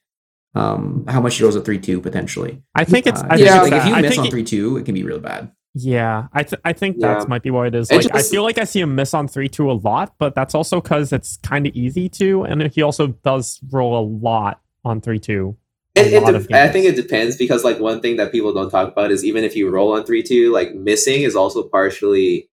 [0.58, 2.62] um how much he rolls at three two potentially.
[2.74, 3.94] I think it's Uh, I yeah, think like if you.
[3.94, 5.52] I miss on three two, it can be real bad.
[5.74, 7.14] Yeah, I th- I think Yeah.
[7.18, 7.90] that might be what it is.
[7.90, 10.34] It Like I feel like I see him miss on three two a lot, but
[10.34, 14.60] that's also because it's kind of easy to, and he also does roll a lot
[14.84, 15.56] on three two.
[15.94, 18.88] It, it de- I think it depends because like one thing that people don't talk
[18.92, 22.48] about is even if you roll on three two, like missing is also partially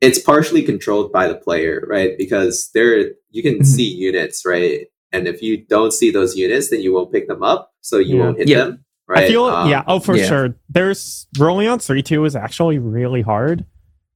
[0.00, 2.12] it's partially controlled by the player, right?
[2.18, 3.66] Because there you can Mhm.
[3.66, 4.86] see units, right?
[5.14, 8.16] And if you don't see those units, then you won't pick them up, so you
[8.18, 8.22] Yeah.
[8.24, 8.58] won't hit Yeah.
[8.64, 9.24] them, right?
[9.24, 10.26] I feel Um, yeah, oh for yeah.
[10.26, 10.54] sure.
[10.68, 13.64] There's rolling on three two is actually really hard,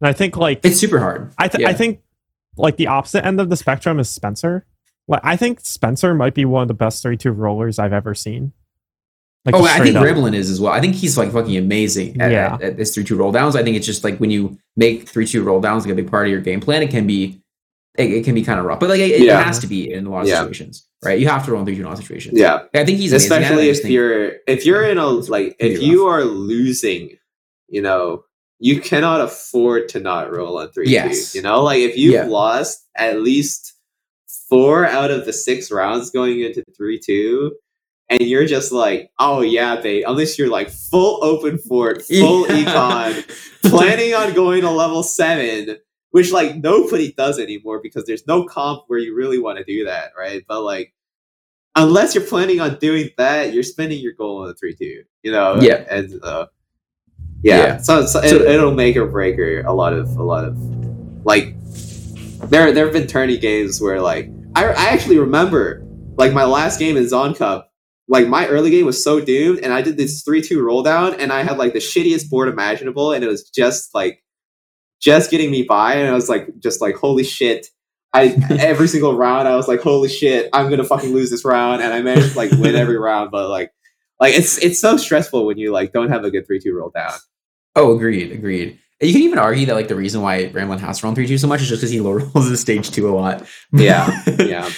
[0.01, 1.31] and I think like It's super hard.
[1.39, 1.69] I th- yeah.
[1.69, 2.01] I think
[2.57, 4.67] like the opposite end of the spectrum is Spencer.
[5.07, 8.15] Like I think Spencer might be one of the best three two rollers I've ever
[8.15, 8.53] seen.
[9.45, 10.05] Like oh, I think up.
[10.05, 10.73] Gremlin is as well.
[10.73, 12.55] I think he's like fucking amazing at, Yeah.
[12.55, 13.55] at, at this three two roll downs.
[13.57, 16.11] I think it's just like when you make three two roll downs like a big
[16.11, 17.41] part of your game plan, it can be
[17.97, 18.81] it, it can be kind of rough.
[18.81, 20.41] But like it, it has to be in a lot of Yeah.
[20.41, 21.19] situations, right?
[21.19, 22.39] You have to roll in three two in a lot of situations.
[22.39, 23.45] yeah, I think he's amazing at it.
[23.45, 27.17] I especially if you're if you're in a like if you are losing
[27.69, 28.25] you know
[28.61, 31.33] you cannot afford to not roll on three Yes.
[31.33, 32.25] two you know like if you've Yeah.
[32.25, 33.75] lost at least
[34.49, 37.55] four out of the six rounds going into three two
[38.09, 43.13] and you're just like oh yeah babe unless you're like full open fort full econ
[43.71, 45.77] planning on going to level seven
[46.11, 49.85] which like nobody does anymore because there's no comp where you really want to do
[49.85, 50.95] that right but like
[51.79, 55.05] unless you're planning on doing that, you're spending your goal on a three two.
[55.23, 55.61] You know.
[55.61, 55.85] Yeah.
[55.91, 56.47] And uh,
[57.43, 57.57] yeah.
[57.57, 57.77] Yeah.
[57.79, 60.57] So, so, So- it, it'll make or break or a lot of a lot of
[61.25, 61.55] like
[62.51, 65.85] there there have been tourney games where like I I actually remember
[66.17, 67.67] like my last game in Zaun Cup.
[68.11, 71.21] Like my early game was so doomed, and I did this three two roll down,
[71.21, 74.25] and I had like the shittiest board imaginable, and it was just like
[75.01, 77.67] just getting me by, and I was like just like holy shit.
[78.15, 81.83] I every single round I was like, holy shit, I'm gonna fucking lose this round,
[81.83, 83.71] and I managed to like win every round, but like
[84.21, 86.91] like it's it's so stressful when you like don't have a good three two roll
[86.95, 87.13] down.
[87.77, 88.79] Oh, agreed, agreed.
[89.01, 91.39] You can even argue that like the reason why Ramblin has to roll three two
[91.39, 93.47] so much is just because he low rolls in stage two a lot.
[93.73, 94.69] Yeah, yeah,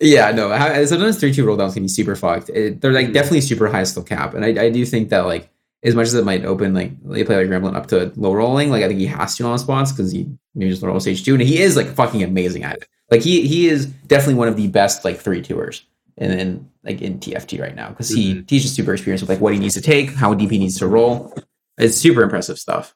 [0.00, 0.32] yeah.
[0.32, 0.48] No,
[0.86, 2.48] sometimes three two roll downs can be super fucked.
[2.48, 3.12] It, they're like Mhm.
[3.12, 5.48] definitely super high skill cap, and I, I do think that like
[5.82, 8.70] as much as it might open like they play like Ramblin up to low rolling,
[8.70, 11.34] like I think he has to on spots because he maybe just roll stage two,
[11.34, 12.88] and he is like fucking amazing at it.
[13.10, 15.84] Like he he is definitely one of the best like three tours.
[16.20, 19.40] And then like in TFT right now because he he's just super experienced with like
[19.40, 21.32] what he needs to take, how deep he needs to roll.
[21.78, 22.92] It's super impressive stuff.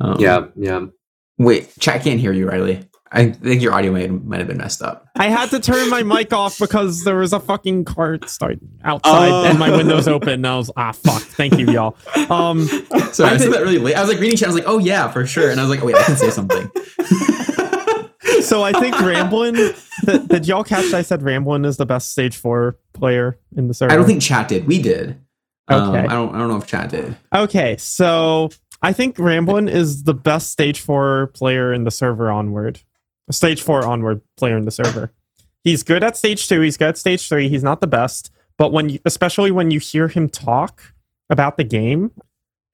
[0.00, 0.86] Um, yeah, yeah.
[1.36, 2.88] Wait, chat can't hear you, Riley.
[3.16, 5.08] I think your audio might might have been messed up.
[5.16, 9.30] I had to turn my mic off because there was a fucking cart start outside
[9.30, 9.44] Oh.
[9.44, 10.30] and my window's open.
[10.30, 11.22] And I was ah fuck.
[11.22, 11.96] Thank you, y'all.
[12.28, 12.62] Um,
[12.92, 13.94] I, said that really late.
[13.94, 14.48] I was like reading chat.
[14.48, 15.50] I was like, oh yeah, for sure.
[15.50, 16.68] And I was like, oh wait, I can say something.
[18.42, 19.74] so I think Ramblin.
[20.04, 20.92] Did, did y'all catch?
[20.92, 23.92] I said Ramblin is the best stage four player in the server.
[23.92, 24.66] I don't think chat did.
[24.66, 25.20] We did.
[25.68, 26.00] Um, Okay.
[26.00, 26.34] I don't.
[26.34, 27.16] I don't know if chat did.
[27.34, 28.50] Okay, so
[28.82, 32.80] I think Ramblin is the best stage four player in the server onward.
[33.30, 35.12] Stage four onward player in the server.
[35.62, 36.60] He's good at stage two.
[36.60, 37.48] He's good at stage three.
[37.48, 40.92] He's not the best, but when you, especially when you hear him talk
[41.30, 42.10] about the game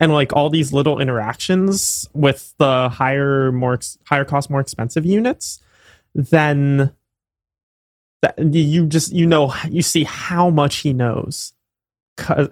[0.01, 5.07] and like all these little interactions with the higher, more ex- higher cost, more expensive
[5.07, 5.61] units,
[6.15, 6.93] then
[8.23, 11.53] that you just you know you see how much he knows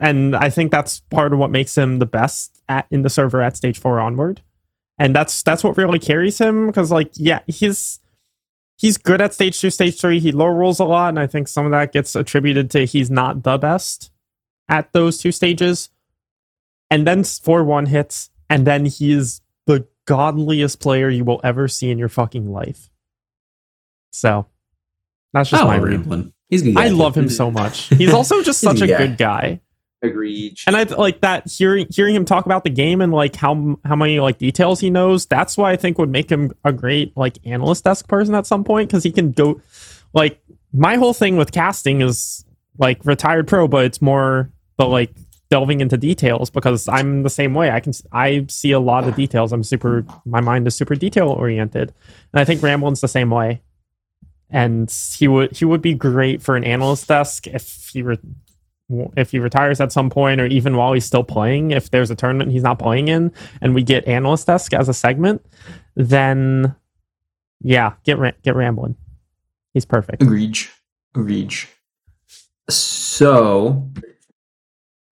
[0.00, 3.42] and I think that's part of what makes him the best at in the server
[3.42, 4.42] at stage four onward,
[4.98, 8.00] and that's that's what really carries him because like yeah he's
[8.78, 10.20] he's good at stage two, stage three.
[10.20, 13.10] He low rolls a lot, and I think some of that gets attributed to he's
[13.10, 14.10] not the best
[14.68, 15.90] at those two stages,
[16.90, 21.68] and then four one hits, and then he is the godliest player you will ever
[21.68, 22.88] see in your fucking life.
[24.10, 24.46] So
[25.32, 26.32] that's just I my read.
[26.48, 26.76] He's.
[26.76, 27.88] I love him so much.
[27.88, 29.60] He's also just such a good guy.
[30.00, 30.58] Agreed.
[30.66, 33.96] And I like that hearing hearing him talk about the game and like how how
[33.96, 35.26] many like details he knows.
[35.26, 38.62] That's why I think would make him a great like analyst desk person at some
[38.62, 39.60] point because he can go
[40.14, 40.40] like
[40.72, 42.44] my whole thing with casting is
[42.78, 45.10] like retired pro, but it's more the like
[45.50, 47.70] delving into details because I'm the same way.
[47.70, 49.52] I can I see a lot of details.
[49.52, 51.92] I'm super my mind is super detail oriented,
[52.32, 53.62] and I think Ramblin's the same way.
[54.50, 58.16] And he would he would be great for an analyst desk if he were
[59.16, 62.14] if he retires at some point, or even while he's still playing, if there's a
[62.14, 65.44] tournament he's not playing in, and we get analyst desk as a segment,
[65.94, 66.74] then
[67.60, 68.96] yeah, get ra- get rambling.
[69.74, 70.22] He's perfect.
[70.22, 70.58] Agreed.
[71.14, 71.54] Agreed.
[72.68, 73.88] So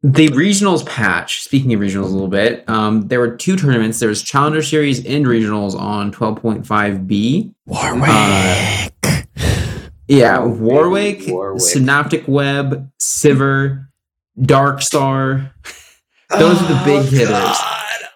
[0.03, 1.43] the regionals patch.
[1.43, 3.99] Speaking of regionals a little bit, um, there were two tournaments.
[3.99, 7.55] There was Challenger Series and regionals on 12.5b.
[7.67, 8.93] Warwick.
[10.09, 11.63] Yeah, Oh, Warwick, Warwick.
[11.63, 13.89] Synaptic Web, Sivir,
[14.39, 15.51] Darkstar.
[16.31, 17.57] Those are the big hitters.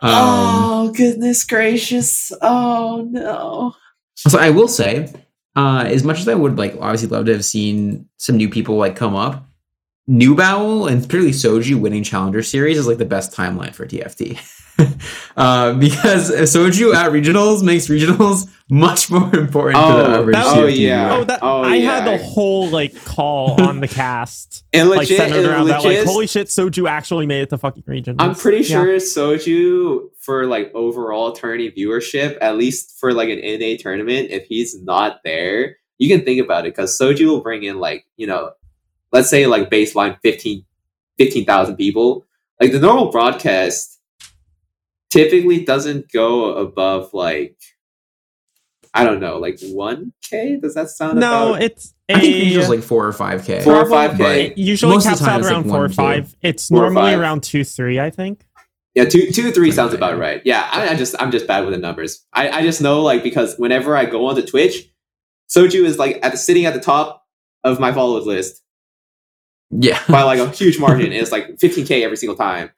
[0.03, 2.33] Um, oh goodness gracious!
[2.41, 3.75] Oh no!
[4.17, 5.13] So I will say,
[5.57, 8.77] uh, as much as I would like, obviously love to have seen some new people
[8.77, 9.47] like come up.
[10.07, 14.39] New Bowel and particularly Soju winning Challenger Series is like the best timeline for TFT.
[15.37, 20.67] uh, because Soju at regionals makes regionals much more important to the Oh, that- oh,
[20.67, 21.17] yeah.
[21.17, 25.17] Oh, that Oh, I had the whole like call on the cast, And like legit,
[25.19, 25.83] centered and around that.
[25.85, 28.17] Like, holy shit, Soju actually made it to fucking regionals.
[28.21, 28.83] I'm pretty Yeah.
[28.85, 34.47] sure Soju for like overall tourney viewership, at least for like an NA tournament, if
[34.47, 38.27] he's not there, you can think about it because Soju will bring in like you
[38.27, 38.53] know,
[39.13, 40.65] let's say like baseline 15
[41.19, 42.25] 15,000 people.
[42.61, 44.00] Like the normal broadcast
[45.11, 47.57] typically doesn't go above like
[48.93, 50.59] I don't know, like one k.
[50.61, 51.63] Does that sound No, about?
[51.63, 53.63] it's a, I think regionals like four or five k.
[53.63, 54.55] Four or 5K.
[54.57, 55.95] Usually Most of the caps time out it's like around four one, or two.
[55.95, 56.37] five.
[56.43, 57.21] It's Four normally five.
[57.21, 58.43] around two, three, I think.
[58.97, 60.43] Yeah, two two three sounds about right.
[60.45, 62.27] Yeah, I, I just I'm just bad with the numbers.
[62.33, 64.91] I, I just know like because whenever I go onto Twitch,
[65.49, 67.25] Soju is like at the, sitting at the top
[67.63, 68.61] of my followers list
[69.71, 70.03] Yeah.
[70.09, 71.13] by like a huge margin.
[71.13, 72.71] it's like 15k every single time,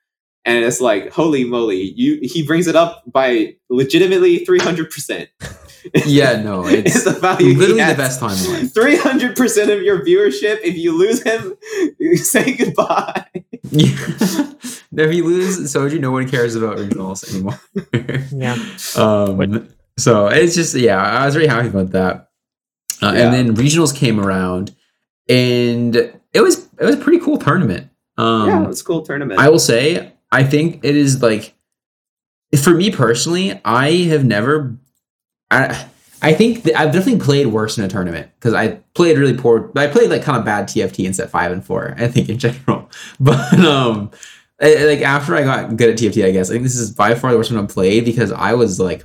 [0.44, 5.28] and it's like holy moly, you he brings it up by legitimately 300 percent.
[6.06, 7.54] yeah, no, It's it's the value.
[7.58, 8.72] literally the best timeline.
[8.72, 10.58] Three hundred percent of your viewership.
[10.62, 11.54] If you lose him,
[11.98, 13.26] you say goodbye.
[13.70, 13.96] Yeah.
[14.96, 17.58] if you lose Soju, no one cares about regionals anymore.
[18.32, 18.56] Yeah.
[19.02, 19.62] um, Wait.
[19.98, 22.28] so it's just yeah, I was very happy about that.
[23.02, 23.32] Uh, Yeah.
[23.32, 24.74] And then regionals came around,
[25.28, 25.96] and
[26.32, 27.88] it was it was a pretty cool tournament.
[28.18, 29.40] Um, yeah, it's a cool tournament.
[29.40, 31.54] I will say, I think it is like,
[32.62, 34.76] for me personally, I have never,
[35.50, 35.86] I,
[36.22, 39.70] I think I've definitely played worse in a tournament because I played really poor.
[39.76, 41.94] I played like kind of bad TFT in set five and four.
[41.98, 42.88] I think in general,
[43.20, 44.10] but um,
[44.60, 47.14] I- like after I got good at TFT, I guess I think this is by
[47.14, 49.04] far the worst one I've played because I was like,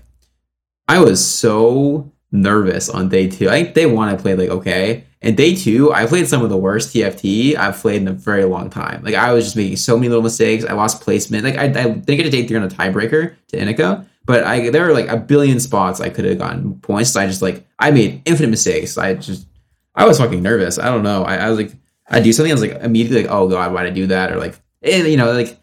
[0.87, 3.49] I was so nervous on day two.
[3.49, 6.49] I think day one I played like okay, and day two I played some of
[6.49, 9.03] the worst TFT I've played in a very long time.
[9.03, 10.65] Like I was just making so many little mistakes.
[10.65, 11.43] I lost placement.
[11.43, 14.69] Like I, I didn't get to day three on a tiebreaker to Inika, but I
[14.69, 17.11] there were like a billion spots I could have gotten points.
[17.11, 18.97] So I just like I made infinite mistakes.
[18.97, 19.47] I just
[19.95, 20.77] I was fucking nervous.
[20.77, 21.23] I don't know.
[21.23, 21.71] I, I was like
[22.07, 22.51] I do something.
[22.51, 25.07] I was like immediately like oh god why did I do that or like and,
[25.07, 25.59] you know like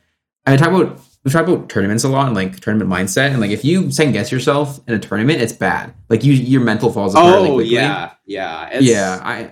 [0.47, 3.51] I talk about we talk about tournaments a lot and like tournament mindset and like
[3.51, 7.15] if you second guess yourself in a tournament it's bad like you your mental falls
[7.15, 7.75] apart really oh quickly.
[7.75, 9.51] yeah, yeah, it's- yeah I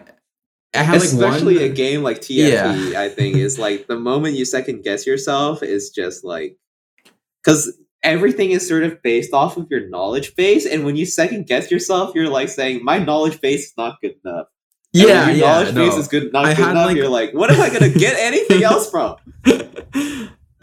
[0.75, 4.37] I had like especially one a game like TFT, I think is like the moment
[4.37, 6.57] you second guess yourself is just like
[7.43, 11.47] because everything is sort of based off of your knowledge base, and when you second
[11.47, 14.47] guess yourself, you're like saying my knowledge base is not good enough.
[14.95, 16.87] And yeah your yeah knowledge base is good, not I good enough.
[16.87, 19.17] like- you're like, what am I gonna get anything else from?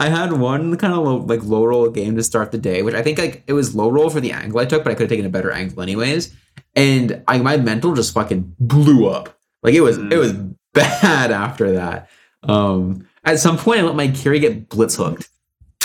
[0.00, 2.94] I had one kind of low, like low roll game to start the day, which
[2.94, 5.02] I think like it was low roll for the angle I took, but I could
[5.02, 6.34] have taken a better angle anyways.
[6.74, 9.38] And I my mental just fucking blew up.
[9.62, 10.10] Like it was Mm.
[10.12, 10.32] it was
[10.72, 12.08] bad after that.
[12.42, 15.28] Um, at some point I let my carry get blitz hooked,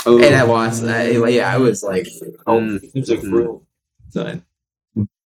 [0.06, 0.82] Oh, and I lost.
[0.84, 2.06] I, like, yeah, I was like,
[2.46, 2.82] oh, Mm.
[2.82, 3.66] it was like brutal.
[4.10, 4.40] So,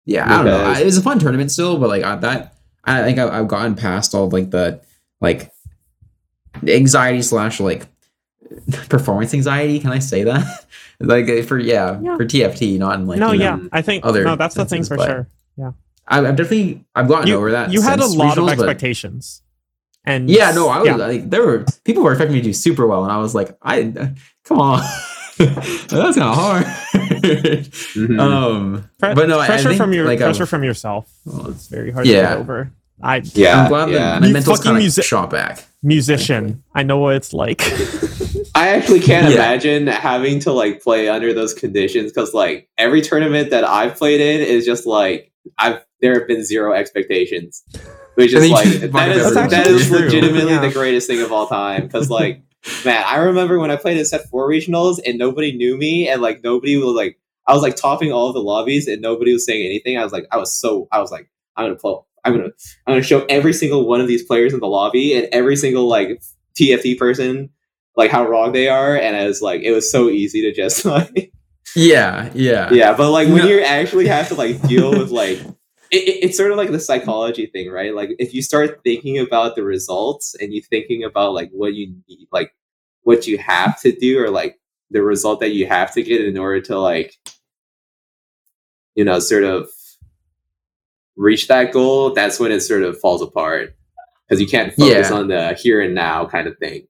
[0.04, 0.64] yeah, I don't know.
[0.64, 2.54] I, it was a fun tournament still, but like I, that,
[2.84, 4.80] I think I, I've gotten past all like the
[5.20, 5.50] like
[6.66, 7.86] anxiety slash like
[8.88, 9.78] performance anxiety.
[9.80, 10.66] Can I say that?
[11.00, 12.16] like uh, for yeah, Yeah.
[12.16, 14.64] for TFT, not in like no, you know, yeah, I think other no, that's the
[14.64, 15.28] thing for but- sure.
[15.56, 15.72] Yeah,
[16.08, 17.72] I've definitely I've gotten You, over that.
[17.72, 19.42] you had a since lot of regionals, but- expectations,
[20.04, 20.94] and Yeah, no, I was yeah.
[20.96, 23.56] like, there were people were expecting me to do super well, and I was like,
[23.62, 23.92] I
[24.44, 24.82] come on,
[25.38, 26.64] that's kind of hard.
[26.64, 28.20] Mhm.
[28.20, 31.10] um, Pre- but no, I- I pressure think, from your like, um, pressure from yourself.
[31.48, 32.22] It's very hard to Yeah.
[32.30, 32.70] get over.
[33.02, 33.98] I yeah, I'm glad yeah.
[33.98, 35.64] that my You mental's fucking kind of music- shot back.
[35.82, 36.62] musician.
[36.74, 37.62] I know what it's like.
[38.54, 39.34] I actually can't Yeah.
[39.36, 44.20] imagine having to like play under those conditions because like every tournament that I've played
[44.20, 47.62] in is just like I've there have been zero expectations,
[48.14, 49.98] which is like you- that That's is that actually is true.
[50.00, 50.60] legitimately Yeah.
[50.60, 52.42] the greatest thing of all time because like
[52.84, 56.22] man, I remember when I played in set four regionals and nobody knew me and
[56.22, 59.44] like nobody was like I was like topping all of the lobbies and nobody was
[59.44, 59.98] saying anything.
[59.98, 61.94] I was like I was so I was like I'm gonna play.
[62.26, 62.50] I'm gonna
[62.86, 65.86] I'm gonna show every single one of these players in the lobby and every single
[65.88, 66.22] like
[66.60, 67.50] TFT person
[67.96, 70.84] like how wrong they are, and I was like, it was so easy to just
[70.96, 71.32] like
[71.74, 73.46] Yeah, yeah, yeah, but like when No.
[73.46, 75.38] you actually have to like deal with like
[75.90, 77.94] it, it- it's sort of like the psychology thing, right?
[77.94, 81.94] Like if you start thinking about the results and you thinking about like what you
[82.08, 82.52] need, like
[83.02, 84.58] what you have to do, or like
[84.90, 87.14] the result that you have to get in order to like
[88.94, 89.68] you know sort of
[91.16, 93.74] reach that goal, that's when it sort of falls apart
[94.28, 95.16] because you can't focus Yeah.
[95.16, 96.86] on the here and now kind of thing.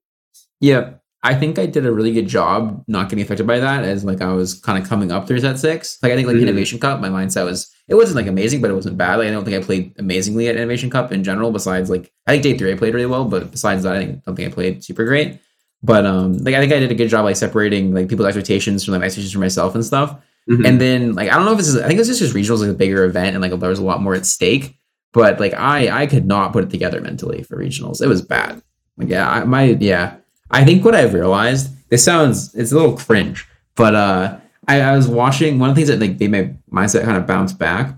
[0.60, 4.04] Yeah, I think I did a really good job not getting affected by that as
[4.04, 5.98] like I was kind of coming up through set six.
[6.02, 6.42] Like I think like Mhm.
[6.42, 9.16] Innovation Cup, my mindset was it wasn't like amazing, but it wasn't bad.
[9.16, 11.50] Like I don't think I played amazingly at Innovation Cup in general.
[11.52, 14.24] Besides like I think day three I played really well, but besides that I think,
[14.24, 15.38] don't think I played super great.
[15.82, 18.84] But um like I think I did a good job like separating like people's expectations
[18.84, 20.16] from like my expectations for myself and stuff.
[20.48, 20.66] Mhm.
[20.66, 22.60] And then like I don't know if this is I think was just just regionals
[22.60, 24.78] like a bigger event and like there was a lot more at stake.
[25.12, 28.00] But like I I could not put it together mentally for regionals.
[28.02, 28.62] It was bad.
[28.96, 30.16] Like yeah, I, my yeah.
[30.50, 34.96] I think what I've realized this sounds it's a little cringe, but uh I, I
[34.96, 37.94] was watching one of the things that like made my mindset kind of bounce back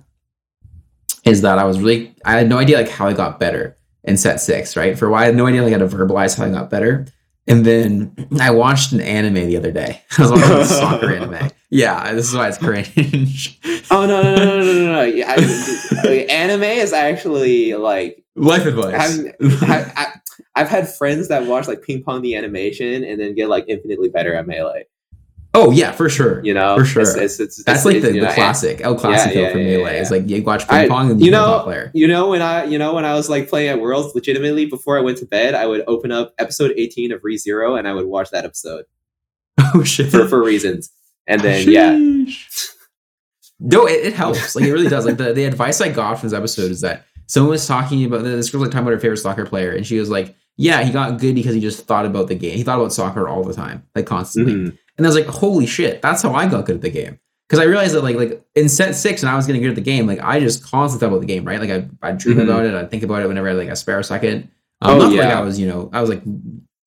[1.24, 4.16] is that I was really I had no idea like how I got better in
[4.16, 4.98] set six, right?
[4.98, 7.06] For why I had no idea like how to verbalize how I got better.
[7.48, 10.02] And then I watched an anime the other day.
[10.18, 11.50] I was watching a soccer anime.
[11.70, 13.58] Yeah, this is why it's cringe.
[13.90, 14.92] oh no no no no no no!
[14.92, 15.02] no.
[15.02, 19.18] Yeah, I, anime is actually like Life advice.
[19.62, 20.12] I, I,
[20.54, 24.08] I've had friends that watch like ping pong the animation and then get like infinitely
[24.08, 24.86] better at melee.
[25.54, 26.44] Oh yeah, for sure.
[26.44, 27.02] You know, For sure.
[27.02, 29.94] It's, it's, it's, That's like the, the know, classic El Clasico yeah, for yeah, melee.
[29.94, 30.00] yeah.
[30.02, 31.90] It's like you watch ping I- pong and you know, player.
[31.94, 34.96] you know when I, you know when I was like playing at Worlds, legitimately before
[34.98, 38.06] I went to bed, I would open up episode eighteen of ReZero and I would
[38.06, 38.84] watch that episode
[39.74, 40.10] Oh shit.
[40.10, 40.90] for for reasons.
[41.26, 41.92] And then yeah,
[43.60, 44.54] No, it, it helps.
[44.54, 45.04] Like it really does.
[45.04, 48.22] Like the, the advice I got from this episode is that someone was talking about
[48.22, 50.92] this girl like talking about her favorite soccer player, and she was like, "Yeah, he
[50.92, 52.56] got good because he just thought about the game.
[52.56, 54.78] He thought about soccer all the time, like constantly." Mhm.
[54.98, 57.18] And I was like, "Holy shit, that's how I got good at the game."
[57.48, 59.74] Because I realized that like like in set six, and I was getting good at
[59.76, 60.06] the game.
[60.06, 61.60] Like I just constantly thought about the game, right?
[61.60, 62.42] Like I I dream Mhm.
[62.44, 62.74] about it.
[62.74, 64.48] I think about it whenever I had, like a spare second.
[64.82, 65.34] Um, Oh, not that, like.
[65.36, 66.22] I was, you know, I was like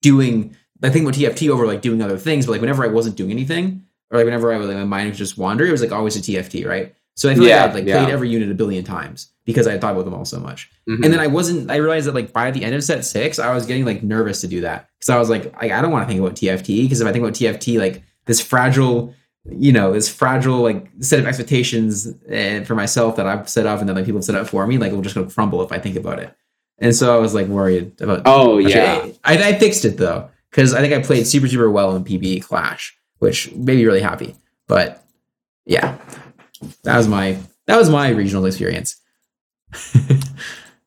[0.02, 0.56] doing.
[0.84, 3.32] I think about TFT over like doing other things, but like whenever I wasn't doing
[3.32, 5.92] anything, or like whenever I was like my mind was just wandering, it was like
[5.92, 6.94] always a TFT, right?
[7.22, 8.04] So I feel Yeah, like I'd like yeah.
[8.04, 10.70] played every unit a billion times because I thought about them all so much.
[10.90, 11.04] Mhm.
[11.04, 11.70] And then I wasn't.
[11.70, 14.42] I realized that like by the end of set six, I was getting like nervous
[14.42, 16.84] to do that because I was like, like I don't want to think about TFT
[16.84, 19.14] because if I think about TFT, like this fragile,
[19.50, 23.80] you know, this fragile like set of expectations uh, for myself that I've set up
[23.80, 25.72] and then like people have set up for me, like will just gonna crumble if
[25.72, 26.36] I think about it.
[26.80, 28.24] And so I was like worried about.
[28.26, 31.70] oh Actually, yeah, I, I fixed it though because I think I played super super
[31.70, 34.36] well in PBE Clash, which made me really happy.
[34.68, 35.04] But
[35.66, 35.98] yeah,
[36.84, 38.96] that was my that was my regional experience.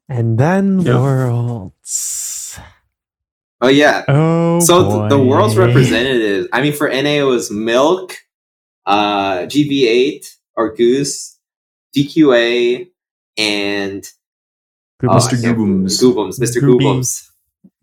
[0.08, 1.00] And then Yeah.
[1.00, 2.58] worlds.
[3.62, 4.04] oh yeah.
[4.08, 8.14] Oh, so th- the world's representatives i mean for na it was milk
[8.86, 10.26] uh gv8
[10.56, 11.38] or goose
[11.96, 12.86] dqa
[13.38, 14.02] and
[15.00, 15.40] Good oh, Mr.
[15.40, 16.02] can't- Goobums.
[16.02, 16.82] goobums mr Gooby.
[16.84, 17.30] goobums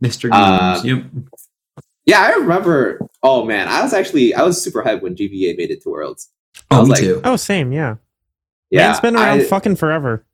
[0.04, 0.30] Mr.
[0.32, 1.04] Uh, yep.
[2.06, 5.72] yeah i remember oh man i was actually i was super hyped when gv8 made
[5.72, 6.41] it to worlds I
[6.72, 7.22] Oh, me like- too.
[7.24, 7.96] Oh, same, yeah.
[8.70, 10.26] yeah Man's been around I- fucking forever.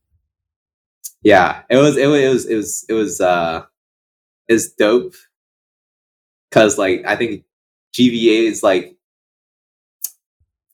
[1.23, 3.63] yeah it was it was it was it was, it was uh
[4.47, 5.15] is dope
[6.49, 7.43] because like i think
[7.93, 8.95] gva is like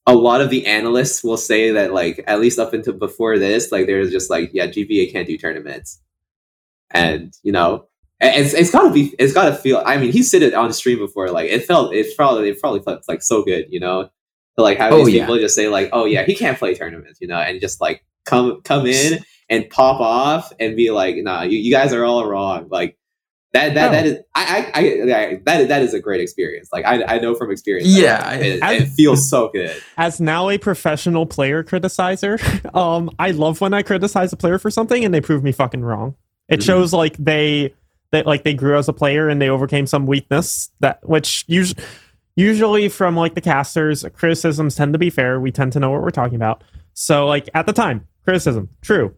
[0.06, 3.72] a lot of the analysts will say that like at least up until before this
[3.72, 6.02] like there's just like yeah gva can't do tournaments
[6.92, 7.88] and you know
[8.20, 11.30] it's, it's gotta be it's gotta feel i mean he said it on stream before
[11.32, 14.12] like it felt it probably it probably felt like so good you know to
[14.58, 15.24] like have Oh, these yeah.
[15.24, 18.04] people just say like oh yeah he can't play tournaments you know and just like
[18.26, 19.20] come come in
[19.50, 22.98] and pop off and be like nah you, you guys are all wrong like
[23.54, 23.92] that that, Oh.
[23.92, 27.20] that is I, I I I that that is a great experience like I, I
[27.20, 31.26] know from experience Yeah, I- it, I- it feels so good As now a professional
[31.26, 32.40] player criticizer,
[32.76, 35.82] um, I love when I criticize a player for something and they prove me fucking
[35.84, 36.16] wrong.
[36.50, 36.66] It Mhm.
[36.66, 37.74] shows like they
[38.12, 41.84] that like they grew as a player and they overcame some weakness that which usually
[42.36, 45.40] usually from like the casters criticisms tend to be fair.
[45.40, 46.64] We tend to know what we're talking about.
[46.94, 49.16] So like at the time criticism true.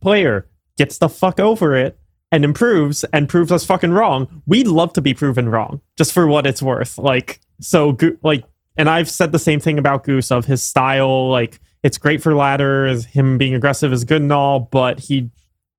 [0.00, 1.98] Player gets the fuck over it
[2.30, 4.42] and improves and proves us fucking wrong.
[4.46, 6.98] We'd love to be proven wrong just for what it's worth.
[6.98, 8.44] Like so like
[8.76, 12.34] and i've said the same thing about goose of his style like it's great for
[12.34, 15.30] ladder as him being aggressive is good and all but he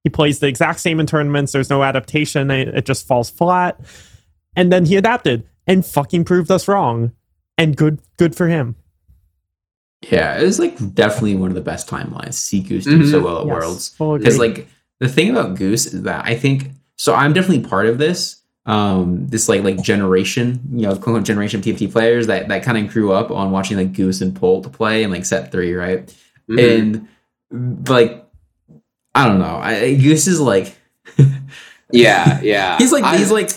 [0.04, 1.54] he plays the exact same in tournaments.
[1.54, 2.52] There's no adaptation.
[2.52, 3.80] It, it just falls flat.
[4.56, 7.12] And then he adapted and fucking proved us wrong
[7.58, 8.76] and good good for him
[10.12, 12.26] Yeah, it was like definitely one of the best timelines.
[12.28, 13.24] to See Goose do so Mhm.
[13.24, 14.20] well at Yes, Worlds.
[14.20, 14.68] Because like
[15.00, 17.14] the thing about Goose is that I think so.
[17.16, 18.38] I'm definitely part of this.
[18.66, 22.64] um this like like generation, you know, quote unquote generation of TFT players that that
[22.64, 25.74] kind of grew up on watching like Goose and Polt play in like set three,
[25.74, 26.14] right?
[26.50, 27.08] Mhm.
[27.52, 28.26] And like
[29.16, 30.76] I don't know, I, Goose is like
[31.92, 32.78] yeah, yeah.
[32.78, 33.50] he's like I- he's like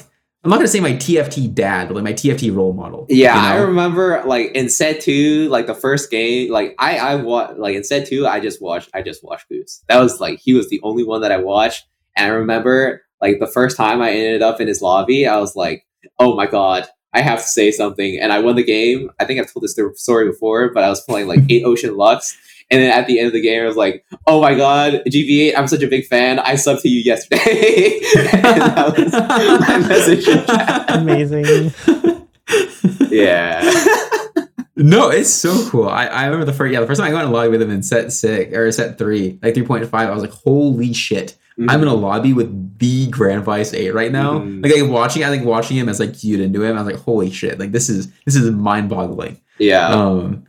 [0.47, 3.05] I'm not gonna say my TFT dad, but like my TFT role model.
[3.09, 7.14] Yeah, you I remember like in set two, like the first game, like I I
[7.16, 9.82] wa- like in set two, I just watched I just watched Goose.
[9.89, 11.86] That was like he was the only one that I watched,
[12.16, 15.56] and I remember like the first time I ended up in his lobby, I was
[15.56, 15.85] like,
[16.20, 19.10] oh my god, I have to say something, and I won the game.
[19.18, 22.39] I think I've told this story before, but I was playing like eight Ocean Lux.
[22.71, 25.53] And then at the end of the game, I was like, "Oh my god, GV8!
[25.57, 26.41] I'm such a big fan.
[26.41, 28.01] I subbed to you yesterday."
[28.33, 30.27] and that was my message.
[30.89, 31.73] Amazing.
[33.11, 33.63] Yeah.
[34.77, 35.89] No, it's so cool.
[35.89, 37.63] I, I remember the first yeah, the first time I got in a lobby with
[37.63, 40.93] him in set six or set three, like three point five, I was like, holy
[40.93, 41.37] shit.
[41.69, 44.41] I'm in a lobby with the Grand Vice 8 right now.
[44.41, 44.63] Mhm.
[44.63, 47.03] Like, like watching I think watching him as like cued into him, I was like,
[47.03, 49.41] holy shit, like this is this is mind boggling.
[49.59, 49.89] yeah.
[49.89, 50.45] Um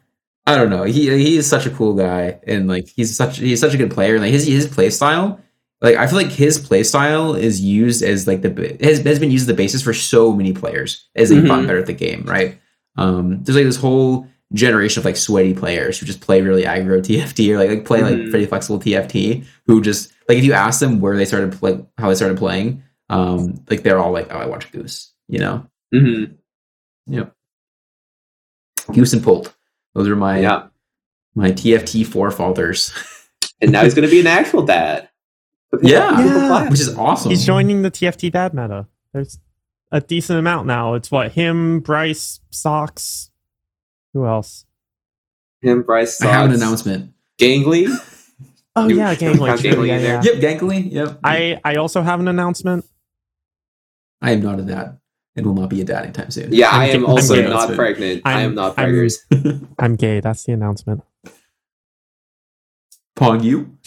[0.47, 0.83] I don't know.
[0.83, 3.91] He he is such a cool guy and like he's such he's such a good
[3.91, 4.17] player.
[4.19, 5.39] Like his his play style,
[5.81, 9.29] like I feel like his play style is used as like the has, has been
[9.29, 11.67] used as the basis for so many players as they've gotten Mhm.
[11.67, 12.57] better at the game, right?
[12.97, 17.01] Um there's like this whole generation of like sweaty players who just play really aggro
[17.05, 18.29] TFT or like, like play like Mhm.
[18.29, 22.07] pretty flexible TFT who just like if you ask them where they started play how
[22.07, 25.67] they started playing, um like they're all like, Oh, I watch Goose, you know?
[25.93, 26.23] hmm
[28.93, 29.53] Goose and Polt.
[29.97, 30.67] Those are my Yeah.
[31.35, 32.93] my TFT forefathers.
[33.59, 35.09] And now he's going to be an actual dad.
[35.81, 36.19] Yeah.
[36.23, 36.69] Yeah.
[36.69, 37.31] which is awesome.
[37.31, 38.85] He's joining the TFT dad meta.
[39.13, 39.39] There's
[39.91, 40.93] a decent amount now.
[40.93, 43.31] It's what him, Bryce, Socks.
[44.13, 44.65] Who else?
[45.63, 47.13] Him, Bryce, I have an announcement.
[47.39, 47.87] Gangly.
[48.75, 49.47] Oh You- yeah, Gangly.
[49.47, 50.21] count Gangly yeah, yeah.
[50.23, 50.91] Yep, Gankly.
[50.91, 51.19] Yep.
[51.23, 52.85] I I also have an announcement.
[54.21, 54.99] I am not a dad
[55.38, 56.51] and will not be a dad anytime soon.
[56.51, 58.22] Yeah, I'm I am ga- also I'm not pregnant.
[58.26, 60.19] I I'm- am not I'm- I'm gay.
[60.19, 61.03] That's the announcement.
[63.15, 63.77] Pong you.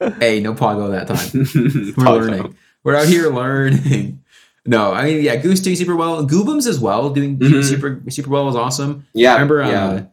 [0.18, 1.28] hey, no Pogo that time.
[1.96, 2.56] We're Pog learning.
[2.82, 4.22] We're out here learning.
[4.66, 6.26] No, I mean, yeah, Goose doing super well.
[6.26, 7.64] Goobums as well, doing Mhm.
[7.64, 9.06] super super well was awesome.
[9.14, 9.62] Yeah, I remember.
[9.62, 10.06] yeah.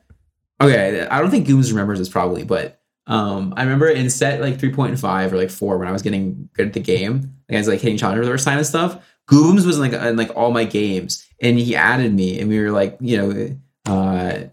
[0.60, 4.41] Uh, okay, I don't think Goobums remembers this probably, but um, I remember in set
[4.41, 7.34] like three point five or like four when I was getting good at the game,
[7.49, 9.04] like I was like hitting challenger for the first time and stuff.
[9.30, 12.60] Goobums was in, like in like all my games, and he added me, and we
[12.60, 14.44] were like, you know, uh,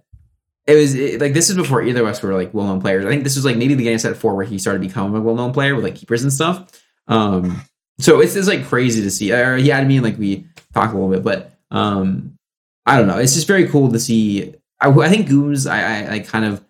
[0.66, 3.04] it was it, like this is before either of us were like well known players.
[3.04, 5.20] I think this was like maybe the of set four where he started becoming a
[5.20, 6.82] well known player with like keepers and stuff.
[7.06, 7.62] Um,
[7.98, 9.32] so it's, it's like crazy to see.
[9.32, 12.38] Or he added me, and like we talked a little bit, but um,
[12.86, 13.18] I don't know.
[13.18, 14.54] It's just very cool to see.
[14.80, 16.64] I, I think Gooms, I, I, I kind of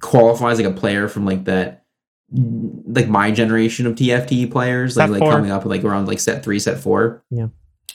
[0.00, 1.79] qualifies like a player from like that,
[2.32, 6.58] like my generation of TFT players, like like coming up like around like set three,
[6.58, 7.22] set four.
[7.30, 7.48] Yeah.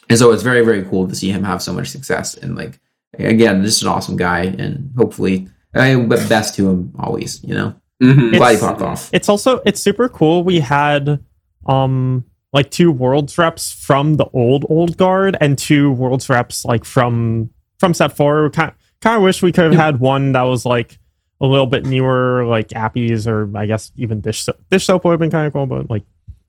[0.09, 2.79] And so it's very very cool to see him have so much success and like
[3.17, 7.41] again, just an awesome guy, and hopefully, I but best to him always.
[7.43, 8.35] You know, Mhm.
[8.37, 9.09] glad he It's- popped off.
[9.13, 10.43] It's also it's super cool.
[10.43, 11.19] We had
[11.65, 16.83] um like two worlds reps from the old old guard and two worlds reps like
[16.85, 17.49] from
[17.79, 18.49] from set four.
[18.49, 19.85] Kind kind of wish we could have Yeah.
[19.85, 20.99] had one that was like
[21.45, 24.59] a little bit newer, like Appies or I guess even Dish Soap.
[24.69, 26.03] Dish Soap would have been kind of cool, but like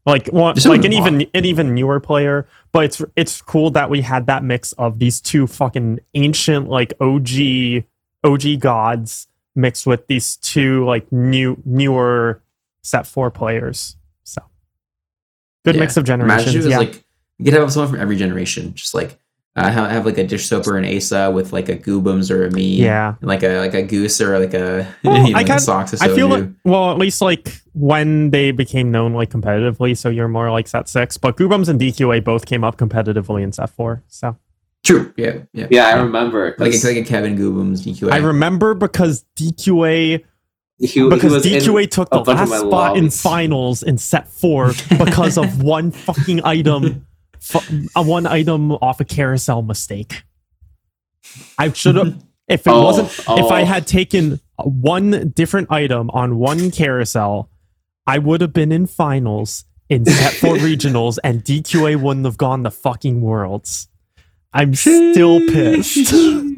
[0.05, 2.47] like one like an even an even newer player.
[2.73, 6.93] But it's it's cool that we had that mix of these two fucking ancient like
[7.01, 7.85] OG
[8.25, 12.43] OG gods mixed with these two like new newer
[12.83, 13.97] set four players.
[14.25, 14.43] So
[15.65, 15.81] good Yeah.
[15.81, 16.57] mix of Imagine generations.
[16.57, 16.79] was yeah.
[16.79, 17.05] like
[17.39, 19.19] you could have someone from every generation, just like
[19.57, 22.47] uh, have, have like a dish soap or an Asa with like a Goobums or
[22.47, 23.15] a me, yeah.
[23.23, 25.95] like a like a goose or like a Well, you know, I like socks.
[25.95, 30.09] or I feel like well, at least like when they became known like competitively, so
[30.11, 31.17] you're more like set six.
[31.17, 34.03] But Goobums and DQA both came up competitively in set four.
[34.09, 34.37] So
[34.85, 35.13] true.
[35.17, 36.55] Yeah, yeah, Yeah, I remember.
[36.59, 38.13] Like a, 'cause like a Kevin Goobums DQA.
[38.13, 40.23] I remember because DQA
[40.79, 43.09] he, he because was in DQA took the a bunch of last my spot in
[43.11, 47.01] finals in set four because of one fucking item, fu-
[47.95, 50.23] a one item off a carousel mistake.
[51.59, 53.65] I should have, if it Oh, wasn't, if I oh.
[53.65, 57.51] had taken one different item on one carousel,
[58.07, 62.63] I would have been in finals in set four regionals, and DQA wouldn't have gone
[62.63, 63.89] the fucking worlds.
[64.53, 66.13] I'm still pissed.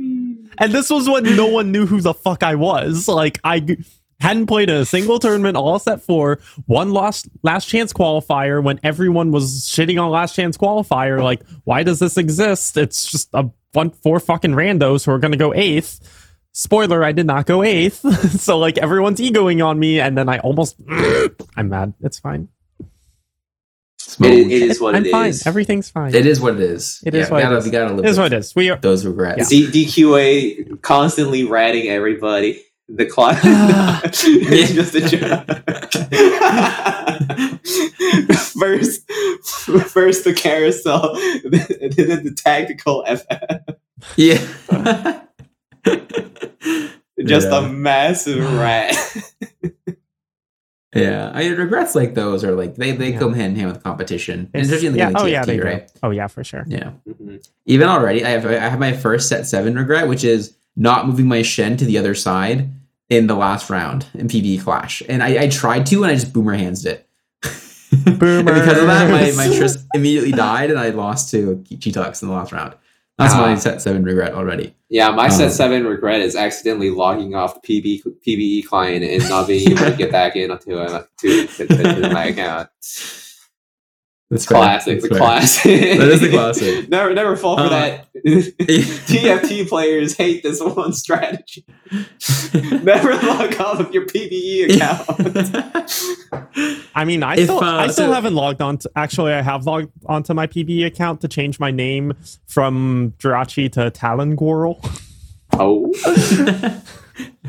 [0.60, 3.06] And this was when no one knew who the fuck I was.
[3.06, 3.76] Like I
[4.20, 9.30] hadn't played a single tournament all set four, one lost last chance qualifier when everyone
[9.30, 11.22] was shitting on last chance qualifier.
[11.22, 12.76] Like, why does this exist?
[12.76, 16.00] It's just a one four fucking randos who are gonna go eighth.
[16.52, 18.00] Spoiler, I did not go eighth.
[18.40, 20.76] so like everyone's egoing on me, and then I almost
[21.56, 21.94] I'm mad.
[22.00, 22.48] It's fine.
[24.20, 25.28] It, it is what I'm it fine.
[25.28, 25.46] is.
[25.46, 26.14] Everything's fine.
[26.14, 27.02] It is what it is.
[27.04, 27.64] It is yeah, what we gotta, is.
[27.66, 28.56] We gotta live It is with what it is.
[28.56, 28.76] We are.
[28.78, 29.48] those regrets.
[29.48, 32.64] D- DQA constantly ratting everybody.
[32.90, 33.36] The clock.
[33.44, 34.00] Yeah.
[34.04, 35.44] it's just a joke.
[38.34, 39.10] first,
[39.90, 41.66] first the carousel, then,
[41.96, 43.74] then the tactical FF.
[44.16, 44.38] Yeah.
[47.24, 47.58] Just Yeah.
[47.58, 48.96] a massive rat.
[50.94, 51.30] yeah.
[51.34, 53.18] I mean, regrets like those are like they, they Yeah.
[53.18, 54.50] come hand in hand with competition.
[54.54, 55.06] And It's- especially in the yeah.
[55.08, 55.62] game of Oh yeah, TFT, they do.
[55.64, 55.90] right?
[56.02, 56.64] Oh yeah, for sure.
[56.68, 56.92] Yeah.
[57.08, 57.46] Mhm.
[57.66, 61.26] Even already, I have I have my first set seven regret, which is not moving
[61.26, 62.70] my Shen to the other side
[63.10, 65.02] in the last round in PvE Clash.
[65.08, 67.08] And I, I tried to, and I just boomer hands it.
[67.42, 69.46] and because of that, my, my.
[69.54, 72.74] Triss immediately died, and I lost to Cheetux in the last round.
[73.16, 73.40] That's Ah.
[73.40, 74.74] my set seven regret already.
[74.90, 79.28] Yeah, my Um, set seven regret is accidentally logging off the PB, PBE client and
[79.28, 82.68] not being able to get back uh, to, to, to, to my account.
[84.30, 84.58] That's fair.
[84.58, 85.18] Classic, That's the fair.
[85.18, 85.98] classic.
[85.98, 86.88] That is the classic.
[86.90, 88.06] never, never fall for Uh, that.
[88.26, 91.64] TFT players hate this one strategy.
[92.82, 95.08] Never log off of your PBE account.
[96.94, 98.76] I mean, I If, still, uh, I still so- haven't logged on.
[98.78, 102.12] To, actually, I have logged onto my PB account to change my name
[102.46, 104.78] from Jirachi to Talon Girl,
[105.54, 105.86] oh,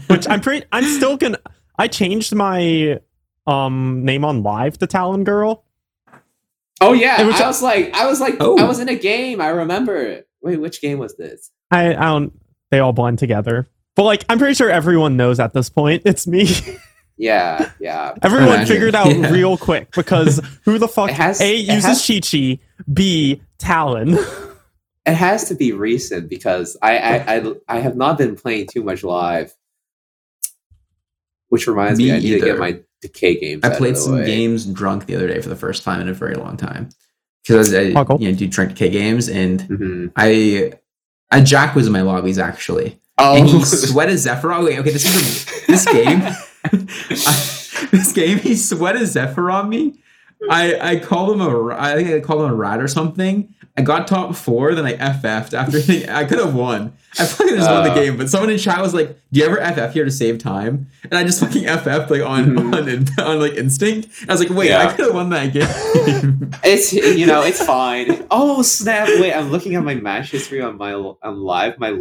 [0.08, 0.66] which I'm pretty.
[0.72, 1.40] I'm still gonna.
[1.78, 3.00] I changed my
[3.48, 5.66] um name on live to Talon Girl.
[6.82, 7.22] Oh yeah.
[7.24, 8.58] Was- I was like, I was like, Oh.
[8.58, 9.42] I was in a game.
[9.42, 10.24] I remember.
[10.42, 11.52] Wait, which game was this?
[11.72, 12.34] I, I don't.
[12.72, 13.68] They all blend together.
[13.96, 16.04] But like, I'm pretty sure everyone knows at this point.
[16.06, 16.48] It's me.
[17.22, 18.14] Yeah, yeah.
[18.22, 19.30] everyone figured out Yeah.
[19.30, 22.60] real quick because who the fuck has- a uses has- Chibi,
[22.94, 24.18] b Talon.
[25.06, 28.84] It has to be recent because I, I I I have not been playing too
[28.84, 29.54] much live.
[31.50, 33.64] Which reminds me, Me I need to get my decay games.
[33.64, 34.26] I played some way.
[34.26, 36.90] games drunk the other day for the first time in a very long time.
[37.48, 38.22] Because I, Oh, cool.
[38.22, 40.12] you know, do drink K games, and Mhm.
[40.16, 40.74] I,
[41.32, 44.50] I Jack was in my lobbies actually, Oh, and he sweated Zephyr.
[44.64, 46.22] Wait, okay, this is a, this game.
[46.64, 50.00] I, this game, he sweated Zephyr on me.
[50.50, 53.54] I I called him a ra- I think I called him a rat or something.
[53.78, 56.94] I got top four, then I FF'd after thinking I could have won.
[57.18, 57.96] I fucking just won the Uh.
[57.96, 60.88] game, but someone in chat was like, "Do you ever FF here to save time?"
[61.04, 62.76] And I just fucking FF'd like on Mhm.
[62.78, 64.10] on, in- on like instinct.
[64.28, 64.86] I was like, "Wait, Yeah.
[64.88, 68.26] I could have won that game." It's you know it's fine.
[68.30, 69.08] Oh snap!
[69.20, 71.80] Wait, I'm looking at my match history on my on live.
[71.80, 71.92] My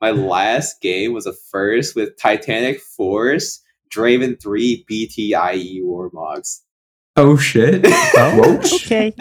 [0.00, 3.60] my last game was a first with Titanic Force,
[3.94, 6.60] Draven three, BTIE Warmogs.
[7.16, 7.82] oh shit!
[7.86, 8.76] Oh, Whoa.
[8.76, 9.14] okay.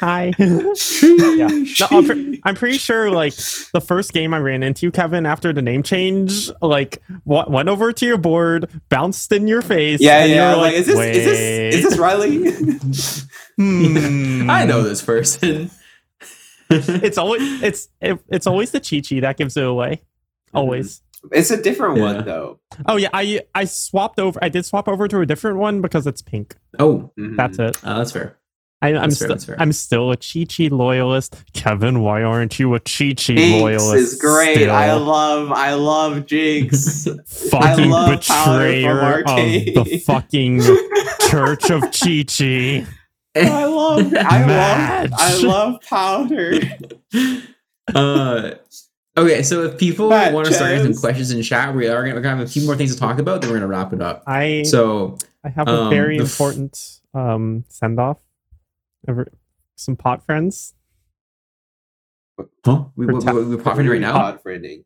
[0.00, 0.32] Hi.
[0.38, 1.46] yeah.
[1.46, 3.34] No, I'm, pre- I'm pretty sure like
[3.72, 7.92] the first game I ran into Kevin after the name change, like what went over
[7.92, 10.00] to your board, bounced in your face.
[10.00, 10.54] Yeah, and you yeah.
[10.56, 12.50] were Like, is this is this is this Riley?
[13.56, 15.70] hmm." I know this person.
[16.72, 20.02] It's always it's it, it's always the Chibi that gives it away.
[20.54, 21.02] Always.
[21.32, 22.02] it's a different Yeah.
[22.04, 22.60] one though.
[22.86, 24.38] Oh yeah, I I swapped over.
[24.40, 26.54] I did swap over to a different one because it's pink.
[26.78, 27.36] oh, Mhm.
[27.36, 27.84] That's it.
[27.84, 28.38] uh, that's fair.
[28.82, 29.56] I, I'm That's fair, still.
[29.58, 31.36] I'm still a Chibi loyalist.
[31.52, 33.94] Kevin, why aren't you a Chibi Jinx loyalist?
[33.94, 34.54] is great.
[34.56, 34.70] still?
[34.70, 37.06] I love I love Jinx.
[37.26, 40.60] fucking love betrayer of the fucking
[41.30, 42.86] Church of Chibi.
[43.36, 45.10] I love I Match.
[45.10, 46.54] love I love powder.
[47.94, 48.52] uh
[49.16, 52.02] okay so if people Matt want to start getting some questions in chat we are
[52.02, 54.00] gonna, we're have a few more things to talk about then we're gonna wrap it
[54.00, 58.18] up I so I have a um, very the f- important um send off.
[59.76, 60.74] Some pot friends.
[62.64, 64.84] huh we, we, For ta- we, we're popping right now Pod friending.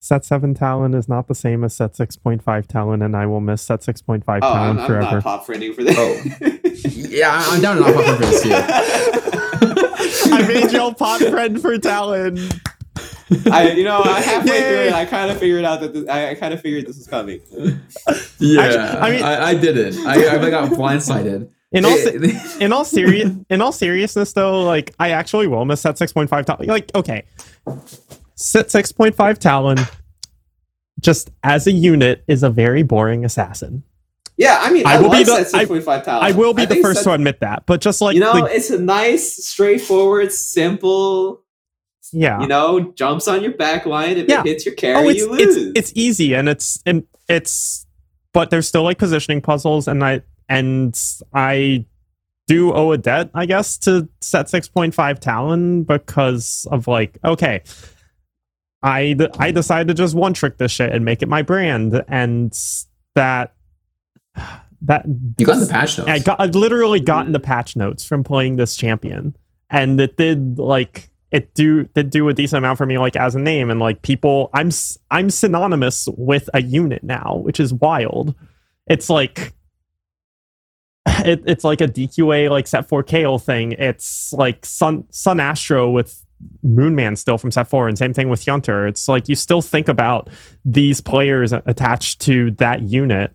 [0.00, 3.26] Set seven Talon is not the same as set six point five Talon, and I
[3.26, 5.14] will miss set six point five Oh, Talon I'm, I'm forever.
[5.16, 5.96] not pop friending for this.
[5.98, 7.08] Oh.
[7.08, 8.50] yeah I- i'm down to not pop for this too
[10.34, 12.38] I made y'all pot friend for Talon.
[13.50, 14.60] I, you know, I halfway Yay.
[14.68, 16.96] through it, I kind of figured out that this, I, I kind of figured this
[16.96, 17.40] was coming.
[18.38, 20.12] yeah Actually, i I mean mean- I, I didn't I,
[20.46, 21.96] I got blindsided In all,
[22.60, 26.30] in all serious, in all seriousness, though, like I actually will miss set six point
[26.30, 26.66] five Talon.
[26.66, 27.24] Like, okay,
[28.34, 29.78] set six point five Talon,
[31.00, 33.82] just as a unit, is a very boring assassin.
[34.38, 36.22] Yeah, I mean, I I, will be the- set 6.5 talent.
[36.22, 38.70] I will be the first to admit that, but just like you know, the- it's
[38.70, 41.42] a nice, straightforward, simple.
[42.12, 44.16] yeah, You know, jumps on your back line.
[44.16, 44.40] If Yeah.
[44.42, 45.56] it hits your carry, oh, it's you lose.
[45.56, 47.84] it's it's easy and it's and it's,
[48.32, 50.98] but there's still like positioning puzzles, and I and
[51.32, 51.84] I
[52.46, 57.18] do owe a debt, I guess, to set six point five Talon because of like
[57.24, 57.62] okay.
[58.80, 62.04] I, d- I decided to just one trick this shit and make it my brand
[62.06, 62.56] and
[63.16, 63.54] that
[64.82, 65.04] that
[65.36, 66.08] You got the patch notes.
[66.08, 69.36] I got I literally gotten the patch notes from playing this champion,
[69.68, 73.34] and it did like it do did do a decent amount for me like as
[73.34, 74.70] a name and like people I'm
[75.10, 78.34] I'm synonymous with a unit now, which is wild.
[78.86, 79.52] It's like
[81.24, 83.72] it, it's like a DQA like set 4 KO thing.
[83.72, 86.24] It's like Sun Sun Astro with
[86.64, 88.86] Moonman still from set 4 and same thing with Yunter.
[88.86, 90.28] It's like you still think about
[90.64, 93.34] these players attached to that unit.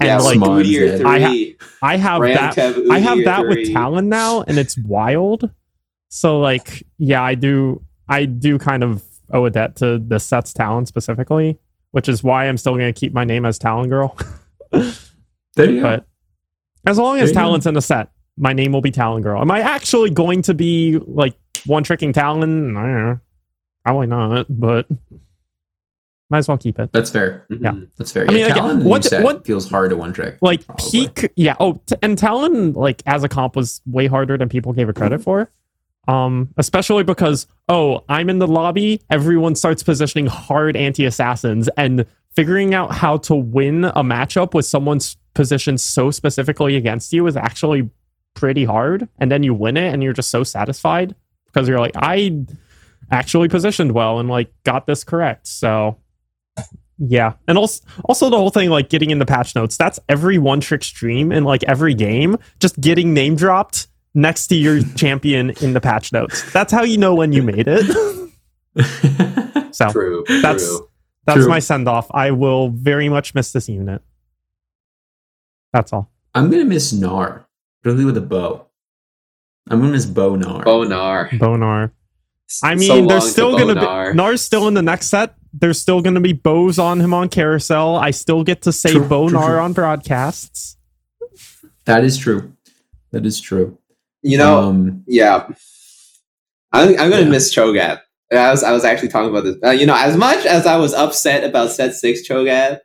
[0.00, 0.64] And yeah, like Smart.
[0.64, 1.56] Udyr I ha- three.
[1.82, 3.72] I have that Ramkev I have Udyr that with.
[3.72, 5.50] Talon now, and it's wild.
[6.08, 10.54] So like, yeah, I do, I do kind of owe a debt to the set's
[10.54, 11.58] Talon specifically,
[11.90, 14.16] which is why I'm still going to keep my name as Talon Girl.
[14.70, 15.82] there you go.
[15.82, 16.06] but
[16.86, 17.40] as long as go.
[17.40, 19.40] Talon's in the set, my name will be Talon Girl.
[19.40, 21.34] Am I actually going to be like
[21.66, 22.76] one tricking Talon?
[22.76, 23.20] I don't know.
[23.84, 24.86] Probably not, but
[26.30, 26.92] might as well keep it.
[26.92, 27.44] That's fair.
[27.50, 27.72] Yeah.
[27.72, 27.88] Mhm.
[27.96, 28.24] That's fair.
[28.24, 30.38] I mean, yeah, Talon, what- what, feels hard to one trick.
[30.40, 31.08] like Probably.
[31.08, 34.72] peak yeah oh t- and talon like as a comp was way harder than people
[34.72, 35.50] gave it credit for
[36.08, 42.74] um especially because oh i'm in the lobby everyone starts positioning hard anti-assassins and figuring
[42.74, 47.88] out how to win a matchup with someone's positioned so specifically against you is actually
[48.34, 51.14] pretty hard and then you win it and you're just so satisfied
[51.46, 52.44] because you're like i
[53.10, 55.96] actually positioned well and like got this correct so
[57.02, 59.78] yeah, and also also the whole thing like getting in the patch notes.
[59.78, 64.54] That's every one trick stream in like every game, just getting name dropped next to
[64.54, 66.52] your champion in the patch notes.
[66.52, 68.30] That's how you know when you made it.
[69.72, 70.24] So True.
[70.28, 70.88] That's- true.
[71.26, 71.48] that's True.
[71.48, 72.08] my send off.
[72.10, 74.02] I will very much miss this unit.
[75.72, 76.10] That's all.
[76.34, 77.44] I'm gonna miss Gnar,
[77.82, 78.66] particularly with a bow.
[79.68, 80.64] I'm gonna miss Bow Gnar.
[80.64, 81.30] Bonar.
[81.38, 81.92] Bonar.
[82.64, 84.10] I mean, long there's to still gonna Bonar.
[84.12, 85.34] be Gnar's still in the next set.
[85.52, 87.96] There's still gonna be bows on him on carousel.
[87.96, 89.58] I still get to say True, true, Bonar true.
[89.58, 90.76] on broadcasts.
[91.84, 92.52] That is true.
[93.12, 93.78] That is true.
[94.22, 95.46] You know, um, yeah.
[96.72, 97.28] I'm, I'm gonna Yeah.
[97.28, 98.00] miss Cho'Gath.
[98.32, 99.56] I was I was actually talking about this.
[99.64, 102.78] Uh, you know, as much as I was upset about set six Cho'Gath,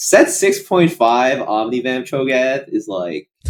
[0.00, 3.28] set six point five Omnivamp Cho'Gath is like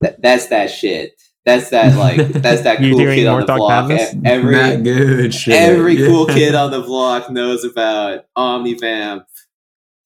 [0.00, 1.12] that, that's that shit.
[1.46, 3.90] That's that like that's that cool kid on the block.
[3.90, 5.54] E- Every not good shit.
[5.54, 6.06] every Yeah.
[6.08, 9.24] cool kid on the block knows about Omnivamp,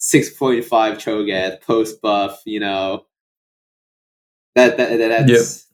[0.00, 3.06] 6.5 Cho'Gath, post buff, you know.
[4.54, 5.66] That, that, that that's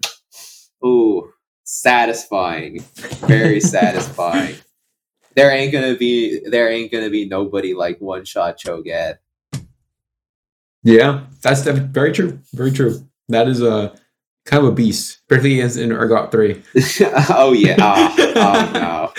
[0.86, 1.30] ooh,
[1.64, 2.80] satisfying.
[3.26, 4.54] Very satisfying.
[5.36, 9.19] There ain't gonna be there ain't gonna be nobody like one shot Cho'Gath.
[10.82, 12.40] Yeah, that's very true.
[12.52, 13.07] Very true.
[13.28, 13.94] That is a
[14.44, 16.62] kind of a beast, particularly against in Urgot three.
[17.31, 17.77] oh yeah.
[17.78, 19.12] Oh, oh no.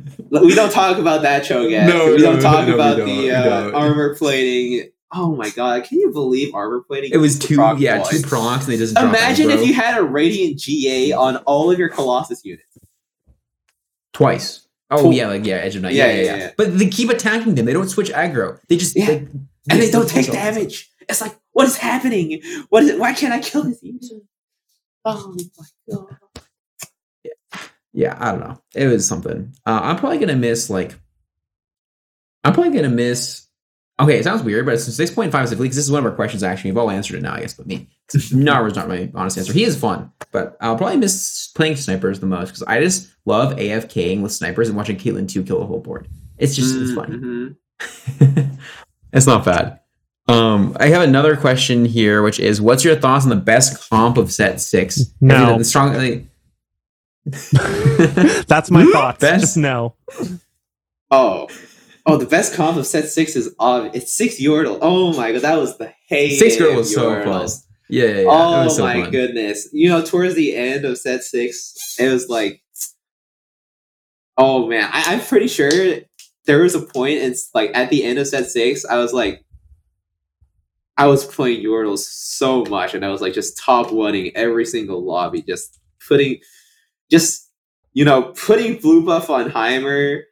[0.40, 1.86] We don't talk about that Cho'Gath.
[1.86, 4.90] No, we no, don't talk no, about don't, the uh, armor plating.
[5.12, 7.10] Oh my god, can you believe armor plating?
[7.12, 10.58] It was two, yeah, two procs, and they just Imagine if you had a radiant
[10.58, 12.64] GA on all of your Colossus units.
[14.14, 14.61] twice.
[14.92, 15.94] Oh Tw- yeah, like yeah, Edge of Night.
[15.94, 16.50] Yeah, Yeah yeah, yeah, yeah, yeah.
[16.56, 17.66] But they keep attacking them.
[17.66, 18.58] They don't switch aggro.
[18.68, 19.06] They just Yeah.
[19.06, 19.28] like,
[19.70, 20.34] And they don't take puzzle.
[20.34, 20.90] damage.
[21.08, 22.40] It's like, what is happening?
[22.68, 22.98] What is it?
[22.98, 24.04] Why can't I kill this unit?
[25.04, 25.44] Oh my
[25.90, 26.16] god.
[27.92, 28.60] yeah, I don't know.
[28.74, 29.52] It was something.
[29.66, 30.94] Uh, I'm probably gonna miss like.
[32.44, 33.46] I'm probably gonna miss.
[34.00, 36.06] Okay, it sounds weird, but it's six point five specifically because this is one of
[36.10, 36.42] our questions.
[36.42, 37.88] Actually, we've all answered it now, I guess, but me.
[38.10, 39.52] Gnar was not my honest answer.
[39.52, 43.54] He is fun, but I'll probably miss playing snipers the most because I just love
[43.56, 46.08] AFKing with snipers and watching Caitlyn two kill a whole board.
[46.38, 47.56] It's just it's fun.
[47.80, 48.58] Mhm.
[49.12, 49.80] it's not bad.
[50.28, 54.16] Um, I have another question here, which is, what's your thoughts on the best comp
[54.16, 55.00] of set six?
[55.20, 55.54] No.
[55.54, 55.94] I the strong.
[55.94, 56.24] Like,
[58.46, 59.20] That's my thoughts.
[59.20, 59.94] Best- Just no.
[61.10, 61.48] Oh.
[62.04, 64.78] Oh, the best comp of set six is uh, it's six Yordle.
[64.80, 66.34] Oh my god, that was the heyday.
[66.34, 67.48] Six Yordle of was so fun.
[67.88, 68.26] Yeah, yeah, yeah.
[68.28, 69.10] Oh so my fun.
[69.10, 69.68] goodness.
[69.72, 72.62] You know, towards the end of set six, it was like
[74.36, 75.70] Oh man, I, I'm pretty sure
[76.46, 79.44] there was a point it's like at the end of set six, I was like
[80.96, 85.04] I was playing Yordles so much and I was like just top oneing every single
[85.04, 86.38] lobby, just putting
[87.10, 87.48] just
[87.94, 90.22] you know, putting blue buff on Heimer,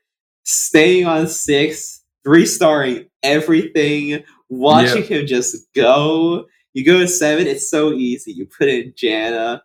[0.45, 6.47] staying on six, three starring everything, watching him just go.
[6.73, 8.33] You go to seven, it's so easy.
[8.33, 9.61] You put in Janna,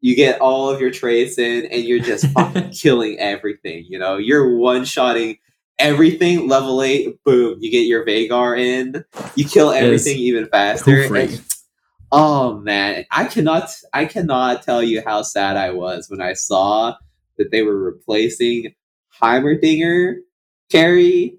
[0.00, 3.84] you get all of your trades in, and you're just fucking killing everything.
[3.88, 5.36] You know, you're one shotting
[5.78, 6.48] everything.
[6.48, 9.04] Level eight, boom, you get your Veigar in.
[9.34, 9.82] You kill Yes.
[9.84, 11.14] everything even faster.
[11.14, 11.42] And-
[12.10, 16.94] oh man, I cannot, I cannot tell you how sad I was when I saw
[17.36, 18.74] that they were replacing
[19.22, 20.16] Heimerdinger
[20.70, 21.38] carry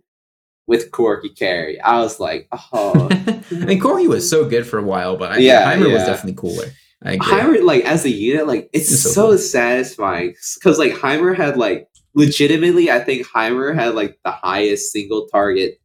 [0.68, 1.80] with Corki carry.
[1.81, 3.07] I was like, oh.
[3.11, 6.35] I mean, Corki was so good for a while, but I Yeah, Heimer was definitely
[6.35, 6.65] cooler.
[7.03, 7.27] I agree.
[7.31, 9.38] Heimer, like as a unit, like it's, It's so so, cool.
[9.38, 15.27] satisfying because like Heimer had like legitimately, I think Heimer had like the highest single
[15.27, 15.80] target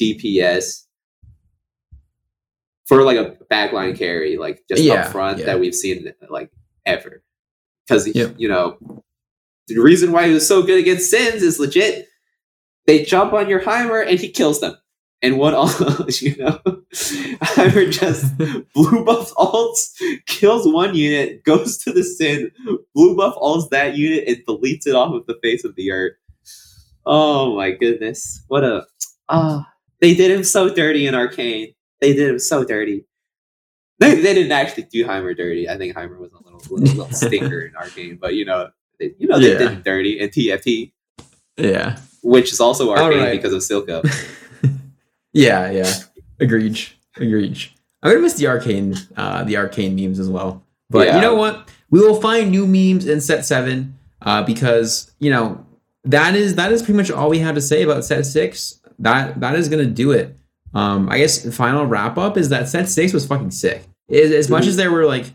[0.00, 0.84] DPS
[2.86, 5.46] for like a backline carry, like just Yeah, up front yeah.
[5.46, 6.50] that we've seen like
[6.86, 7.22] ever.
[7.86, 8.34] Because Yep.
[8.38, 8.78] you know
[9.68, 12.06] the reason why he was so good against Sins is legit.
[12.86, 14.76] They jump on your Heimer and he kills them.
[15.20, 15.68] And what all
[16.20, 16.60] you know,
[16.94, 18.36] Heimer just
[18.74, 19.92] blue buff alts,
[20.26, 22.50] kills one unit, goes to the sin,
[22.94, 26.16] blue buff alts that unit, and deletes it off of the face of the earth.
[27.04, 28.44] Oh my goodness.
[28.48, 28.86] What a
[29.28, 29.66] ah
[30.00, 31.74] they did him so dirty in Arcane.
[32.00, 33.04] They did him so dirty.
[33.98, 35.68] They, they didn't actually do Heimer dirty.
[35.68, 39.14] I think Heimer was a little little, little stinker in Arcane, but you know they,
[39.18, 39.58] you know they Yeah.
[39.58, 40.92] did him dirty and TFT,
[41.56, 41.98] yeah.
[42.22, 43.42] which is also Arcane Alright.
[43.42, 44.02] because of Silco.
[45.32, 45.92] Yeah, yeah.
[46.40, 46.78] Agreed.
[47.16, 47.58] Agreed.
[48.02, 50.62] I'm gonna miss the arcane, uh, the arcane memes as well.
[50.90, 51.16] But Yeah.
[51.16, 51.68] you know what?
[51.90, 55.64] We will find new memes in set seven, uh, because you know
[56.04, 58.80] that is that is pretty much all we have to say about set six.
[58.98, 60.36] That that is gonna do it.
[60.74, 63.82] Um, I guess the final wrap up is that set six was fucking sick.
[64.10, 64.68] As, as much Mhm.
[64.68, 65.26] as there were like,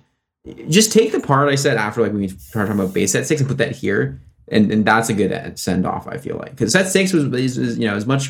[0.67, 3.25] just take the part I said after like when we started talking about base set
[3.25, 6.07] six and put that here, and and that's a good send off.
[6.07, 8.29] I feel like because set six was, is, is, you know as much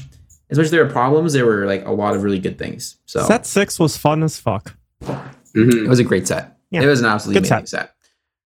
[0.50, 2.98] as much as there were problems, there were like a lot of really good things.
[3.06, 4.76] So Set six was fun as fuck.
[5.02, 5.86] Mhm.
[5.86, 6.58] it was a great set.
[6.70, 6.84] Yeah.
[6.84, 7.96] It was an absolutely Good amazing set.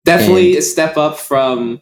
[0.04, 1.82] Definitely a step up from.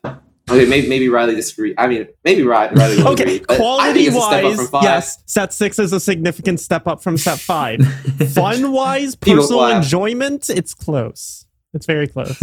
[0.49, 1.73] Okay, maybe, maybe Riley disagree.
[1.77, 3.39] I mean, maybe Riley, Riley Okay, agree.
[3.57, 7.01] quality think it's a step up wise, yes, set six is a significant step up
[7.01, 7.79] from set five.
[8.33, 9.83] Fun wise, personal clap.
[9.83, 11.45] enjoyment, it's close.
[11.73, 12.37] It's very close.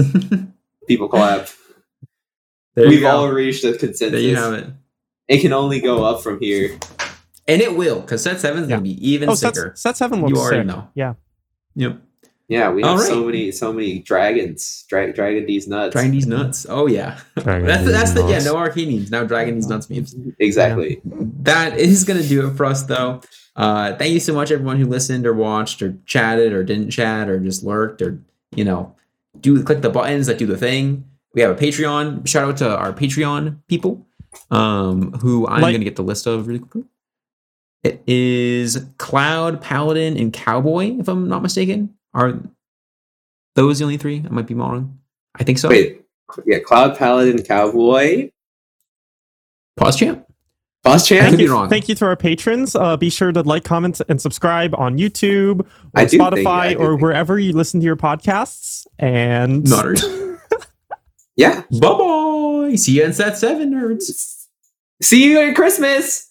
[0.88, 1.48] People clap.
[2.74, 4.10] there We've all reached a consensus.
[4.10, 4.66] there you have it.
[5.28, 6.78] It can only go up from here.
[7.46, 8.76] And it will, because set seven is Yeah.
[8.76, 9.72] gonna be even oh, set, sicker.
[9.76, 10.66] set seven You looks already sick.
[10.66, 10.88] know.
[10.94, 11.14] Yeah.
[11.76, 12.00] Yep.
[12.48, 13.06] Yeah, we have All right.
[13.06, 14.84] so many, so many dragons.
[14.88, 15.92] Dra- Dragon these nuts.
[15.92, 16.66] Trying these nuts.
[16.68, 17.20] Oh yeah.
[17.36, 19.10] That's the, that's the yeah, no arcane memes.
[19.12, 20.16] Now Dragon these nuts memes.
[20.40, 21.00] Exactly.
[21.04, 23.20] that is going to do it for us though
[23.56, 27.28] uh thank you so much everyone who listened or watched or chatted or didn't chat
[27.28, 28.20] or just lurked or
[28.54, 28.94] you know
[29.38, 31.04] do click the buttons that do the thing.
[31.34, 32.26] We have a patreon.
[32.26, 34.06] Shout out to our patreon people
[34.52, 36.84] um who i'm Like- gonna get the list of really quickly.
[37.82, 41.94] It is cloud paladin and cowboy if i'm not mistaken.
[42.14, 42.38] Are
[43.56, 44.22] those the only three?
[44.24, 44.98] I might be wrong.
[45.34, 45.68] I think so.
[45.68, 46.02] Wait,
[46.46, 48.30] yeah, Cloud Paladin Cowboy,
[49.76, 50.24] pause champ
[50.82, 51.28] Boss I Champ.
[51.30, 51.68] could be you.
[51.68, 52.74] Thank you to our patrons.
[52.74, 56.30] Uh, be sure to like, comment, and subscribe on YouTube or I do think- I
[56.74, 58.86] Spotify or think- wherever you listen to your podcasts.
[58.98, 60.02] And nutters
[61.36, 61.62] Yeah.
[61.70, 64.36] bye bye see you in set seven nerds
[65.02, 66.30] See you at Christmas.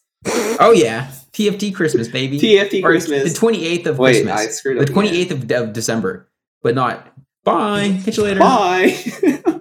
[0.59, 2.39] Oh yeah, TFT Christmas, baby.
[2.39, 3.31] TFT Or Christmas.
[3.34, 4.34] The twenty eighth of Wait, Christmas.
[4.39, 6.30] I screwed up the twenty eighth of, of December,
[6.61, 7.11] but not.
[7.43, 7.99] Bye.
[8.05, 8.39] Catch you later.
[8.39, 8.95] Bye.